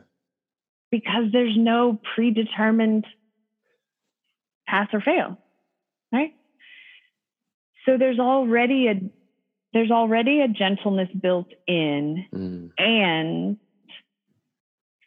Because 0.90 1.32
there's 1.32 1.56
no 1.56 2.00
predetermined 2.14 3.06
pass 4.66 4.88
or 4.92 5.00
fail. 5.00 5.38
Right? 6.12 6.32
So 7.86 7.96
there's 7.98 8.18
already 8.18 8.88
a 8.88 9.00
there's 9.72 9.90
already 9.90 10.40
a 10.40 10.48
gentleness 10.48 11.08
built 11.20 11.48
in 11.66 12.26
mm. 12.32 12.70
and 12.78 13.56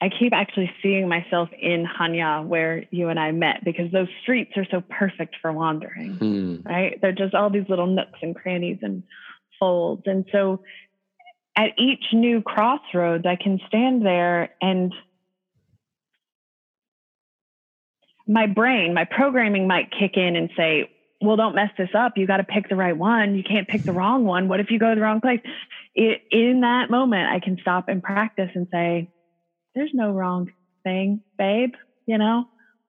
I 0.03 0.09
keep 0.09 0.33
actually 0.33 0.69
seeing 0.81 1.07
myself 1.07 1.47
in 1.57 1.87
Chania 1.97 2.45
where 2.45 2.83
you 2.91 3.07
and 3.07 3.17
I 3.17 3.31
met 3.31 3.63
because 3.63 3.89
those 3.93 4.09
streets 4.21 4.51
are 4.57 4.65
so 4.69 4.81
perfect 4.81 5.37
for 5.41 5.53
wandering, 5.53 6.15
hmm. 6.15 6.55
right? 6.65 6.99
They're 7.01 7.13
just 7.13 7.33
all 7.33 7.49
these 7.49 7.69
little 7.69 7.87
nooks 7.87 8.19
and 8.21 8.35
crannies 8.35 8.79
and 8.81 9.03
folds. 9.57 10.01
And 10.05 10.25
so 10.29 10.61
at 11.55 11.69
each 11.77 12.03
new 12.11 12.41
crossroads, 12.41 13.25
I 13.25 13.37
can 13.41 13.61
stand 13.69 14.05
there 14.05 14.49
and 14.61 14.93
my 18.27 18.47
brain, 18.47 18.93
my 18.93 19.05
programming 19.05 19.67
might 19.67 19.89
kick 19.97 20.17
in 20.17 20.35
and 20.35 20.49
say, 20.57 20.91
well, 21.21 21.37
don't 21.37 21.55
mess 21.55 21.71
this 21.77 21.95
up. 21.97 22.17
You 22.17 22.27
got 22.27 22.37
to 22.37 22.43
pick 22.43 22.67
the 22.67 22.75
right 22.75 22.97
one. 22.97 23.35
You 23.35 23.43
can't 23.43 23.69
pick 23.69 23.83
the 23.83 23.93
wrong 23.93 24.25
one. 24.25 24.49
What 24.49 24.59
if 24.59 24.69
you 24.69 24.79
go 24.79 24.89
to 24.89 24.95
the 24.95 25.01
wrong 25.01 25.21
place? 25.21 25.39
It, 25.95 26.23
in 26.29 26.59
that 26.61 26.89
moment, 26.89 27.29
I 27.29 27.39
can 27.39 27.57
stop 27.61 27.87
and 27.87 28.03
practice 28.03 28.49
and 28.53 28.67
say, 28.69 29.09
there's 29.75 29.91
no 29.93 30.11
wrong 30.11 30.51
thing, 30.83 31.21
babe. 31.37 31.73
You 32.05 32.17
know, 32.17 32.45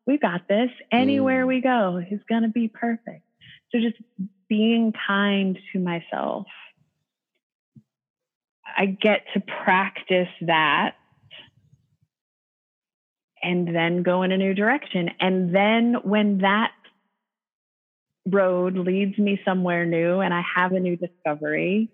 we 0.07 0.19
got 0.19 0.49
this. 0.49 0.71
Anywhere 0.93 1.45
mm. 1.45 1.49
we 1.49 1.61
go 1.61 2.01
is 2.11 2.21
going 2.29 2.43
to 2.43 2.49
be 2.49 2.69
perfect. 2.69 3.23
So 3.71 3.79
just 3.81 3.97
being 4.49 4.93
kind 5.07 5.59
to 5.73 5.79
myself. 5.79 6.47
I 8.77 8.87
get 8.87 9.21
to 9.35 9.41
practice 9.65 10.29
that 10.43 10.97
and 13.43 13.75
then 13.75 14.03
go 14.03 14.23
in 14.23 14.33
a 14.33 14.39
new 14.39 14.55
direction. 14.55 15.11
And 15.21 15.55
then 15.55 15.97
when 16.03 16.39
that 16.39 16.73
road 18.27 18.77
leads 18.77 19.19
me 19.19 19.41
somewhere 19.45 19.85
new 19.85 20.21
and 20.21 20.33
I 20.33 20.43
have 20.57 20.73
a 20.73 20.81
new 20.81 20.97
discovery, 20.97 21.91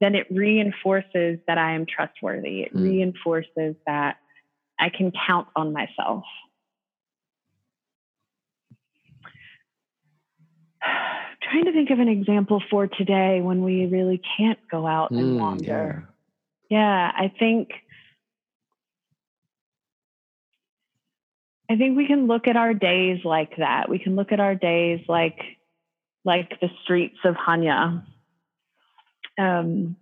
then 0.00 0.14
it 0.14 0.26
reinforces 0.30 1.38
that 1.46 1.58
I 1.58 1.74
am 1.74 1.86
trustworthy. 1.86 2.62
It 2.62 2.74
mm. 2.74 2.82
reinforces 2.82 3.76
that 3.86 4.16
I 4.80 4.88
can 4.88 5.12
count 5.26 5.48
on 5.54 5.72
myself. 5.72 6.24
Trying 11.42 11.64
to 11.64 11.72
think 11.72 11.90
of 11.90 11.98
an 11.98 12.08
example 12.08 12.62
for 12.70 12.86
today 12.86 13.40
when 13.40 13.62
we 13.62 13.86
really 13.86 14.20
can't 14.38 14.58
go 14.70 14.86
out 14.86 15.10
and 15.10 15.36
mm, 15.36 15.40
wander. 15.40 16.08
Yeah. 16.70 16.78
yeah, 16.78 17.12
I 17.14 17.32
think 17.38 17.70
I 21.70 21.76
think 21.76 21.96
we 21.96 22.08
can 22.08 22.26
look 22.26 22.48
at 22.48 22.56
our 22.56 22.74
days 22.74 23.24
like 23.24 23.56
that. 23.58 23.88
We 23.88 24.00
can 24.00 24.16
look 24.16 24.32
at 24.32 24.40
our 24.40 24.56
days 24.56 25.00
like 25.08 25.38
like 26.24 26.58
the 26.60 26.68
streets 26.82 27.18
of 27.24 27.36
Chania. 27.36 28.04
Um, 29.38 29.96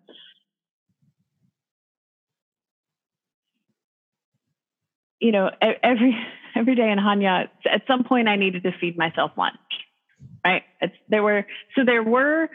you 5.20 5.32
know, 5.32 5.50
every 5.82 6.16
every 6.56 6.74
day 6.74 6.90
in 6.90 6.98
Chania, 6.98 7.48
at 7.70 7.82
some 7.86 8.04
point 8.04 8.28
I 8.28 8.36
needed 8.36 8.62
to 8.64 8.72
feed 8.80 8.96
myself 8.96 9.32
lunch. 9.36 9.56
Right? 10.44 10.62
It's, 10.80 10.94
there 11.08 11.22
were 11.22 11.46
so 11.76 11.84
there 11.84 12.02
were 12.02 12.48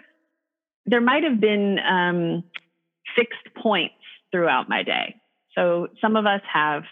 there 0.85 1.01
might 1.01 1.23
have 1.23 1.39
been 1.39 1.79
um, 1.79 2.43
fixed 3.15 3.55
points 3.61 3.95
throughout 4.31 4.67
my 4.67 4.83
day. 4.83 5.15
So 5.55 5.87
some 6.01 6.15
of 6.15 6.25
us 6.25 6.41
have 6.51 6.83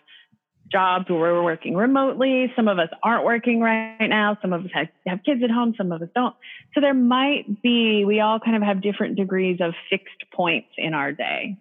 jobs 0.71 1.09
where 1.09 1.19
we're 1.19 1.43
working 1.43 1.75
remotely. 1.75 2.51
Some 2.55 2.67
of 2.67 2.79
us 2.79 2.87
aren't 3.03 3.25
working 3.25 3.59
right 3.59 4.07
now. 4.07 4.37
Some 4.41 4.53
of 4.53 4.63
us 4.63 4.71
have, 4.73 4.87
have 5.05 5.19
kids 5.25 5.41
at 5.43 5.51
home. 5.51 5.73
Some 5.77 5.91
of 5.91 6.01
us 6.01 6.07
don't. 6.15 6.35
So 6.73 6.79
there 6.79 6.93
might 6.93 7.61
be, 7.61 8.05
we 8.05 8.21
all 8.21 8.39
kind 8.39 8.55
of 8.55 8.63
have 8.63 8.81
different 8.81 9.17
degrees 9.17 9.59
of 9.59 9.73
fixed 9.89 10.31
points 10.33 10.69
in 10.77 10.93
our 10.93 11.11
day. 11.11 11.57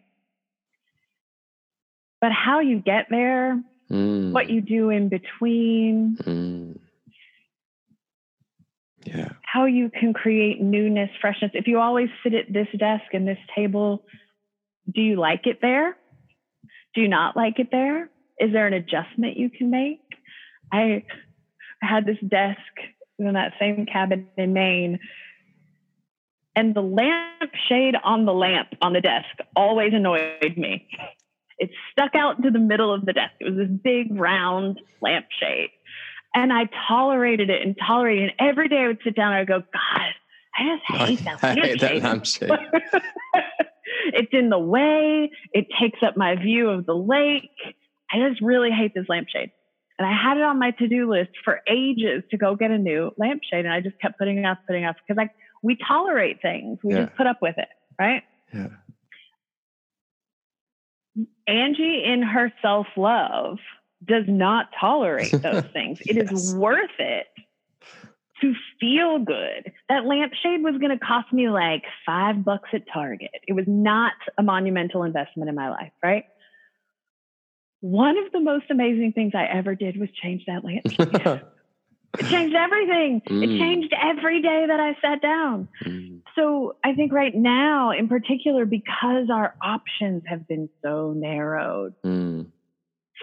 But 2.21 2.31
how 2.33 2.61
you 2.61 2.79
get 2.79 3.07
there 3.11 3.61
mm. 3.91 4.32
what 4.32 4.49
you 4.49 4.61
do 4.61 4.91
in 4.91 5.09
between. 5.09 6.16
Mm. 6.22 6.78
Yeah. 9.05 9.30
How 9.43 9.64
you 9.64 9.91
can 9.91 10.12
create 10.12 10.61
newness, 10.61 11.11
freshness. 11.20 11.53
If 11.55 11.66
you 11.66 11.78
always 11.80 12.09
sit 12.22 12.34
at 12.34 12.53
this 12.53 12.68
desk 12.78 13.05
and 13.12 13.26
this 13.26 13.38
table, 13.57 14.05
do 14.93 15.01
you 15.01 15.16
like 15.16 15.47
it 15.47 15.61
there? 15.62 15.97
Do 16.95 17.01
you 17.01 17.09
not 17.09 17.36
like 17.36 17.59
it 17.59 17.68
there? 17.70 18.11
Is 18.38 18.53
there 18.53 18.66
an 18.66 18.74
adjustment 18.74 19.36
you 19.36 19.51
can 19.51 19.70
make? 19.70 20.01
I 20.72 21.05
had 21.80 22.07
this 22.07 22.18
desk 22.26 22.59
in 23.18 23.32
that 23.34 23.53
same 23.59 23.86
cabin 23.86 24.28
in 24.36 24.53
Maine, 24.53 24.99
and 26.57 26.74
the 26.74 26.82
lamp 26.82 27.53
shade 27.68 27.95
on 28.03 28.24
the 28.24 28.32
lamp 28.32 28.68
on 28.82 28.93
the 28.93 29.01
desk 29.01 29.28
always 29.55 29.93
annoyed 29.95 30.57
me. 30.57 30.88
It 31.61 31.71
stuck 31.93 32.15
out 32.15 32.43
to 32.43 32.51
the 32.51 32.59
middle 32.59 32.93
of 32.93 33.05
the 33.05 33.13
desk. 33.13 33.35
It 33.39 33.45
was 33.45 33.57
this 33.57 33.69
big 33.69 34.19
round 34.19 34.81
lampshade. 35.01 35.71
And 36.35 36.53
I 36.53 36.69
tolerated 36.89 37.51
it 37.51 37.63
and 37.63 37.77
tolerated 37.87 38.31
it. 38.31 38.35
And 38.39 38.51
every 38.51 38.69
day 38.69 38.79
I 38.79 38.87
would 38.87 38.99
sit 39.05 39.15
down 39.15 39.33
and 39.33 39.37
I 39.37 39.41
would 39.41 39.49
go, 39.49 39.61
God, 39.73 40.15
I 40.57 40.77
just 40.77 41.01
hate 41.01 41.25
that 41.25 41.43
lampshade. 41.43 41.65
hate 41.65 41.81
that 41.81 42.03
lampshade. 42.03 42.51
it's 44.15 44.33
in 44.33 44.49
the 44.49 44.59
way. 44.59 45.31
It 45.53 45.67
takes 45.81 45.99
up 46.03 46.17
my 46.17 46.37
view 46.37 46.71
of 46.71 46.87
the 46.87 46.95
lake. 46.95 47.51
I 48.11 48.27
just 48.29 48.41
really 48.41 48.71
hate 48.71 48.95
this 48.95 49.07
lampshade. 49.09 49.51
And 49.99 50.09
I 50.09 50.13
had 50.13 50.39
it 50.39 50.43
on 50.43 50.59
my 50.59 50.71
to-do 50.71 51.11
list 51.11 51.33
for 51.45 51.61
ages 51.69 52.23
to 52.31 52.39
go 52.39 52.57
get 52.57 52.71
a 52.71 52.79
new 52.79 53.13
lampshade. 53.19 53.67
And 53.67 53.73
I 53.73 53.81
just 53.81 54.01
kept 54.01 54.19
putting 54.19 54.39
it 54.39 54.47
off, 54.47 54.57
putting 54.67 54.85
it 54.85 54.87
off 54.87 54.97
because 55.07 55.19
like 55.19 55.31
we 55.63 55.77
tolerate 55.87 56.41
things. 56.41 56.79
We 56.83 56.95
yeah. 56.95 57.05
just 57.05 57.17
put 57.17 57.27
up 57.27 57.43
with 57.43 57.59
it. 57.59 57.69
Right. 57.99 58.23
Yeah. 58.55 58.69
Angie, 61.47 62.03
in 62.05 62.23
her 62.23 62.53
self 62.63 62.87
love, 62.97 63.59
does 64.05 64.25
not 64.29 64.67
tolerate 64.81 65.33
those 65.43 65.65
things. 65.73 65.99
It 66.07 66.17
is 66.17 66.31
Yes. 66.31 66.55
worth 66.55 66.91
it 66.99 67.27
to 68.41 68.55
feel 68.81 69.19
good. 69.19 69.73
That 69.91 70.07
lampshade 70.07 70.63
was 70.63 70.75
going 70.81 70.97
to 70.99 71.05
cost 71.05 71.31
me 71.33 71.51
like 71.51 71.83
five 72.07 72.43
bucks 72.45 72.71
at 72.73 72.83
Target. 72.93 73.31
It 73.47 73.53
was 73.53 73.67
not 73.69 74.13
a 74.39 74.43
monumental 74.43 75.03
investment 75.03 75.49
in 75.51 75.55
my 75.55 75.69
life, 75.69 75.93
right? 76.03 76.25
One 77.81 78.17
of 78.19 78.33
the 78.33 78.41
most 78.41 78.67
amazing 78.71 79.13
things 79.13 79.33
I 79.35 79.45
ever 79.45 79.75
did 79.75 79.99
was 79.99 80.09
change 80.23 80.45
that 80.47 80.65
lampshade. 80.65 80.99
it 82.19 82.29
changed 82.29 82.55
everything. 82.57 83.23
It 83.27 83.31
Mm. 83.51 83.59
changed 83.59 83.95
every 84.01 84.41
day 84.43 84.65
that 84.69 84.81
I 84.81 84.97
sat 85.03 85.21
down. 85.23 85.69
Mm, 85.87 86.20
So 86.37 86.76
I 86.85 86.95
think 86.95 87.12
right 87.12 87.35
now, 87.35 87.91
in 87.91 88.09
particular, 88.09 88.64
because 88.64 89.28
our 89.33 89.55
options 89.62 90.22
have 90.26 90.47
been 90.47 90.68
so 90.83 91.12
narrowed, 91.16 91.95
mm, 92.05 92.47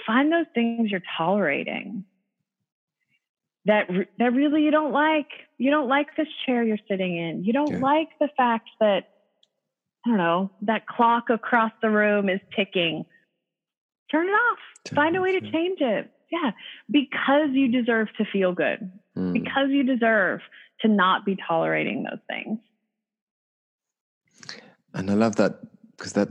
find 0.05 0.31
those 0.31 0.45
things 0.53 0.91
you're 0.91 1.01
tolerating 1.17 2.05
that 3.65 3.89
re- 3.89 4.07
that 4.19 4.33
really 4.33 4.63
you 4.63 4.71
don't 4.71 4.91
like. 4.91 5.27
You 5.57 5.71
don't 5.71 5.87
like 5.87 6.15
this 6.15 6.27
chair 6.45 6.63
you're 6.63 6.77
sitting 6.89 7.17
in. 7.17 7.43
You 7.43 7.53
don't 7.53 7.71
Yeah. 7.73 7.79
like 7.79 8.09
the 8.19 8.29
fact 8.37 8.69
that 8.79 9.09
I 10.05 10.09
don't 10.09 10.17
know 10.17 10.51
that 10.61 10.87
clock 10.87 11.29
across 11.29 11.71
the 11.81 11.89
room 11.89 12.29
is 12.29 12.39
ticking. 12.55 13.05
Turn 14.09 14.27
it 14.27 14.31
off. 14.31 14.59
Turn 14.85 14.95
Find 14.95 15.15
it 15.15 15.19
a 15.19 15.21
way 15.21 15.39
to 15.39 15.51
change 15.51 15.81
it. 15.81 16.11
Yeah, 16.31 16.51
because 16.89 17.49
you 17.51 17.67
deserve 17.69 18.07
to 18.17 18.25
feel 18.25 18.53
good. 18.53 18.91
mm. 19.17 19.33
Because 19.33 19.69
you 19.69 19.83
deserve 19.83 20.41
to 20.81 20.87
not 20.87 21.25
be 21.25 21.35
tolerating 21.47 22.03
those 22.03 22.19
things. 22.29 22.59
And 24.93 25.09
I 25.11 25.13
love 25.13 25.35
that 25.37 25.59
because 25.97 26.13
that 26.13 26.29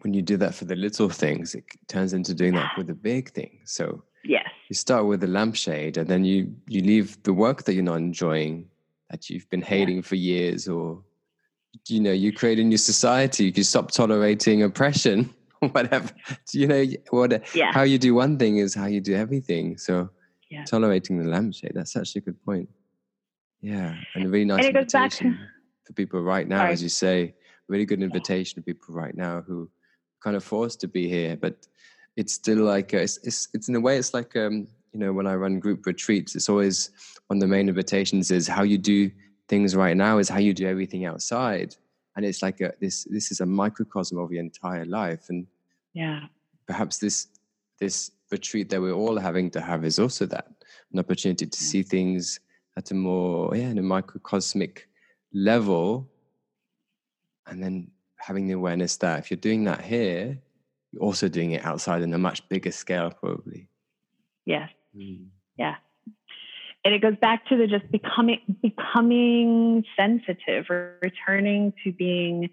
when 0.00 0.14
you 0.14 0.22
do 0.22 0.36
that 0.38 0.54
for 0.54 0.64
the 0.64 0.74
little 0.76 1.08
things, 1.08 1.54
it 1.54 1.64
turns 1.88 2.12
into 2.12 2.34
doing 2.34 2.54
that 2.54 2.72
with 2.76 2.88
the 2.88 2.94
big 2.94 3.30
thing. 3.30 3.60
So 3.64 4.02
Yes. 4.24 4.46
you 4.68 4.74
start 4.74 5.06
with 5.06 5.20
the 5.20 5.26
lampshade, 5.26 5.96
and 5.96 6.08
then 6.08 6.24
you 6.24 6.54
you 6.68 6.82
leave 6.82 7.22
the 7.22 7.32
work 7.32 7.64
that 7.64 7.74
you're 7.74 7.82
not 7.84 7.96
enjoying, 7.98 8.68
that 9.10 9.28
you've 9.30 9.48
been 9.50 9.62
hating 9.62 10.02
for 10.02 10.16
years, 10.16 10.68
or 10.68 11.02
you 11.88 12.00
know, 12.00 12.12
you 12.12 12.32
create 12.32 12.58
a 12.58 12.64
new 12.64 12.76
society. 12.76 13.44
You 13.46 13.52
can 13.52 13.64
stop 13.64 13.90
tolerating 13.90 14.62
oppression, 14.62 15.32
or 15.62 15.68
whatever. 15.70 16.10
You 16.52 16.66
know, 16.66 16.84
what 17.10 17.32
uh, 17.32 17.38
Yeah. 17.54 17.72
how 17.72 17.82
you 17.82 17.98
do 17.98 18.14
one 18.14 18.38
thing 18.38 18.58
is 18.58 18.74
how 18.74 18.86
you 18.86 19.00
do 19.00 19.14
everything. 19.14 19.78
So 19.78 20.10
Yeah. 20.50 20.64
tolerating 20.64 21.18
the 21.18 21.28
lampshade, 21.30 21.72
that's 21.74 21.96
actually 21.96 22.20
a 22.20 22.24
good 22.26 22.44
point. 22.44 22.68
Yeah, 23.60 23.94
and 24.14 24.26
a 24.26 24.28
really 24.28 24.44
nice 24.44 24.70
back 24.72 25.12
to- 25.12 25.34
for 25.84 25.92
people 25.94 26.20
right 26.22 26.46
now, 26.48 26.58
Sorry. 26.58 26.72
as 26.72 26.82
you 26.82 26.88
say, 26.88 27.34
really 27.72 27.86
good 27.86 28.02
invitation 28.02 28.54
to 28.56 28.62
people 28.62 28.94
right 28.94 29.16
now 29.16 29.34
who 29.46 29.68
kind 30.22 30.36
of 30.36 30.44
forced 30.44 30.78
to 30.80 30.88
be 30.88 31.08
here, 31.08 31.36
but 31.36 31.66
it's 32.16 32.34
still 32.34 32.62
like 32.74 32.92
it's, 32.94 33.18
it's 33.28 33.48
it's 33.54 33.68
in 33.70 33.76
a 33.76 33.80
way 33.80 33.96
it's 33.96 34.12
like 34.18 34.36
um 34.36 34.56
you 34.92 35.00
know 35.00 35.12
when 35.12 35.26
I 35.26 35.34
run 35.34 35.58
group 35.58 35.86
retreats, 35.86 36.36
it's 36.36 36.48
always 36.48 36.90
one 37.28 37.38
of 37.38 37.40
the 37.40 37.54
main 37.56 37.68
invitations 37.68 38.30
is 38.30 38.46
how 38.46 38.62
you 38.62 38.78
do 38.78 39.10
things 39.48 39.74
right 39.74 39.96
now 39.96 40.18
is 40.18 40.28
how 40.28 40.38
you 40.38 40.54
do 40.54 40.66
everything 40.68 41.04
outside, 41.06 41.70
and 42.14 42.24
it's 42.26 42.42
like 42.42 42.60
a 42.60 42.72
this 42.80 43.04
this 43.16 43.32
is 43.32 43.40
a 43.40 43.46
microcosm 43.62 44.18
of 44.18 44.30
your 44.32 44.44
entire 44.50 44.84
life, 44.84 45.24
and 45.30 45.46
Yeah. 45.94 46.20
perhaps 46.66 46.98
this 46.98 47.16
this 47.80 48.12
retreat 48.30 48.68
that 48.70 48.80
we're 48.80 49.00
all 49.02 49.18
having 49.28 49.50
to 49.50 49.60
have 49.60 49.84
is 49.84 49.98
also 49.98 50.26
that 50.26 50.46
an 50.92 50.98
opportunity 50.98 51.46
to 51.46 51.58
see 51.68 51.82
things 51.82 52.40
at 52.78 52.90
a 52.90 52.94
more 52.94 53.56
yeah 53.56 53.70
in 53.74 53.78
a 53.78 53.88
microcosmic 53.96 54.74
level 55.32 55.84
and 57.46 57.62
then 57.62 57.90
having 58.16 58.46
the 58.46 58.54
awareness 58.54 58.96
that 58.98 59.18
if 59.18 59.30
you're 59.30 59.38
doing 59.38 59.64
that 59.64 59.80
here 59.80 60.38
you're 60.92 61.02
also 61.02 61.28
doing 61.28 61.52
it 61.52 61.64
outside 61.64 62.02
in 62.02 62.12
a 62.14 62.18
much 62.18 62.46
bigger 62.48 62.70
scale 62.70 63.10
probably 63.10 63.68
Yes. 64.44 64.70
Mm. 64.96 65.26
Yeah. 65.56 65.76
And 66.84 66.94
it 66.94 67.00
goes 67.00 67.16
back 67.20 67.46
to 67.46 67.56
the 67.56 67.66
just 67.66 67.90
becoming 67.92 68.40
becoming 68.60 69.84
sensitive 69.96 70.68
or 70.68 70.98
returning 71.00 71.72
to 71.84 71.92
being 71.92 72.50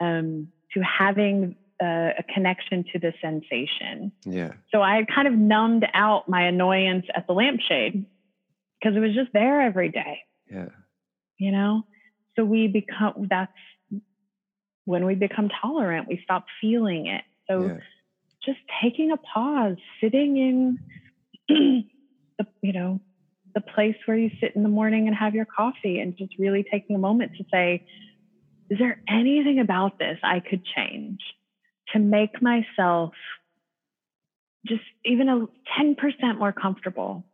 um, 0.00 0.48
to 0.74 0.80
having 0.80 1.56
uh, 1.82 2.10
a 2.18 2.22
connection 2.34 2.84
to 2.92 2.98
the 2.98 3.14
sensation. 3.22 4.12
yeah 4.26 4.52
So 4.70 4.82
I 4.82 4.96
had 4.96 5.06
kind 5.08 5.26
of 5.26 5.34
numbed 5.34 5.86
out 5.94 6.28
my 6.28 6.42
annoyance 6.42 7.06
at 7.16 7.26
the 7.26 7.32
lampshade 7.32 8.04
because 8.78 8.96
it 8.96 9.00
was 9.00 9.14
just 9.14 9.32
there 9.32 9.62
every 9.62 9.88
day, 9.88 10.20
yeah 10.50 10.68
you 11.38 11.50
know? 11.50 11.82
So 12.36 12.44
we 12.44 12.68
become 12.68 13.28
that's 13.30 13.50
when 14.90 15.04
we 15.06 15.14
become 15.14 15.48
tolerant, 15.62 16.08
we 16.08 16.20
stop 16.22 16.44
feeling 16.60 17.06
it. 17.06 17.22
So 17.48 17.66
yeah 17.66 17.78
just 18.44 18.58
taking 18.82 19.12
a 19.12 19.16
pause, 19.16 19.76
sitting 20.02 20.36
in 20.36 20.78
the 22.38 22.46
you 22.62 22.72
know 22.72 23.00
the 23.54 23.60
place 23.60 23.96
where 24.06 24.16
you 24.16 24.30
sit 24.40 24.54
in 24.54 24.62
the 24.62 24.68
morning 24.68 25.08
and 25.08 25.16
have 25.16 25.34
your 25.34 25.44
coffee, 25.46 26.00
and 26.00 26.16
just 26.16 26.32
really 26.38 26.64
taking 26.70 26.96
a 26.96 26.98
moment 26.98 27.32
to 27.36 27.44
say, 27.52 27.84
is 28.70 28.78
there 28.78 29.02
anything 29.08 29.58
about 29.58 29.98
this 29.98 30.18
I 30.22 30.40
could 30.40 30.64
change 30.64 31.20
to 31.92 31.98
make 31.98 32.40
myself 32.40 33.12
just 34.66 34.82
even 35.04 35.28
a 35.28 35.46
ten 35.76 35.94
percent 35.94 36.38
more 36.38 36.52
comfortable? 36.52 37.24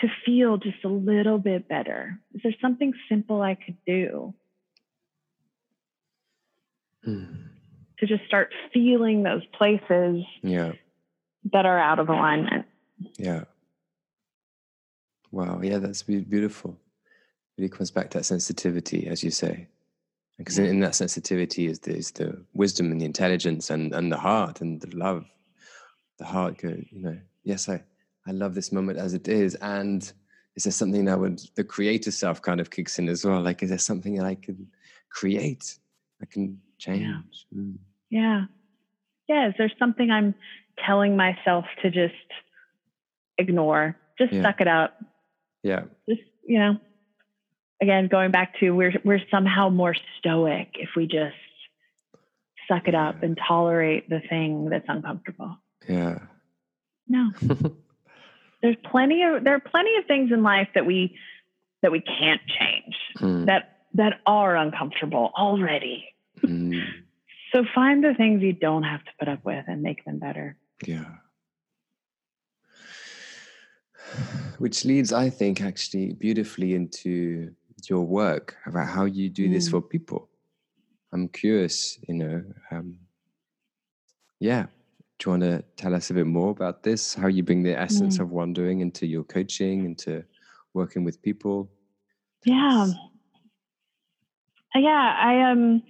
To 0.00 0.08
feel 0.24 0.56
just 0.56 0.82
a 0.82 0.88
little 0.88 1.36
bit 1.36 1.68
better. 1.68 2.18
Is 2.34 2.40
there 2.42 2.54
something 2.62 2.94
simple 3.10 3.42
I 3.42 3.54
could 3.54 3.76
do 3.86 4.32
Mm. 7.06 7.48
to 7.98 8.06
just 8.06 8.24
start 8.26 8.52
feeling 8.74 9.22
those 9.22 9.44
places 9.56 10.22
yeah. 10.42 10.72
that 11.52 11.64
are 11.64 11.78
out 11.78 11.98
of 11.98 12.08
alignment? 12.08 12.66
yeah. 13.18 13.44
Wow. 15.32 15.60
Yeah 15.62 15.78
that's 15.78 16.02
be- 16.02 16.20
beautiful. 16.20 16.76
Really 17.56 17.68
comes 17.68 17.90
back 17.90 18.10
to 18.10 18.18
that 18.18 18.24
sensitivity 18.24 19.06
as 19.06 19.22
you 19.24 19.30
say. 19.30 19.68
Because 20.36 20.58
in, 20.58 20.66
in 20.66 20.80
that 20.80 20.94
sensitivity 20.94 21.66
is 21.66 21.78
the, 21.80 21.94
is 21.94 22.10
the 22.10 22.44
wisdom 22.54 22.90
and 22.90 23.00
the 23.00 23.04
intelligence 23.04 23.70
and, 23.70 23.94
and 23.94 24.10
the 24.10 24.16
heart 24.18 24.60
and 24.60 24.80
the 24.80 24.94
love. 24.96 25.24
The 26.18 26.26
heart 26.26 26.58
go 26.58 26.68
you 26.90 27.00
know 27.00 27.18
yes 27.44 27.68
i 27.70 27.82
i 28.26 28.32
love 28.32 28.54
this 28.54 28.72
moment 28.72 28.98
as 28.98 29.14
it 29.14 29.28
is. 29.28 29.54
And 29.56 30.02
is 30.56 30.64
there 30.64 30.72
something 30.72 31.06
that 31.06 31.18
would 31.18 31.40
the 31.54 31.64
creator 31.64 32.10
self 32.10 32.42
kind 32.42 32.60
of 32.60 32.70
kicks 32.70 32.98
in 32.98 33.08
as 33.08 33.24
well? 33.24 33.40
Like 33.40 33.62
is 33.62 33.70
there 33.70 33.78
something 33.78 34.16
that 34.16 34.26
i 34.26 34.34
can 34.34 34.66
create? 35.10 35.78
I 36.20 36.26
can 36.26 36.60
change 36.80 37.46
Mm. 37.54 37.76
Yeah. 38.10 38.44
Yeah. 39.28 39.48
Is 39.48 39.54
there 39.58 39.70
something 39.78 40.10
I'm 40.10 40.34
telling 40.84 41.16
myself 41.16 41.64
to 41.82 41.90
just 41.90 42.14
ignore? 43.38 43.96
Just 44.18 44.32
Yeah. 44.32 44.42
suck 44.42 44.60
it 44.60 44.68
up. 44.68 44.98
yeah 45.62 45.82
Just, 46.08 46.22
you 46.46 46.58
know, 46.58 46.78
again, 47.82 48.08
going 48.08 48.30
back 48.30 48.58
to 48.60 48.70
we're 48.72 48.94
we're 49.04 49.20
somehow 49.30 49.68
more 49.68 49.94
stoic 50.18 50.68
if 50.74 50.90
we 50.96 51.06
just 51.06 51.36
suck 52.68 52.88
it 52.88 52.94
up 52.94 53.22
and 53.22 53.38
tolerate 53.48 54.08
the 54.08 54.20
thing 54.28 54.68
that's 54.70 54.88
uncomfortable. 54.88 55.56
yeah 55.88 56.18
No. 57.08 57.30
There's 58.62 58.76
plenty 58.90 59.22
of 59.22 59.42
there 59.44 59.54
are 59.54 59.60
plenty 59.60 59.96
of 59.96 60.04
things 60.06 60.30
in 60.32 60.42
life 60.42 60.68
that 60.74 60.84
we 60.86 61.16
that 61.82 61.90
we 61.92 62.00
can't 62.00 62.42
change. 62.58 62.94
Mm, 63.18 63.46
That 63.46 63.62
that 63.94 64.20
are 64.26 64.54
uncomfortable 64.56 65.32
already. 65.36 66.04
Mm, 66.46 66.82
So 67.52 67.64
find 67.74 68.02
the 68.04 68.14
things 68.14 68.42
you 68.42 68.52
don't 68.52 68.84
have 68.84 69.04
to 69.04 69.10
put 69.18 69.28
up 69.28 69.44
with 69.44 69.64
and 69.68 69.82
make 69.82 70.04
them 70.04 70.18
better. 70.18 70.56
yeah 70.86 71.04
which 74.58 74.84
leads 74.84 75.12
i 75.12 75.28
think 75.30 75.60
actually 75.60 76.12
beautifully 76.14 76.74
into 76.74 77.50
your 77.88 78.00
work 78.04 78.56
about 78.66 78.88
how 78.88 79.04
you 79.04 79.28
do 79.28 79.48
this 79.48 79.68
Mm. 79.68 79.70
for 79.72 79.80
people 79.82 80.28
i'm 81.12 81.28
curious 81.28 81.98
you 82.08 82.14
know 82.14 82.42
um, 82.70 82.96
yeah 84.38 84.66
do 85.18 85.20
you 85.26 85.30
want 85.32 85.42
to 85.42 85.62
tell 85.76 85.94
us 85.94 86.10
a 86.10 86.14
bit 86.14 86.26
more 86.26 86.50
about 86.50 86.82
this 86.82 87.14
how 87.14 87.26
you 87.28 87.42
bring 87.42 87.62
the 87.62 87.78
essence 87.78 88.16
Mm. 88.18 88.22
of 88.22 88.30
wandering 88.30 88.80
into 88.80 89.06
your 89.06 89.24
coaching 89.24 89.84
into 89.84 90.24
working 90.74 91.04
with 91.04 91.20
people 91.22 91.70
Yeah. 92.44 92.86
Uh, 94.74 94.78
Yeah, 94.78 95.14
I 95.18 95.50
um 95.50 95.82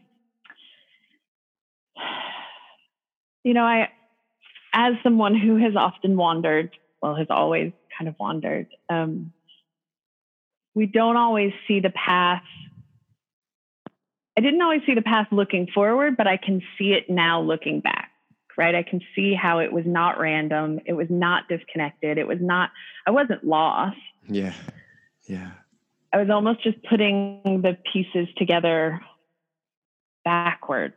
you 3.44 3.54
know, 3.54 3.64
I 3.64 3.88
as 4.72 4.94
someone 5.02 5.34
who 5.36 5.56
has 5.56 5.74
often 5.76 6.16
wandered, 6.16 6.70
well, 7.02 7.16
has 7.16 7.26
always 7.30 7.72
kind 7.98 8.08
of 8.08 8.14
wandered, 8.18 8.68
um 8.88 9.32
we 10.74 10.86
don't 10.86 11.16
always 11.16 11.52
see 11.66 11.80
the 11.80 11.90
path 11.90 12.42
I 14.38 14.42
didn't 14.42 14.62
always 14.62 14.80
see 14.86 14.94
the 14.94 15.02
path 15.02 15.26
looking 15.32 15.66
forward, 15.74 16.16
but 16.16 16.26
I 16.26 16.38
can 16.38 16.62
see 16.78 16.92
it 16.92 17.10
now 17.10 17.42
looking 17.42 17.80
back, 17.80 18.10
right? 18.56 18.74
I 18.74 18.82
can 18.82 19.00
see 19.14 19.34
how 19.34 19.58
it 19.58 19.70
was 19.70 19.84
not 19.84 20.18
random, 20.18 20.80
it 20.86 20.94
was 20.94 21.08
not 21.10 21.48
disconnected, 21.48 22.16
it 22.16 22.26
was 22.26 22.38
not 22.40 22.70
I 23.06 23.10
wasn't 23.10 23.44
lost. 23.44 23.96
yeah 24.28 24.54
yeah 25.28 25.50
I 26.12 26.18
was 26.18 26.30
almost 26.30 26.62
just 26.62 26.78
putting 26.88 27.60
the 27.62 27.76
pieces 27.92 28.28
together 28.36 29.00
backwards. 30.24 30.94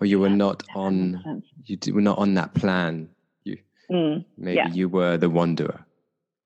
Or 0.00 0.06
you 0.06 0.18
were 0.20 0.28
Yeah, 0.28 0.36
not 0.36 0.62
on 0.74 1.42
you 1.66 1.94
were 1.94 2.00
not 2.00 2.18
on 2.18 2.34
that 2.34 2.54
plan 2.54 3.08
you 3.44 3.58
Mm, 3.90 4.24
Maybe 4.36 4.56
yeah. 4.56 4.68
you 4.68 4.88
were 4.88 5.16
the 5.18 5.28
wanderer. 5.30 5.84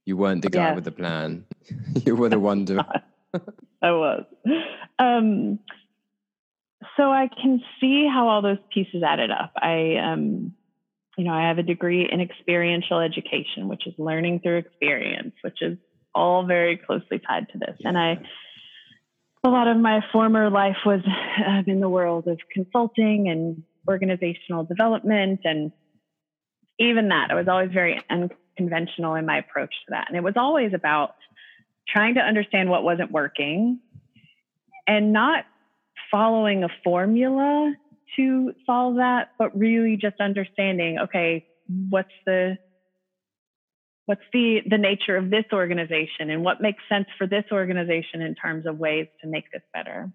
You 0.05 0.17
weren't 0.17 0.43
the 0.43 0.51
guy 0.51 0.69
Yes. 0.69 0.75
with 0.77 0.85
the 0.85 0.93
plan. 0.93 1.45
you 2.07 2.17
were 2.17 2.29
the 2.29 2.39
wanderer. 2.41 2.85
I 3.83 3.91
was. 3.93 4.25
Um, 4.99 5.59
so 6.97 7.11
I 7.11 7.29
can 7.29 7.61
see 7.81 8.09
how 8.13 8.29
all 8.29 8.43
those 8.43 8.59
pieces 8.73 9.03
added 9.03 9.31
up. 9.31 9.53
I, 9.57 9.97
um, 9.97 10.55
you 11.17 11.25
know, 11.25 11.33
I 11.33 11.49
have 11.49 11.59
a 11.59 11.63
degree 11.63 12.09
in 12.11 12.21
experiential 12.21 13.01
education, 13.01 13.69
which 13.69 13.87
is 13.87 13.95
learning 13.99 14.41
through 14.41 14.59
experience, 14.59 15.35
which 15.43 15.61
is 15.63 15.79
all 16.15 16.47
very 16.47 16.77
closely 16.77 17.19
tied 17.19 17.49
to 17.51 17.59
this. 17.59 17.77
And 17.85 17.99
I, 17.99 18.19
a 19.47 19.49
lot 19.49 19.69
of 19.69 19.77
my 19.77 20.01
former 20.13 20.51
life 20.51 20.79
was 20.85 21.01
uh, 21.07 21.63
in 21.67 21.81
the 21.81 21.89
world 21.89 22.27
of 22.27 22.39
consulting 22.53 23.29
and 23.29 23.63
organizational 23.89 24.65
development, 24.65 25.41
and 25.45 25.71
even 26.79 27.09
that, 27.09 27.31
I 27.31 27.35
was 27.35 27.47
always 27.49 27.71
very 27.73 28.03
unconventional 28.11 29.15
in 29.15 29.25
my 29.25 29.39
approach 29.39 29.71
to 29.71 29.91
that, 29.91 30.07
and 30.09 30.17
it 30.17 30.25
was 30.25 30.35
always 30.37 30.73
about 30.75 31.15
trying 31.89 32.15
to 32.15 32.21
understand 32.21 32.69
what 32.69 32.83
wasn't 32.83 33.13
working 33.13 33.79
and 34.89 35.13
not 35.13 35.45
following 36.11 36.65
a 36.65 36.69
formula 36.83 37.73
to 38.17 38.53
solve 38.65 38.97
that, 38.97 39.31
but 39.39 39.57
really 39.57 39.97
just 39.97 40.21
understanding, 40.21 40.99
okay, 40.99 41.47
what's 41.89 42.09
the 42.25 42.59
what's 44.07 44.23
the 44.33 44.61
the 44.69 44.79
nature 44.79 45.17
of 45.17 45.31
this 45.31 45.45
organization 45.53 46.31
and 46.31 46.43
what 46.43 46.61
makes 46.61 46.83
sense 46.89 47.07
for 47.19 47.27
this 47.27 47.45
organization 47.53 48.23
in 48.23 48.35
terms 48.35 48.67
of 48.67 48.79
ways 48.79 49.07
to 49.23 49.29
make 49.29 49.51
this 49.53 49.63
better. 49.75 50.11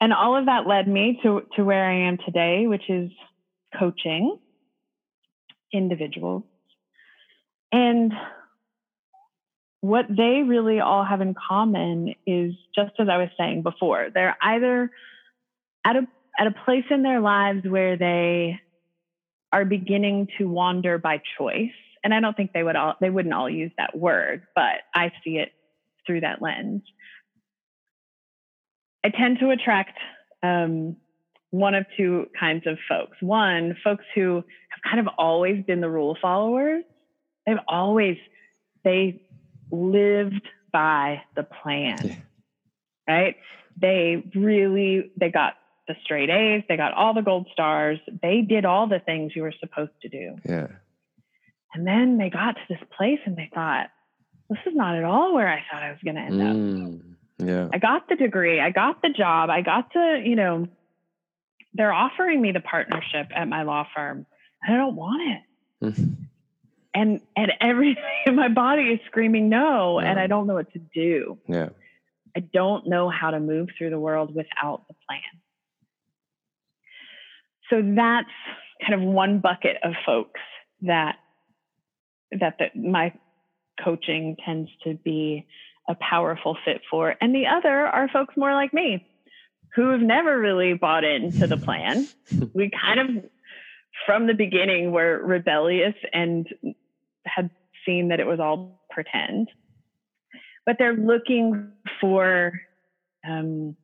And 0.00 0.12
all 0.12 0.36
of 0.36 0.46
that 0.46 0.66
led 0.66 0.88
me 0.88 1.20
to, 1.22 1.42
to 1.54 1.64
where 1.64 1.88
I 1.88 2.08
am 2.08 2.18
today, 2.26 2.66
which 2.66 2.90
is 2.90 3.08
coaching 3.78 4.36
individuals. 5.72 6.42
And 7.70 8.12
what 9.80 10.06
they 10.08 10.42
really 10.44 10.80
all 10.80 11.04
have 11.04 11.20
in 11.20 11.34
common 11.34 12.14
is 12.26 12.54
just 12.74 12.92
as 12.98 13.08
I 13.08 13.18
was 13.18 13.28
saying 13.38 13.62
before, 13.62 14.08
they're 14.12 14.36
either 14.42 14.90
at 15.84 15.96
a 15.96 16.06
at 16.38 16.46
a 16.46 16.54
place 16.64 16.84
in 16.90 17.02
their 17.02 17.20
lives 17.20 17.64
where 17.66 17.96
they 17.96 18.58
are 19.52 19.64
beginning 19.64 20.28
to 20.38 20.48
wander 20.48 20.98
by 20.98 21.20
choice. 21.38 21.70
And 22.04 22.12
I 22.12 22.20
don't 22.20 22.36
think 22.36 22.52
they 22.52 22.62
would 22.62 22.76
all 22.76 22.94
they 23.00 23.10
wouldn't 23.10 23.34
all 23.34 23.48
use 23.48 23.72
that 23.78 23.96
word, 23.96 24.42
but 24.54 24.80
I 24.94 25.12
see 25.24 25.38
it 25.38 25.52
through 26.06 26.20
that 26.20 26.42
lens. 26.42 26.82
I 29.04 29.10
tend 29.10 29.38
to 29.40 29.50
attract 29.50 29.98
um, 30.42 30.96
one 31.50 31.74
of 31.74 31.86
two 31.96 32.26
kinds 32.38 32.66
of 32.66 32.78
folks. 32.88 33.16
One, 33.20 33.76
folks 33.84 34.04
who 34.14 34.36
have 34.36 34.90
kind 34.90 35.00
of 35.00 35.12
always 35.18 35.64
been 35.64 35.80
the 35.80 35.90
rule 35.90 36.16
followers. 36.20 36.84
They've 37.46 37.56
always 37.68 38.16
they 38.84 39.22
lived 39.70 40.46
by 40.72 41.22
the 41.36 41.44
plan. 41.44 41.98
Yeah. 42.02 42.14
Right? 43.08 43.36
They 43.80 44.24
really 44.34 45.12
they 45.16 45.30
got 45.30 45.54
the 45.88 45.94
straight 46.04 46.30
A's, 46.30 46.62
they 46.68 46.76
got 46.76 46.92
all 46.94 47.14
the 47.14 47.22
gold 47.22 47.48
stars, 47.52 47.98
they 48.22 48.42
did 48.42 48.64
all 48.64 48.86
the 48.86 49.00
things 49.00 49.32
you 49.34 49.42
were 49.42 49.54
supposed 49.58 49.92
to 50.02 50.08
do. 50.08 50.36
Yeah. 50.44 50.68
And 51.74 51.86
then 51.86 52.18
they 52.18 52.30
got 52.30 52.52
to 52.56 52.60
this 52.68 52.78
place 52.96 53.18
and 53.24 53.36
they 53.36 53.50
thought, 53.54 53.86
this 54.50 54.58
is 54.66 54.74
not 54.74 54.96
at 54.96 55.04
all 55.04 55.34
where 55.34 55.48
I 55.48 55.62
thought 55.70 55.82
I 55.82 55.90
was 55.90 55.98
going 56.04 56.16
to 56.16 56.20
end 56.20 56.42
up. 56.42 56.56
Mm, 56.56 57.00
yeah. 57.38 57.68
I 57.72 57.78
got 57.78 58.08
the 58.08 58.16
degree, 58.16 58.60
I 58.60 58.70
got 58.70 59.00
the 59.00 59.08
job, 59.08 59.48
I 59.50 59.62
got 59.62 59.90
to, 59.92 60.22
you 60.24 60.36
know, 60.36 60.68
they're 61.74 61.92
offering 61.92 62.40
me 62.42 62.52
the 62.52 62.60
partnership 62.60 63.28
at 63.34 63.48
my 63.48 63.62
law 63.62 63.86
firm. 63.94 64.26
and 64.62 64.74
I 64.74 64.76
don't 64.78 64.96
want 64.96 65.22
it. 65.22 65.86
Mhm. 65.86 66.16
And 66.94 67.20
and 67.34 67.52
everything 67.60 68.04
in 68.26 68.36
my 68.36 68.48
body 68.48 68.82
is 68.82 69.00
screaming 69.06 69.48
no, 69.48 69.98
and 69.98 70.20
I 70.20 70.26
don't 70.26 70.46
know 70.46 70.54
what 70.54 70.70
to 70.74 70.78
do. 70.78 71.38
Yeah. 71.48 71.70
I 72.36 72.40
don't 72.40 72.86
know 72.86 73.08
how 73.08 73.30
to 73.30 73.40
move 73.40 73.68
through 73.76 73.88
the 73.90 73.98
world 73.98 74.34
without 74.34 74.86
the 74.88 74.94
plan. 75.08 75.20
So 77.70 77.80
that's 77.94 78.28
kind 78.86 78.94
of 78.94 79.00
one 79.08 79.38
bucket 79.40 79.76
of 79.82 79.94
folks 80.04 80.40
that 80.82 81.16
that 82.40 82.58
the, 82.58 82.66
my 82.78 83.12
coaching 83.82 84.36
tends 84.44 84.70
to 84.84 84.94
be 84.94 85.46
a 85.88 85.94
powerful 85.94 86.56
fit 86.64 86.82
for, 86.90 87.14
and 87.20 87.34
the 87.34 87.46
other 87.46 87.86
are 87.86 88.08
folks 88.08 88.36
more 88.36 88.54
like 88.54 88.72
me 88.72 89.06
who 89.74 89.88
have 89.90 90.00
never 90.00 90.38
really 90.38 90.74
bought 90.74 91.04
into 91.04 91.46
the 91.46 91.56
plan. 91.56 92.06
we 92.54 92.70
kind 92.70 93.00
of 93.00 93.24
from 94.06 94.26
the 94.26 94.34
beginning 94.34 94.92
were 94.92 95.20
rebellious 95.24 95.94
and 96.12 96.46
had 97.24 97.50
seen 97.86 98.08
that 98.08 98.20
it 98.20 98.26
was 98.26 98.40
all 98.40 98.84
pretend 98.90 99.48
but 100.64 100.76
they're 100.78 100.96
looking 100.96 101.72
for 102.00 102.52
um, 103.28 103.76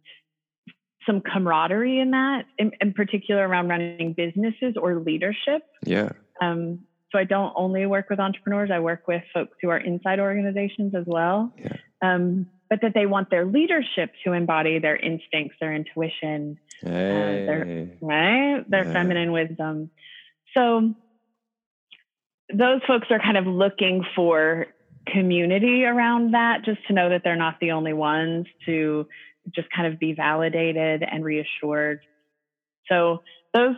some 1.06 1.20
camaraderie 1.20 2.00
in 2.00 2.12
that, 2.12 2.44
in, 2.58 2.72
in 2.80 2.92
particular 2.92 3.46
around 3.46 3.68
running 3.68 4.14
businesses 4.16 4.74
or 4.80 5.00
leadership. 5.00 5.62
Yeah. 5.84 6.10
Um, 6.40 6.80
so 7.10 7.18
I 7.18 7.24
don't 7.24 7.52
only 7.56 7.86
work 7.86 8.10
with 8.10 8.20
entrepreneurs; 8.20 8.70
I 8.72 8.80
work 8.80 9.06
with 9.08 9.22
folks 9.32 9.56
who 9.62 9.68
are 9.70 9.78
inside 9.78 10.20
organizations 10.20 10.94
as 10.94 11.04
well. 11.06 11.52
Yeah. 11.58 11.76
Um, 12.02 12.46
but 12.70 12.80
that 12.82 12.92
they 12.94 13.06
want 13.06 13.30
their 13.30 13.46
leadership 13.46 14.12
to 14.24 14.32
embody 14.32 14.78
their 14.78 14.96
instincts, 14.96 15.56
their 15.58 15.74
intuition, 15.74 16.58
Hey. 16.82 17.88
right? 18.02 18.62
Their 18.68 18.84
Yeah. 18.84 18.92
feminine 18.92 19.32
wisdom. 19.32 19.90
So 20.54 20.94
those 22.52 22.82
folks 22.86 23.10
are 23.10 23.18
kind 23.18 23.38
of 23.38 23.46
looking 23.46 24.04
for 24.14 24.66
community 25.06 25.84
around 25.86 26.32
that, 26.32 26.62
just 26.64 26.86
to 26.88 26.92
know 26.92 27.08
that 27.08 27.22
they're 27.24 27.36
not 27.36 27.58
the 27.60 27.70
only 27.72 27.94
ones, 27.94 28.46
to 28.66 29.06
just 29.54 29.70
kind 29.70 29.90
of 29.90 29.98
be 29.98 30.12
validated 30.12 31.02
and 31.02 31.24
reassured. 31.24 32.00
So 32.90 33.22
those 33.54 33.76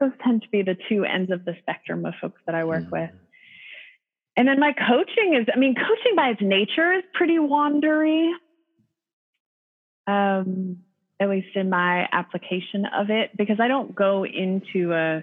those 0.00 0.12
tend 0.24 0.42
to 0.42 0.48
be 0.48 0.62
the 0.62 0.76
two 0.88 1.04
ends 1.04 1.30
of 1.30 1.44
the 1.44 1.54
spectrum 1.60 2.04
of 2.06 2.14
folks 2.20 2.40
that 2.46 2.54
I 2.54 2.64
work 2.64 2.84
Mm. 2.84 2.90
with. 2.90 3.10
And 4.36 4.48
then 4.48 4.58
my 4.58 4.72
coaching 4.72 5.34
is, 5.34 5.46
I 5.54 5.58
mean, 5.58 5.74
coaching 5.74 6.16
by 6.16 6.30
its 6.30 6.40
nature 6.40 6.92
is 6.92 7.04
pretty 7.12 7.36
wandery. 7.36 8.32
Um, 10.06 10.82
at 11.20 11.28
least 11.28 11.54
in 11.54 11.68
my 11.68 12.08
application 12.10 12.86
of 12.86 13.10
it, 13.10 13.36
because 13.36 13.60
I 13.60 13.68
don't 13.68 13.94
go 13.94 14.24
into 14.24 14.92
a 14.94 15.22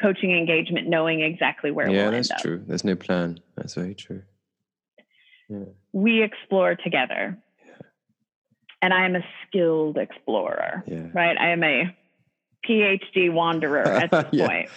coaching 0.00 0.32
engagement 0.32 0.88
knowing 0.88 1.20
exactly 1.20 1.70
where 1.70 1.88
Yeah, 1.88 2.04
we'll 2.08 2.12
that's 2.12 2.40
true. 2.40 2.62
There's 2.66 2.84
no 2.84 2.96
plan. 2.96 3.38
That's 3.54 3.74
very 3.74 3.94
true. 3.94 4.22
Yeah. 5.50 5.64
We 5.92 6.22
explore 6.22 6.74
together. 6.76 7.38
And 8.80 8.92
I 8.94 9.04
am 9.04 9.16
a 9.16 9.24
skilled 9.46 9.98
explorer, 9.98 10.82
Yeah. 10.86 11.08
right? 11.12 11.36
I 11.38 11.50
am 11.50 11.62
a 11.62 11.94
PhD 12.68 13.32
wanderer 13.32 13.82
at 13.82 14.10
this 14.10 14.26
Yeah. 14.32 14.46
point. 14.46 14.68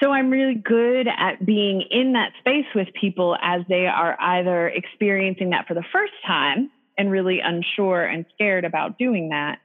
So 0.00 0.12
I'm 0.12 0.30
really 0.30 0.54
good 0.54 1.08
at 1.08 1.44
being 1.44 1.82
in 1.90 2.12
that 2.12 2.32
space 2.38 2.66
with 2.74 2.86
people 3.00 3.36
as 3.42 3.62
they 3.68 3.86
are 3.86 4.16
either 4.20 4.68
experiencing 4.68 5.50
that 5.50 5.66
for 5.66 5.74
the 5.74 5.82
first 5.92 6.12
time 6.24 6.70
and 6.96 7.10
really 7.10 7.40
unsure 7.40 8.04
and 8.04 8.24
scared 8.34 8.64
about 8.64 8.96
doing 8.96 9.30
that, 9.30 9.58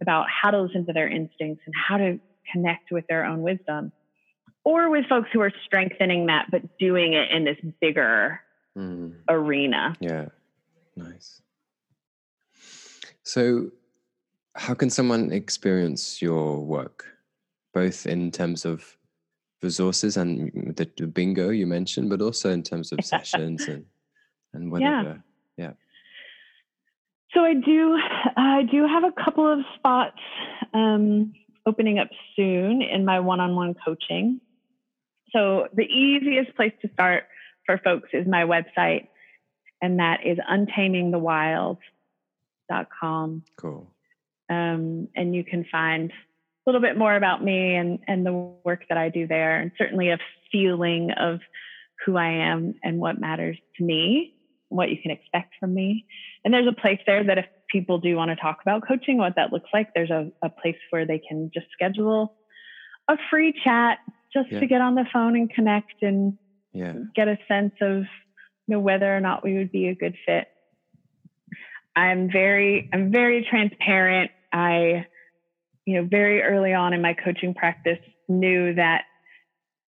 about 0.00 0.26
how 0.30 0.50
to 0.52 0.60
listen 0.62 0.86
to 0.86 0.92
their 0.92 1.08
instincts 1.08 1.62
and 1.66 1.74
how 1.88 1.96
to 1.96 2.20
connect 2.52 2.92
with 2.92 3.04
their 3.08 3.24
own 3.24 3.42
wisdom, 3.42 3.90
or 4.64 4.88
with 4.88 5.06
folks 5.08 5.30
who 5.32 5.40
are 5.40 5.52
strengthening 5.64 6.26
that 6.26 6.46
but 6.50 6.62
doing 6.78 7.14
it 7.14 7.30
in 7.32 7.44
this 7.44 7.58
bigger 7.80 8.40
Mm. 8.76 9.14
arena. 9.28 9.96
Yeah. 10.00 10.26
Nice. 10.96 11.40
So, 13.22 13.70
how 14.56 14.74
can 14.74 14.90
someone 14.90 15.32
experience 15.32 16.20
your 16.20 16.64
work, 16.64 17.06
both 17.74 18.06
in 18.06 18.30
terms 18.30 18.64
of 18.64 18.96
resources 19.62 20.16
and 20.16 20.74
the, 20.76 20.90
the 20.96 21.06
bingo 21.06 21.50
you 21.50 21.66
mentioned, 21.66 22.10
but 22.10 22.22
also 22.22 22.50
in 22.50 22.62
terms 22.62 22.92
of 22.92 23.04
sessions 23.04 23.64
and 23.68 23.84
and 24.52 24.72
whatever? 24.72 25.22
Yeah. 25.56 25.72
So 27.32 27.44
I 27.44 27.54
do, 27.54 27.98
I 28.36 28.62
do 28.70 28.86
have 28.86 29.02
a 29.04 29.12
couple 29.12 29.52
of 29.52 29.58
spots 29.76 30.18
um, 30.72 31.34
opening 31.66 31.98
up 31.98 32.08
soon 32.34 32.80
in 32.80 33.04
my 33.04 33.20
one-on-one 33.20 33.74
coaching. 33.84 34.40
So 35.32 35.68
the 35.74 35.82
easiest 35.82 36.56
place 36.56 36.72
to 36.80 36.88
start 36.94 37.24
for 37.66 37.76
folks 37.78 38.08
is 38.14 38.26
my 38.26 38.44
website, 38.44 39.08
and 39.82 39.98
that 39.98 40.24
is 40.24 40.38
untamingthewild.com. 40.50 43.42
Cool. 43.56 43.90
Um, 44.48 45.08
and 45.16 45.34
you 45.34 45.44
can 45.44 45.64
find 45.70 46.10
a 46.10 46.14
little 46.70 46.80
bit 46.80 46.96
more 46.96 47.14
about 47.14 47.42
me 47.42 47.74
and, 47.74 47.98
and 48.06 48.24
the 48.24 48.32
work 48.64 48.84
that 48.88 48.98
I 48.98 49.08
do 49.08 49.26
there, 49.26 49.60
and 49.60 49.72
certainly 49.78 50.10
a 50.10 50.18
feeling 50.52 51.10
of 51.12 51.40
who 52.04 52.16
I 52.16 52.28
am 52.28 52.74
and 52.82 52.98
what 52.98 53.20
matters 53.20 53.58
to 53.76 53.84
me, 53.84 54.34
what 54.68 54.90
you 54.90 54.96
can 55.00 55.10
expect 55.10 55.54
from 55.58 55.74
me. 55.74 56.04
And 56.44 56.52
there's 56.52 56.68
a 56.68 56.80
place 56.80 57.00
there 57.06 57.24
that 57.24 57.38
if 57.38 57.46
people 57.70 57.98
do 57.98 58.16
want 58.16 58.30
to 58.30 58.36
talk 58.36 58.58
about 58.62 58.86
coaching, 58.86 59.18
what 59.18 59.34
that 59.36 59.52
looks 59.52 59.70
like, 59.72 59.88
there's 59.94 60.10
a, 60.10 60.30
a 60.42 60.50
place 60.50 60.76
where 60.90 61.06
they 61.06 61.20
can 61.28 61.50
just 61.52 61.66
schedule 61.72 62.32
a 63.08 63.16
free 63.30 63.52
chat 63.64 63.98
just 64.32 64.50
Yeah. 64.50 64.60
to 64.60 64.66
get 64.66 64.80
on 64.80 64.94
the 64.94 65.06
phone 65.12 65.36
and 65.36 65.48
connect 65.50 66.02
and 66.02 66.34
Yeah. 66.72 66.94
get 67.14 67.28
a 67.28 67.38
sense 67.48 67.74
of 67.80 68.04
you 68.66 68.74
know 68.74 68.80
whether 68.80 69.14
or 69.16 69.20
not 69.20 69.44
we 69.44 69.56
would 69.56 69.70
be 69.70 69.86
a 69.88 69.94
good 69.94 70.16
fit. 70.26 70.46
I'm 71.94 72.30
very 72.30 72.88
I'm 72.92 73.10
very 73.10 73.46
transparent. 73.48 74.30
I 74.56 75.06
you 75.84 75.94
know 76.00 76.08
very 76.08 76.42
early 76.42 76.72
on 76.72 76.92
in 76.94 77.02
my 77.02 77.14
coaching 77.14 77.54
practice 77.54 77.98
knew 78.28 78.74
that 78.74 79.04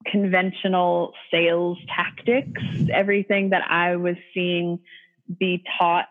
conventional 0.06 1.12
sales 1.30 1.78
tactics, 1.94 2.62
everything 2.92 3.50
that 3.50 3.62
I 3.68 3.96
was 3.96 4.16
seeing 4.32 4.78
be 5.38 5.64
taught 5.78 6.06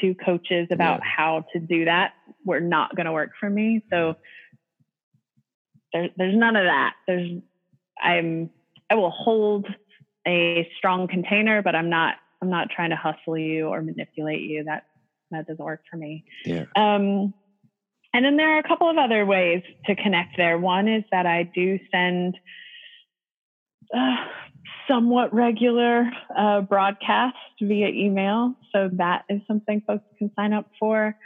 to 0.00 0.14
coaches 0.14 0.68
about 0.70 1.00
Yeah. 1.00 1.10
how 1.16 1.44
to 1.52 1.60
do 1.60 1.84
that 1.84 2.12
were 2.44 2.60
not 2.60 2.96
going 2.96 3.06
to 3.06 3.12
work 3.12 3.30
for 3.38 3.48
me. 3.48 3.82
So 3.90 4.16
there, 5.92 6.08
there's 6.16 6.36
none 6.36 6.56
of 6.56 6.64
that. 6.64 6.94
There's 7.06 7.30
I'm 8.02 8.50
I 8.90 8.94
will 8.94 9.10
hold 9.10 9.66
a 10.26 10.68
strong 10.76 11.06
container, 11.06 11.62
but 11.62 11.74
I'm 11.74 11.90
not 11.90 12.16
I'm 12.42 12.50
not 12.50 12.70
trying 12.70 12.90
to 12.90 12.96
hustle 12.96 13.36
you 13.38 13.68
or 13.68 13.82
manipulate 13.82 14.40
you. 14.40 14.64
That 14.64 14.86
that 15.30 15.46
doesn't 15.46 15.64
work 15.64 15.82
for 15.90 15.96
me. 15.96 16.24
Yeah. 16.44 16.64
Um, 16.76 17.32
and 18.12 18.24
then 18.24 18.36
there 18.36 18.56
are 18.56 18.58
a 18.58 18.68
couple 18.68 18.90
of 18.90 18.96
other 18.98 19.24
ways 19.24 19.62
to 19.86 19.94
connect 19.94 20.36
there. 20.36 20.58
One 20.58 20.88
is 20.88 21.04
that 21.12 21.26
I 21.26 21.44
do 21.44 21.78
send 21.92 22.36
uh, 23.94 24.16
somewhat 24.88 25.32
regular 25.32 26.10
uh, 26.36 26.62
broadcast 26.62 27.36
via 27.60 27.88
email. 27.88 28.54
So 28.72 28.90
that 28.94 29.24
is 29.28 29.40
something 29.46 29.82
folks 29.86 30.04
can 30.18 30.30
sign 30.34 30.52
up 30.52 30.66
for. 30.78 31.16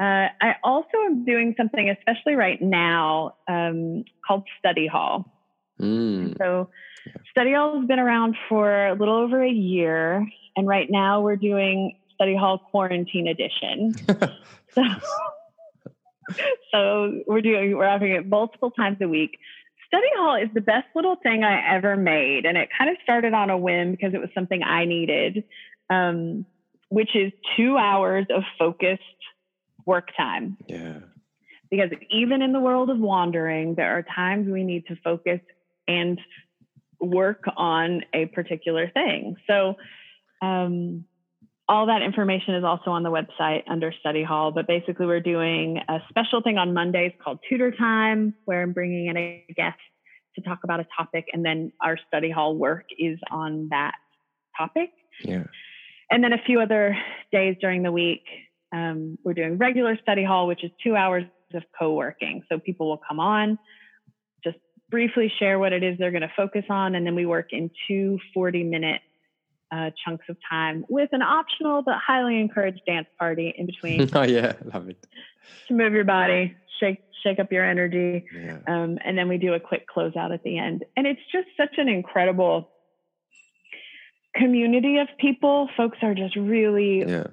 Uh, 0.00 0.28
I 0.40 0.56
also 0.62 0.98
am 1.06 1.24
doing 1.24 1.54
something, 1.56 1.88
especially 1.88 2.34
right 2.34 2.60
now, 2.60 3.36
um, 3.48 4.04
called 4.26 4.42
Study 4.58 4.86
Hall. 4.86 5.30
Mm. 5.80 6.36
So 6.36 6.68
Study 7.30 7.52
Hall 7.54 7.78
has 7.78 7.86
been 7.86 7.98
around 8.00 8.36
for 8.48 8.88
a 8.88 8.94
little 8.94 9.16
over 9.16 9.42
a 9.42 9.50
year, 9.50 10.26
and 10.56 10.66
right 10.66 10.88
now 10.90 11.20
we're 11.20 11.36
doing 11.36 11.96
Study 12.14 12.36
Hall 12.36 12.58
Quarantine 12.58 13.28
Edition. 13.28 13.94
So, 14.74 14.82
so 16.72 17.22
we're 17.26 17.40
doing 17.40 17.76
we're 17.76 17.88
having 17.88 18.12
it 18.12 18.26
multiple 18.26 18.70
times 18.70 18.98
a 19.00 19.08
week. 19.08 19.38
Study 19.88 20.06
Hall 20.16 20.36
is 20.36 20.48
the 20.54 20.60
best 20.60 20.86
little 20.94 21.16
thing 21.16 21.44
I 21.44 21.76
ever 21.76 21.96
made, 21.96 22.46
and 22.46 22.56
it 22.56 22.68
kind 22.76 22.90
of 22.90 22.96
started 23.02 23.32
on 23.32 23.50
a 23.50 23.56
whim 23.56 23.92
because 23.92 24.14
it 24.14 24.20
was 24.20 24.30
something 24.34 24.62
I 24.62 24.86
needed, 24.86 25.44
um, 25.88 26.46
which 26.88 27.14
is 27.14 27.32
two 27.56 27.76
hours 27.76 28.26
of 28.34 28.42
focused 28.58 29.02
work 29.86 30.08
time 30.16 30.56
yeah. 30.66 31.00
because 31.70 31.90
even 32.10 32.42
in 32.42 32.52
the 32.52 32.60
world 32.60 32.90
of 32.90 32.98
wandering, 32.98 33.74
there 33.74 33.96
are 33.98 34.02
times 34.02 34.48
we 34.48 34.64
need 34.64 34.86
to 34.86 34.96
focus 35.04 35.40
and 35.86 36.18
work 37.00 37.44
on 37.56 38.02
a 38.14 38.26
particular 38.26 38.88
thing. 38.88 39.36
So, 39.46 39.76
um, 40.42 41.04
all 41.68 41.86
that 41.86 42.02
information 42.02 42.54
is 42.54 42.64
also 42.64 42.90
on 42.90 43.02
the 43.02 43.10
website 43.10 43.62
under 43.68 43.92
Study 44.00 44.22
Hall. 44.22 44.50
But 44.52 44.66
basically, 44.66 45.06
we're 45.06 45.20
doing 45.20 45.78
a 45.88 45.98
special 46.08 46.42
thing 46.42 46.58
on 46.58 46.74
Mondays 46.74 47.12
called 47.22 47.38
Tutor 47.48 47.70
Time, 47.70 48.34
where 48.44 48.62
I'm 48.62 48.72
bringing 48.72 49.06
in 49.06 49.16
a 49.16 49.44
guest 49.56 49.78
to 50.36 50.42
talk 50.42 50.60
about 50.64 50.80
a 50.80 50.86
topic, 50.96 51.26
and 51.32 51.44
then 51.44 51.72
our 51.82 51.96
Study 52.08 52.30
Hall 52.30 52.54
work 52.56 52.84
is 52.98 53.18
on 53.30 53.68
that 53.70 53.94
topic 54.56 54.90
Yeah. 55.22 55.44
and 56.10 56.22
then 56.22 56.32
a 56.32 56.38
few 56.46 56.60
other 56.60 56.96
days 57.32 57.56
during 57.60 57.82
the 57.82 57.92
week 57.92 58.22
um, 58.72 59.18
we're 59.24 59.34
doing 59.34 59.58
regular 59.58 59.98
study 60.02 60.24
hall 60.24 60.46
which 60.46 60.62
is 60.64 60.70
two 60.82 60.94
hours 60.96 61.24
of 61.54 61.62
co-working 61.78 62.42
so 62.48 62.58
people 62.58 62.88
will 62.88 63.00
come 63.08 63.20
on 63.20 63.58
just 64.44 64.56
briefly 64.90 65.32
share 65.38 65.58
what 65.58 65.72
it 65.72 65.82
is 65.82 65.98
they're 65.98 66.10
going 66.10 66.22
to 66.22 66.32
focus 66.36 66.64
on 66.70 66.94
and 66.94 67.06
then 67.06 67.14
we 67.14 67.26
work 67.26 67.48
in 67.52 67.70
two 67.88 68.18
40 68.32 68.64
minute 68.64 69.00
uh, 69.72 69.90
chunks 70.04 70.24
of 70.28 70.36
time 70.50 70.84
with 70.88 71.08
an 71.12 71.22
optional 71.22 71.82
but 71.82 71.94
highly 72.04 72.38
encouraged 72.40 72.80
dance 72.86 73.08
party 73.18 73.52
in 73.56 73.66
between 73.66 74.08
oh 74.14 74.22
yeah, 74.22 74.54
love 74.72 74.88
it. 74.88 75.04
to 75.68 75.74
move 75.74 75.92
your 75.92 76.04
body 76.04 76.54
shake 76.80 76.98
shake 77.22 77.38
up 77.38 77.50
your 77.50 77.64
energy 77.64 78.24
Yeah. 78.34 78.58
um, 78.68 78.98
and 79.04 79.16
then 79.16 79.28
we 79.28 79.38
do 79.38 79.54
a 79.54 79.60
quick 79.60 79.86
closeout 79.94 80.32
at 80.34 80.42
the 80.42 80.58
end. 80.58 80.84
And 80.96 81.06
it's 81.06 81.20
just 81.32 81.46
such 81.56 81.78
an 81.78 81.88
incredible 81.88 82.70
community 84.36 84.98
of 84.98 85.08
people. 85.18 85.68
Folks 85.76 85.98
are 86.02 86.14
just 86.14 86.36
really 86.36 87.00
Yeah. 87.08 87.26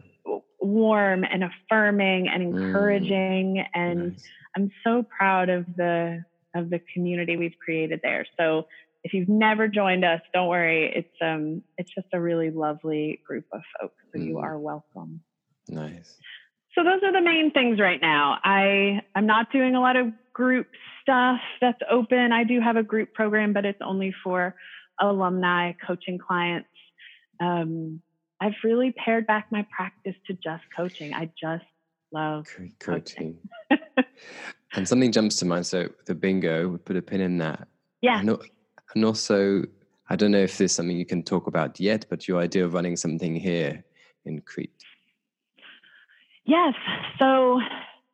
warm 0.59 1.23
and 1.23 1.43
affirming 1.43 2.27
and 2.27 2.43
Mm. 2.53 2.57
encouraging. 2.67 3.59
And 3.73 4.11
Nice. 4.11 4.29
I'm 4.55 4.71
so 4.83 5.03
proud 5.03 5.49
of 5.49 5.65
the 5.75 6.23
of 6.53 6.69
the 6.69 6.79
community 6.93 7.37
we've 7.37 7.57
created 7.63 8.01
there. 8.03 8.25
So 8.37 8.67
if 9.03 9.13
you've 9.13 9.29
never 9.29 9.67
joined 9.67 10.05
us, 10.05 10.21
don't 10.33 10.47
worry. 10.47 10.91
It's 10.95 11.15
um 11.21 11.63
it's 11.77 11.91
just 11.93 12.07
a 12.13 12.19
really 12.21 12.49
lovely 12.51 13.21
group 13.25 13.45
of 13.53 13.61
folks. 13.79 13.95
So 14.13 14.19
you 14.21 14.35
Mm. 14.35 14.43
are 14.43 14.59
welcome. 14.59 15.21
Nice. 15.67 16.17
So 16.75 16.83
those 16.83 17.01
are 17.03 17.11
the 17.11 17.21
main 17.21 17.51
things 17.51 17.79
right 17.79 17.99
now. 18.01 18.37
I 18.43 19.01
I'm 19.15 19.25
not 19.25 19.51
doing 19.51 19.75
a 19.75 19.81
lot 19.81 19.95
of 19.95 20.07
group 20.33 20.67
stuff 21.01 21.39
that's 21.59 21.79
open. 21.89 22.31
I 22.31 22.43
do 22.43 22.59
have 22.61 22.77
a 22.77 22.83
group 22.83 23.13
program, 23.13 23.53
but 23.53 23.65
it's 23.65 23.81
only 23.81 24.13
for 24.23 24.55
alumni 24.99 25.73
coaching 25.85 26.17
clients. 26.17 26.69
Um, 27.41 28.01
I've 28.39 28.53
really 28.63 28.91
pared 28.93 29.25
back 29.27 29.47
my 29.51 29.65
practice 29.75 30.15
to 30.27 30.33
just 30.33 30.63
coaching. 30.75 31.13
I 31.13 31.31
just 31.39 31.65
love 32.13 32.45
Coaching. 32.47 32.73
coaching. 32.79 33.37
and 34.73 34.87
something 34.87 35.11
jumps 35.11 35.37
to 35.37 35.45
mind. 35.45 35.65
So 35.65 35.89
the 36.05 36.15
bingo, 36.15 36.67
we 36.69 36.77
put 36.77 36.95
a 36.95 37.01
pin 37.01 37.21
in 37.21 37.37
that. 37.39 37.67
yeah. 38.01 38.19
And, 38.19 38.29
al- 38.29 38.41
and 38.95 39.05
also, 39.05 39.63
I 40.09 40.15
don't 40.15 40.31
know 40.31 40.39
if 40.39 40.57
there's 40.57 40.71
something 40.71 40.97
you 40.97 41.05
can 41.05 41.23
talk 41.23 41.47
about 41.47 41.79
yet, 41.79 42.05
but 42.09 42.27
your 42.27 42.39
idea 42.39 42.65
of 42.65 42.73
running 42.73 42.95
something 42.95 43.35
here 43.35 43.83
in 44.25 44.41
Crete. 44.41 44.71
Yes. 46.45 46.73
So 47.19 47.61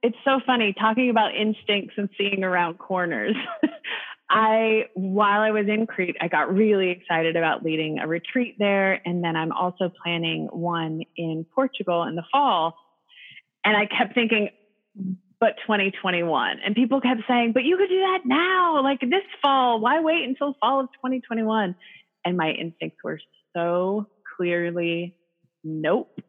it's 0.04 0.18
so 0.24 0.40
funny 0.46 0.74
talking 0.74 1.10
about 1.10 1.36
instincts 1.36 1.96
and 1.98 2.10
seeing 2.18 2.44
around 2.44 2.78
corners. 2.78 3.36
I, 4.30 4.86
while 4.94 5.42
I 5.42 5.52
was 5.52 5.68
in 5.68 5.88
Crete, 5.88 6.18
I 6.20 6.28
got 6.28 6.54
really 6.54 6.90
excited 6.90 7.36
about 7.38 7.64
leading 7.64 8.00
a 8.00 8.08
retreat 8.08 8.56
there. 8.60 9.02
And 9.08 9.24
then 9.24 9.36
I'm 9.38 9.54
also 9.54 9.90
planning 10.04 10.48
one 10.52 11.02
in 11.16 11.46
Portugal 11.56 12.04
in 12.04 12.16
the 12.16 12.24
fall. 12.32 12.76
And 13.64 13.76
I 13.76 13.86
kept 13.86 14.14
thinking, 14.14 14.50
but 15.40 15.56
2021. 15.66 16.58
And 16.66 16.76
people 16.76 17.02
kept 17.02 17.22
saying, 17.28 17.52
but 17.54 17.64
you 17.64 17.78
could 17.78 17.90
do 17.90 18.00
that 18.00 18.20
now, 18.26 18.82
like 18.84 19.00
this 19.02 19.24
fall. 19.42 19.80
Why 19.80 20.00
wait 20.02 20.24
until 20.28 20.56
fall 20.60 20.80
of 20.82 20.88
2021? 20.94 21.76
And 22.26 22.38
my 22.38 22.52
instincts 22.52 22.98
were 23.04 23.20
so 23.56 24.08
clearly, 24.38 25.16
nope. 25.64 26.20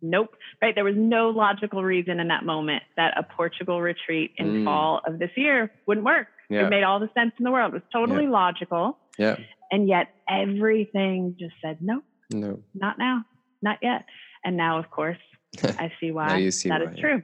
Nope. 0.00 0.36
Right. 0.62 0.74
There 0.74 0.84
was 0.84 0.94
no 0.96 1.30
logical 1.30 1.82
reason 1.82 2.20
in 2.20 2.28
that 2.28 2.44
moment 2.44 2.82
that 2.96 3.18
a 3.18 3.22
Portugal 3.24 3.80
retreat 3.80 4.32
in 4.36 4.46
Mm. 4.46 4.64
fall 4.64 5.00
of 5.04 5.18
this 5.18 5.30
year 5.36 5.72
wouldn't 5.86 6.04
work. 6.06 6.28
Yeah. 6.48 6.66
It 6.66 6.70
made 6.70 6.84
all 6.84 7.00
the 7.00 7.10
sense 7.14 7.32
in 7.38 7.44
the 7.44 7.50
world. 7.50 7.74
It 7.74 7.82
was 7.82 7.82
totally 7.92 8.26
logical. 8.28 8.96
Yeah. 9.18 9.36
And 9.72 9.88
yet 9.88 10.14
everything 10.28 11.34
just 11.38 11.54
said, 11.60 11.78
no, 11.82 12.02
No. 12.32 12.60
not 12.74 12.98
now, 12.98 13.24
not 13.60 13.78
yet. 13.82 14.04
And 14.44 14.56
now, 14.56 14.78
of 14.78 14.88
course, 14.90 15.18
I 15.64 15.90
see 16.00 16.12
why 16.12 16.48
see 16.50 16.68
that 16.68 16.80
why, 16.80 16.92
is 16.92 16.96
yeah. 16.96 17.00
true. 17.02 17.22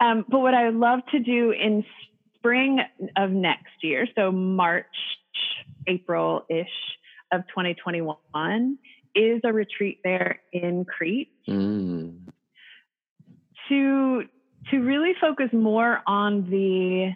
Um, 0.00 0.24
but 0.28 0.40
what 0.40 0.54
I 0.54 0.66
would 0.66 0.78
love 0.78 1.00
to 1.12 1.18
do 1.18 1.50
in 1.50 1.84
spring 2.36 2.80
of 3.16 3.30
next 3.30 3.82
year, 3.82 4.06
so 4.16 4.32
March, 4.32 4.86
April 5.86 6.44
ish 6.48 6.66
of 7.32 7.42
2021, 7.48 8.78
is 9.14 9.40
a 9.44 9.52
retreat 9.52 10.00
there 10.04 10.40
in 10.52 10.84
Crete 10.84 11.30
Mm. 11.48 12.32
to 13.68 14.24
to 14.70 14.78
really 14.78 15.14
focus 15.20 15.48
more 15.52 16.00
on 16.06 16.48
the 16.50 17.12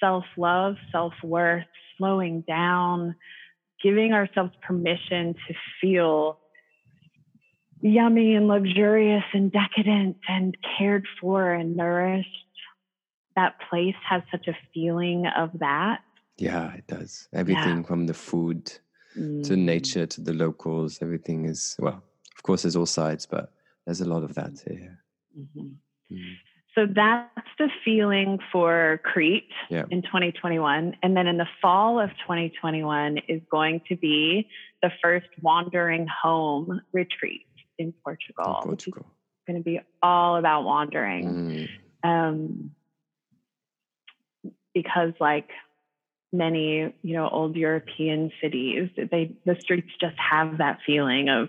self 0.00 0.24
love, 0.36 0.76
self 0.92 1.14
worth, 1.22 1.64
slowing 1.96 2.42
down, 2.42 3.14
giving 3.82 4.12
ourselves 4.12 4.52
permission 4.62 5.34
to 5.48 5.54
feel 5.80 6.38
yummy 7.84 8.34
and 8.34 8.48
luxurious 8.48 9.24
and 9.34 9.52
decadent 9.52 10.16
and 10.26 10.56
cared 10.78 11.06
for 11.20 11.52
and 11.52 11.76
nourished. 11.76 12.28
That 13.36 13.56
place 13.68 13.94
has 14.08 14.22
such 14.30 14.48
a 14.48 14.56
feeling 14.72 15.26
of 15.26 15.50
that. 15.58 16.00
Yeah, 16.38 16.72
it 16.72 16.86
does. 16.86 17.28
Everything 17.32 17.84
from 17.84 18.06
the 18.06 18.14
food 18.14 18.66
to 19.14 19.52
Mm. 19.54 19.58
nature 19.58 20.06
to 20.06 20.20
the 20.20 20.32
locals, 20.32 21.02
everything 21.02 21.44
is, 21.44 21.76
well, 21.78 22.02
of 22.36 22.42
course, 22.42 22.62
there's 22.62 22.74
all 22.74 22.86
sides, 22.86 23.26
but 23.26 23.52
there's 23.84 24.00
a 24.00 24.08
lot 24.08 24.22
of 24.24 24.34
that 24.34 24.58
here. 24.66 25.04
Mhm. 25.38 25.76
Mm. 26.10 26.36
So 26.74 26.86
that's 26.86 27.50
the 27.58 27.68
feeling 27.84 28.40
for 28.50 29.00
Crete 29.04 29.52
Yeah. 29.68 29.84
in 29.90 30.02
2021. 30.02 30.96
And 31.02 31.16
then 31.16 31.28
in 31.28 31.36
the 31.36 31.48
fall 31.62 32.00
of 32.00 32.10
2021 32.18 33.18
is 33.28 33.42
going 33.50 33.80
to 33.88 33.96
be 33.96 34.48
the 34.82 34.90
first 35.02 35.28
wandering 35.40 36.06
home 36.08 36.80
retreat 36.92 37.46
in 37.78 37.92
Portugal, 38.04 38.58
In 38.62 38.68
Portugal. 38.68 39.06
going 39.46 39.58
to 39.58 39.64
be 39.64 39.80
all 40.02 40.36
about 40.36 40.64
wandering. 40.64 41.68
Mm. 42.04 42.08
Um, 42.08 42.70
because, 44.74 45.12
like, 45.20 45.50
many, 46.32 46.92
you 47.02 47.14
know, 47.14 47.28
old 47.28 47.56
European 47.56 48.30
cities. 48.42 48.90
They 48.96 49.32
the 49.46 49.56
streets 49.60 49.90
just 50.00 50.16
have 50.18 50.58
that 50.58 50.78
feeling 50.84 51.28
of 51.28 51.48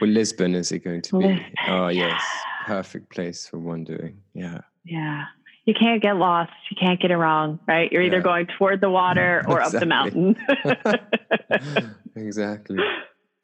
well, 0.00 0.10
Lisbon 0.10 0.54
is 0.54 0.72
it 0.72 0.80
going 0.80 1.02
to 1.02 1.18
be? 1.18 1.26
Lisbon, 1.26 1.52
oh 1.68 1.88
yes, 1.88 2.20
yeah. 2.20 2.66
perfect 2.66 3.10
place 3.10 3.46
for 3.46 3.58
wandering. 3.58 4.18
Yeah. 4.34 4.58
yeah. 4.84 5.24
You 5.66 5.74
can't 5.74 6.02
get 6.02 6.16
lost. 6.16 6.50
You 6.70 6.76
can't 6.80 7.00
get 7.00 7.12
it 7.12 7.16
wrong, 7.16 7.60
right? 7.68 7.90
You're 7.92 8.02
either 8.02 8.16
Yeah. 8.16 8.22
going 8.22 8.46
toward 8.58 8.80
the 8.80 8.90
water 8.90 9.44
or 9.46 9.60
up 9.60 9.70
the 9.72 9.86
mountain. 9.96 10.36
exactly. 12.16 12.78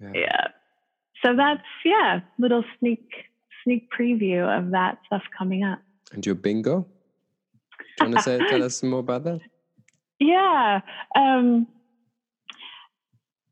Yeah. 0.01 0.13
yeah. 0.15 0.47
So 1.25 1.35
that's 1.37 1.63
yeah, 1.85 2.21
little 2.39 2.65
sneak 2.79 3.05
sneak 3.65 3.89
preview 3.91 4.47
of 4.47 4.71
that 4.71 4.99
stuff 5.07 5.23
coming 5.37 5.65
up. 5.65 5.81
And 6.13 6.25
your 6.25 6.35
bingo? 6.35 6.87
Do 7.79 8.05
you 8.05 8.11
want 8.11 8.17
to 8.19 8.23
say 8.23 8.39
tell 8.49 8.63
us 8.63 8.77
some 8.77 8.91
more 8.91 9.01
about 9.01 9.25
that? 9.25 9.41
Yeah. 10.21 10.81
Um, 11.15 11.69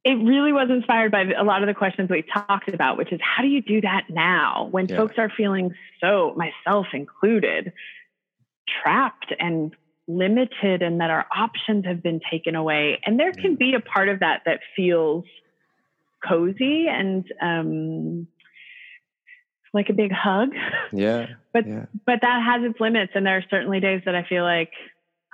it 0.03 0.15
really 0.15 0.53
was 0.53 0.69
inspired 0.69 1.13
by 1.13 1.23
a 1.39 1.45
lot 1.45 1.63
of 1.63 1.69
the 1.69 1.75
questions 1.75 2.11
we 2.11 2.23
talked 2.23 2.69
about, 2.69 2.97
which 2.97 3.13
is 3.13 3.21
how 3.23 3.43
do 3.43 3.49
you 3.49 3.63
do 3.63 3.81
that 3.83 4.07
now 4.11 4.67
when 4.73 4.89
Yeah. 4.89 4.97
folks 4.97 5.15
are 5.17 5.31
feeling 5.31 5.73
so, 6.01 6.35
myself 6.37 6.87
included, 6.93 7.73
trapped 8.83 9.33
and 9.39 9.77
limited 10.09 10.83
and 10.83 11.01
that 11.01 11.11
our 11.11 11.27
options 11.37 11.85
have 11.87 12.03
been 12.03 12.21
taken 12.31 12.55
away. 12.55 13.01
And 13.05 13.19
there 13.19 13.33
can 13.33 13.55
be 13.55 13.75
a 13.75 13.81
part 13.81 14.09
of 14.09 14.21
that 14.21 14.43
that 14.45 14.61
feels 14.75 15.25
cozy 16.29 16.87
and 16.89 17.25
um, 17.41 18.27
like 19.73 19.89
a 19.91 19.93
big 19.93 20.13
hug. 20.13 20.51
Yeah. 20.93 21.27
But 21.53 21.67
yeah. 21.67 21.87
but 22.05 22.19
that 22.21 22.43
has 22.45 22.71
its 22.71 22.79
limits 22.81 23.13
and 23.15 23.25
there 23.25 23.39
are 23.39 23.45
certainly 23.49 23.81
days 23.81 24.03
that 24.05 24.15
i 24.15 24.27
feel 24.29 24.43
like 24.43 24.73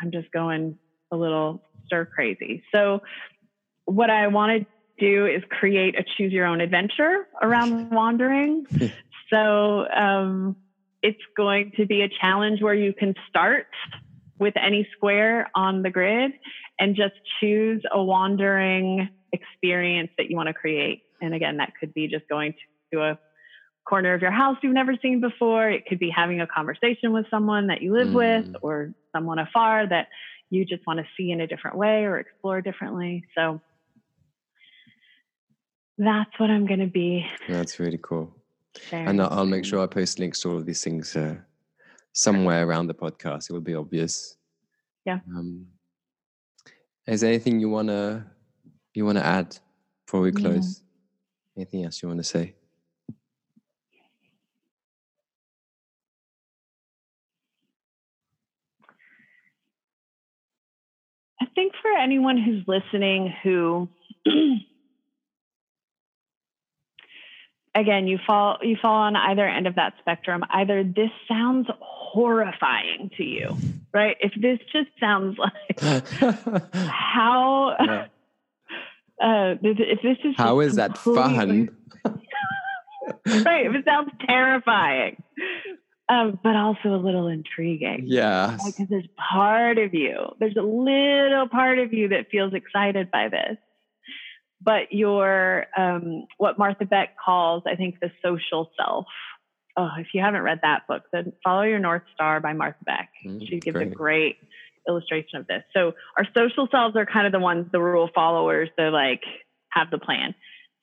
i'm 0.00 0.12
just 0.12 0.30
going 0.30 0.78
a 1.10 1.16
little 1.16 1.64
stir 1.84 2.04
crazy 2.04 2.62
so 2.72 3.00
what 3.86 4.08
i 4.08 4.28
want 4.28 4.62
to 4.62 4.66
do 5.04 5.26
is 5.26 5.42
create 5.50 5.98
a 5.98 6.04
choose 6.16 6.32
your 6.32 6.46
own 6.46 6.60
adventure 6.60 7.26
around 7.42 7.90
wandering 7.90 8.64
so 9.32 9.88
um, 9.88 10.54
it's 11.02 11.18
going 11.36 11.72
to 11.76 11.86
be 11.86 12.02
a 12.02 12.08
challenge 12.08 12.62
where 12.62 12.74
you 12.74 12.92
can 12.92 13.16
start 13.28 13.66
with 14.38 14.54
any 14.56 14.86
square 14.96 15.50
on 15.56 15.82
the 15.82 15.90
grid 15.90 16.30
and 16.78 16.94
just 16.94 17.14
choose 17.40 17.82
a 17.92 18.00
wandering 18.00 19.08
experience 19.32 20.10
that 20.18 20.28
you 20.28 20.36
want 20.36 20.48
to 20.48 20.54
create 20.54 21.02
and 21.20 21.34
again 21.34 21.56
that 21.56 21.72
could 21.78 21.92
be 21.94 22.06
just 22.08 22.28
going 22.28 22.54
to 22.92 23.00
a 23.02 23.18
corner 23.84 24.14
of 24.14 24.22
your 24.22 24.30
house 24.30 24.56
you've 24.62 24.72
never 24.72 24.94
seen 25.02 25.20
before. 25.20 25.68
It 25.68 25.86
could 25.86 25.98
be 25.98 26.10
having 26.10 26.40
a 26.40 26.46
conversation 26.46 27.12
with 27.12 27.26
someone 27.30 27.66
that 27.66 27.82
you 27.82 27.92
live 27.92 28.08
Mm. 28.08 28.14
with 28.14 28.56
or 28.62 28.94
someone 29.14 29.38
afar 29.38 29.86
that 29.88 30.08
you 30.50 30.64
just 30.64 30.86
want 30.86 30.98
to 31.00 31.06
see 31.16 31.30
in 31.32 31.40
a 31.40 31.46
different 31.46 31.76
way 31.76 32.04
or 32.04 32.18
explore 32.18 32.60
differently. 32.60 33.24
So 33.34 33.60
that's 35.98 36.30
what 36.38 36.50
I'm 36.50 36.66
going 36.66 36.80
to 36.80 36.86
be 36.86 37.26
That's 37.48 37.78
really 37.80 37.98
cool. 38.02 38.34
And 38.90 39.20
I'll, 39.20 39.44
make 39.44 39.64
sure 39.64 39.82
I 39.82 39.86
post 39.86 40.18
links 40.18 40.40
to 40.40 40.50
all 40.50 40.56
of 40.56 40.64
these 40.64 40.82
things 40.82 41.14
uh, 41.14 41.36
somewhere 42.12 42.66
around 42.66 42.86
the 42.86 42.94
podcast. 42.94 43.50
It 43.50 43.52
will 43.52 43.60
be 43.60 43.74
obvious. 43.74 44.36
Yeah. 45.04 45.18
Um, 45.36 45.66
is 47.06 47.20
there 47.20 47.30
anything 47.30 47.60
you 47.60 47.68
wanna 47.68 48.31
you 48.94 49.06
wanna 49.06 49.20
add 49.20 49.58
before 50.06 50.20
we 50.20 50.32
close? 50.32 50.82
Anything 51.56 51.84
else 51.84 52.02
you 52.02 52.08
want 52.08 52.20
to 52.20 52.24
say? 52.24 52.54
I 61.40 61.46
think 61.54 61.72
for 61.82 61.90
anyone 61.92 62.38
who's 62.38 62.64
listening 62.66 63.34
who 63.42 63.88
again 67.74 68.06
you 68.06 68.18
fall 68.26 68.58
you 68.62 68.76
fall 68.80 69.02
on 69.02 69.16
either 69.16 69.46
end 69.46 69.66
of 69.66 69.74
that 69.74 69.94
spectrum 69.98 70.44
either 70.50 70.84
this 70.84 71.10
sounds 71.28 71.66
horrifying 71.80 73.10
to 73.16 73.24
you 73.24 73.56
right 73.92 74.16
if 74.20 74.32
this 74.40 74.58
just 74.72 74.88
sounds 75.00 75.36
like 75.38 75.80
how 76.72 77.76
Yeah. 77.80 78.06
Uh 79.22 79.54
if 79.62 79.78
if 79.78 80.02
this 80.02 80.18
is 80.24 80.34
How 80.36 80.60
is 80.60 80.76
that 80.76 80.98
fun? 80.98 81.70
right 83.26 83.66
it 83.66 83.84
sounds 83.84 84.10
terrifying 84.26 85.22
um 86.08 86.38
but 86.42 86.56
also 86.56 86.94
a 86.94 86.96
little 86.96 87.28
intriguing 87.28 88.04
Yeah, 88.06 88.58
because 88.64 88.88
there's 88.88 89.08
part 89.16 89.78
of 89.78 89.94
you, 89.94 90.16
there's 90.38 90.56
a 90.56 90.62
little 90.62 91.48
part 91.48 91.78
of 91.78 91.92
you 91.92 92.08
that 92.08 92.30
feels 92.30 92.52
excited 92.54 93.10
by 93.10 93.28
this. 93.28 93.56
But 94.64 94.92
your, 94.92 95.66
um, 95.76 96.26
what 96.38 96.56
Martha 96.58 96.84
Beck 96.84 97.16
calls, 97.18 97.64
I 97.66 97.74
think, 97.74 97.96
the 98.00 98.12
social 98.24 98.70
self. 98.78 99.06
Oh, 99.76 99.88
if 99.98 100.08
you 100.14 100.20
haven't 100.20 100.42
read 100.42 100.60
that 100.62 100.86
book, 100.86 101.02
then 101.12 101.32
follow 101.42 101.62
your 101.62 101.80
North 101.80 102.02
Star 102.14 102.38
by 102.40 102.52
Martha 102.52 102.84
Beck. 102.84 103.10
Mm, 103.26 103.48
she 103.48 103.58
gives 103.58 103.80
a 103.80 103.86
great. 103.86 104.36
Illustration 104.88 105.38
of 105.38 105.46
this. 105.46 105.62
So 105.74 105.92
our 106.16 106.26
social 106.36 106.68
selves 106.70 106.96
are 106.96 107.06
kind 107.06 107.26
of 107.26 107.32
the 107.32 107.38
ones, 107.38 107.66
the 107.72 107.80
rule 107.80 108.10
followers, 108.14 108.68
that 108.76 108.92
like 108.92 109.22
have 109.70 109.90
the 109.90 109.98
plan. 109.98 110.34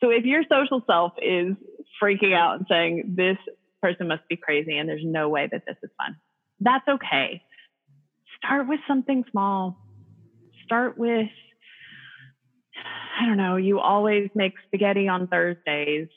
So 0.02 0.10
if 0.10 0.24
your 0.26 0.44
social 0.50 0.82
self 0.88 1.14
is 1.22 1.56
freaking 2.02 2.34
out 2.34 2.58
and 2.58 2.66
saying, 2.70 3.14
this 3.18 3.38
person 3.82 4.08
must 4.08 4.28
be 4.30 4.38
crazy 4.38 4.78
and 4.78 4.88
there's 4.88 5.04
no 5.04 5.30
way 5.30 5.48
that 5.52 5.64
this 5.68 5.76
is 5.84 5.90
fun, 5.98 6.16
that's 6.60 6.88
okay. 6.88 7.42
Start 8.38 8.68
with 8.68 8.80
something 8.88 9.26
small. 9.32 9.78
Start 10.66 10.98
with, 10.98 11.30
I 13.20 13.26
don't 13.26 13.38
know, 13.38 13.58
you 13.58 13.80
always 13.80 14.30
make 14.36 14.54
spaghetti 14.68 15.08
on 15.08 15.28
Thursdays. 15.28 16.08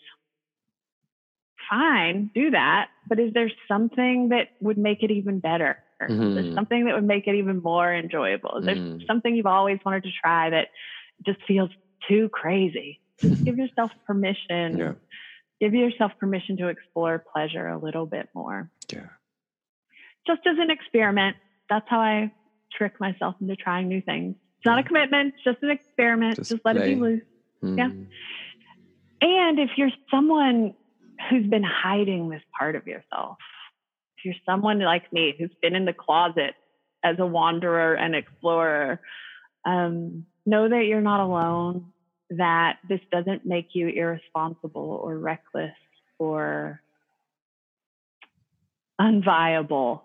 Fine, 1.69 2.31
do 2.35 2.51
that. 2.51 2.89
But 3.09 3.19
is 3.19 3.33
there 3.33 3.51
something 3.67 4.29
that 4.29 4.49
would 4.61 4.79
make 4.79 5.03
it 5.03 5.11
even 5.11 5.41
better? 5.41 5.79
Is 6.11 6.35
there 6.35 6.45
Mhm. 6.45 6.55
something 6.55 6.85
that 6.87 6.95
would 6.95 7.05
make 7.05 7.27
it 7.27 7.35
even 7.35 7.63
more 7.63 7.93
enjoyable? 7.95 8.59
Is 8.59 8.65
there 8.65 8.77
Mm. 8.77 9.07
something 9.07 9.35
you've 9.37 9.47
always 9.47 9.79
wanted 9.85 10.05
to 10.05 10.11
try 10.13 10.51
that 10.51 10.69
just 11.25 11.43
feels 11.45 11.71
too 12.09 12.29
crazy? 12.31 13.01
Just 13.21 13.45
give 13.45 13.57
yourself 13.63 13.91
permission. 14.07 14.77
Yeah. 14.79 14.93
Give 15.61 15.75
yourself 15.75 16.13
permission 16.19 16.57
to 16.59 16.69
explore 16.69 17.19
pleasure 17.33 17.69
a 17.69 17.79
little 17.79 18.07
bit 18.07 18.29
more. 18.35 18.71
Yeah. 18.93 19.07
Just 20.27 20.47
as 20.47 20.59
an 20.59 20.71
experiment. 20.71 21.37
That's 21.69 21.89
how 21.89 22.01
I 22.01 22.33
trick 22.73 22.99
myself 23.01 23.37
into 23.41 23.55
trying 23.57 23.89
new 23.89 24.01
things. 24.01 24.37
It's 24.59 24.67
not 24.67 24.79
a 24.79 24.83
commitment, 24.83 25.35
it's 25.35 25.45
just 25.45 25.63
an 25.63 25.71
experiment. 25.71 26.37
Just 26.37 26.51
Just, 26.51 26.65
let 26.65 26.77
it 26.77 26.85
be 26.85 26.95
play. 26.97 27.01
loose. 27.11 27.23
Yeah. 27.63 27.89
Mm. 27.91 28.07
And 29.21 29.59
if 29.61 29.71
you're 29.77 29.91
someone 30.11 30.75
who's 31.31 31.47
been 31.47 31.63
hiding 31.63 32.29
this 32.29 32.43
part 32.59 32.75
of 32.77 32.87
yourself, 32.87 33.39
you're 34.25 34.35
someone 34.47 34.79
like 34.81 35.13
me 35.13 35.35
who's 35.39 35.51
been 35.61 35.75
in 35.75 35.85
the 35.85 35.93
closet 35.93 36.55
as 37.05 37.17
a 37.19 37.27
wanderer 37.27 37.95
and 37.95 38.15
explorer, 38.15 39.01
um, 39.65 40.27
know 40.47 40.69
that 40.69 40.85
you're 40.87 41.01
not 41.01 41.21
alone, 41.21 41.93
that 42.31 42.79
this 42.89 43.01
doesn't 43.11 43.45
make 43.45 43.69
you 43.75 43.89
irresponsible 43.89 45.01
or 45.03 45.19
reckless 45.19 45.75
or 46.19 46.81
unviable. 49.01 50.01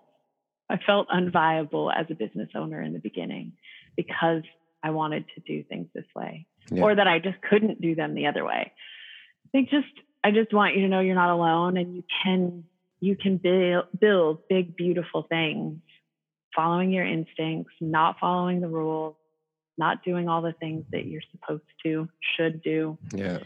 I 0.70 0.78
felt 0.84 1.08
unviable 1.08 1.92
as 1.94 2.06
a 2.10 2.14
business 2.14 2.50
owner 2.54 2.82
in 2.82 2.92
the 2.92 2.98
beginning 2.98 3.52
because 3.96 4.42
I 4.82 4.90
wanted 4.90 5.24
to 5.34 5.40
do 5.40 5.64
things 5.64 5.88
this 5.94 6.04
way 6.14 6.46
Yeah. 6.70 6.82
or 6.84 6.94
that 6.94 7.06
I 7.08 7.18
just 7.18 7.40
couldn't 7.42 7.80
do 7.80 7.94
them 7.94 8.14
the 8.14 8.26
other 8.26 8.44
way. 8.44 8.72
I 9.46 9.48
think 9.50 9.70
just 9.70 9.86
I 10.22 10.30
just 10.30 10.52
want 10.52 10.74
you 10.74 10.82
to 10.82 10.88
know 10.88 11.00
you're 11.00 11.14
not 11.14 11.30
alone 11.32 11.76
and 11.76 11.94
you 11.96 12.04
can 12.22 12.64
you 13.00 13.16
can 13.16 13.36
build 13.36 13.86
build 13.98 14.48
big 14.48 14.76
beautiful 14.76 15.26
things 15.28 15.80
following 16.54 16.90
your 16.90 17.04
instincts, 17.06 17.72
not 17.80 18.16
following 18.20 18.60
the 18.60 18.68
rules, 18.68 19.14
not 19.76 20.02
doing 20.04 20.28
all 20.28 20.42
the 20.42 20.54
things 20.54 20.84
that 20.90 21.06
you're 21.06 21.22
supposed 21.30 21.62
to, 21.84 22.08
should 22.36 22.62
do. 22.62 22.98
Yeah. 23.14 23.38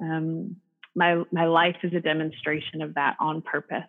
Um, 0.00 0.56
my 0.94 1.22
my 1.32 1.46
life 1.46 1.76
is 1.82 1.92
a 1.94 2.00
demonstration 2.00 2.82
of 2.82 2.94
that 2.94 3.16
on 3.20 3.42
purpose. 3.42 3.84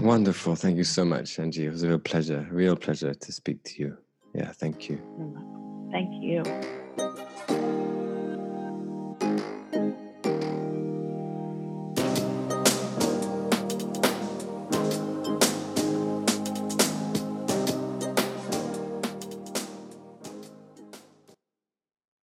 Wonderful. 0.00 0.54
Thank 0.54 0.76
you 0.76 0.84
so 0.84 1.04
much, 1.04 1.38
Angie. 1.38 1.66
It 1.66 1.70
was 1.70 1.82
a 1.82 1.88
real 1.88 1.98
pleasure, 1.98 2.46
real 2.50 2.76
pleasure 2.76 3.14
to 3.14 3.32
speak 3.32 3.62
to 3.64 3.82
you. 3.82 3.96
Yeah, 4.34 4.52
thank 4.52 4.90
you. 4.90 5.00
Thank 5.90 6.22
you. 6.22 6.42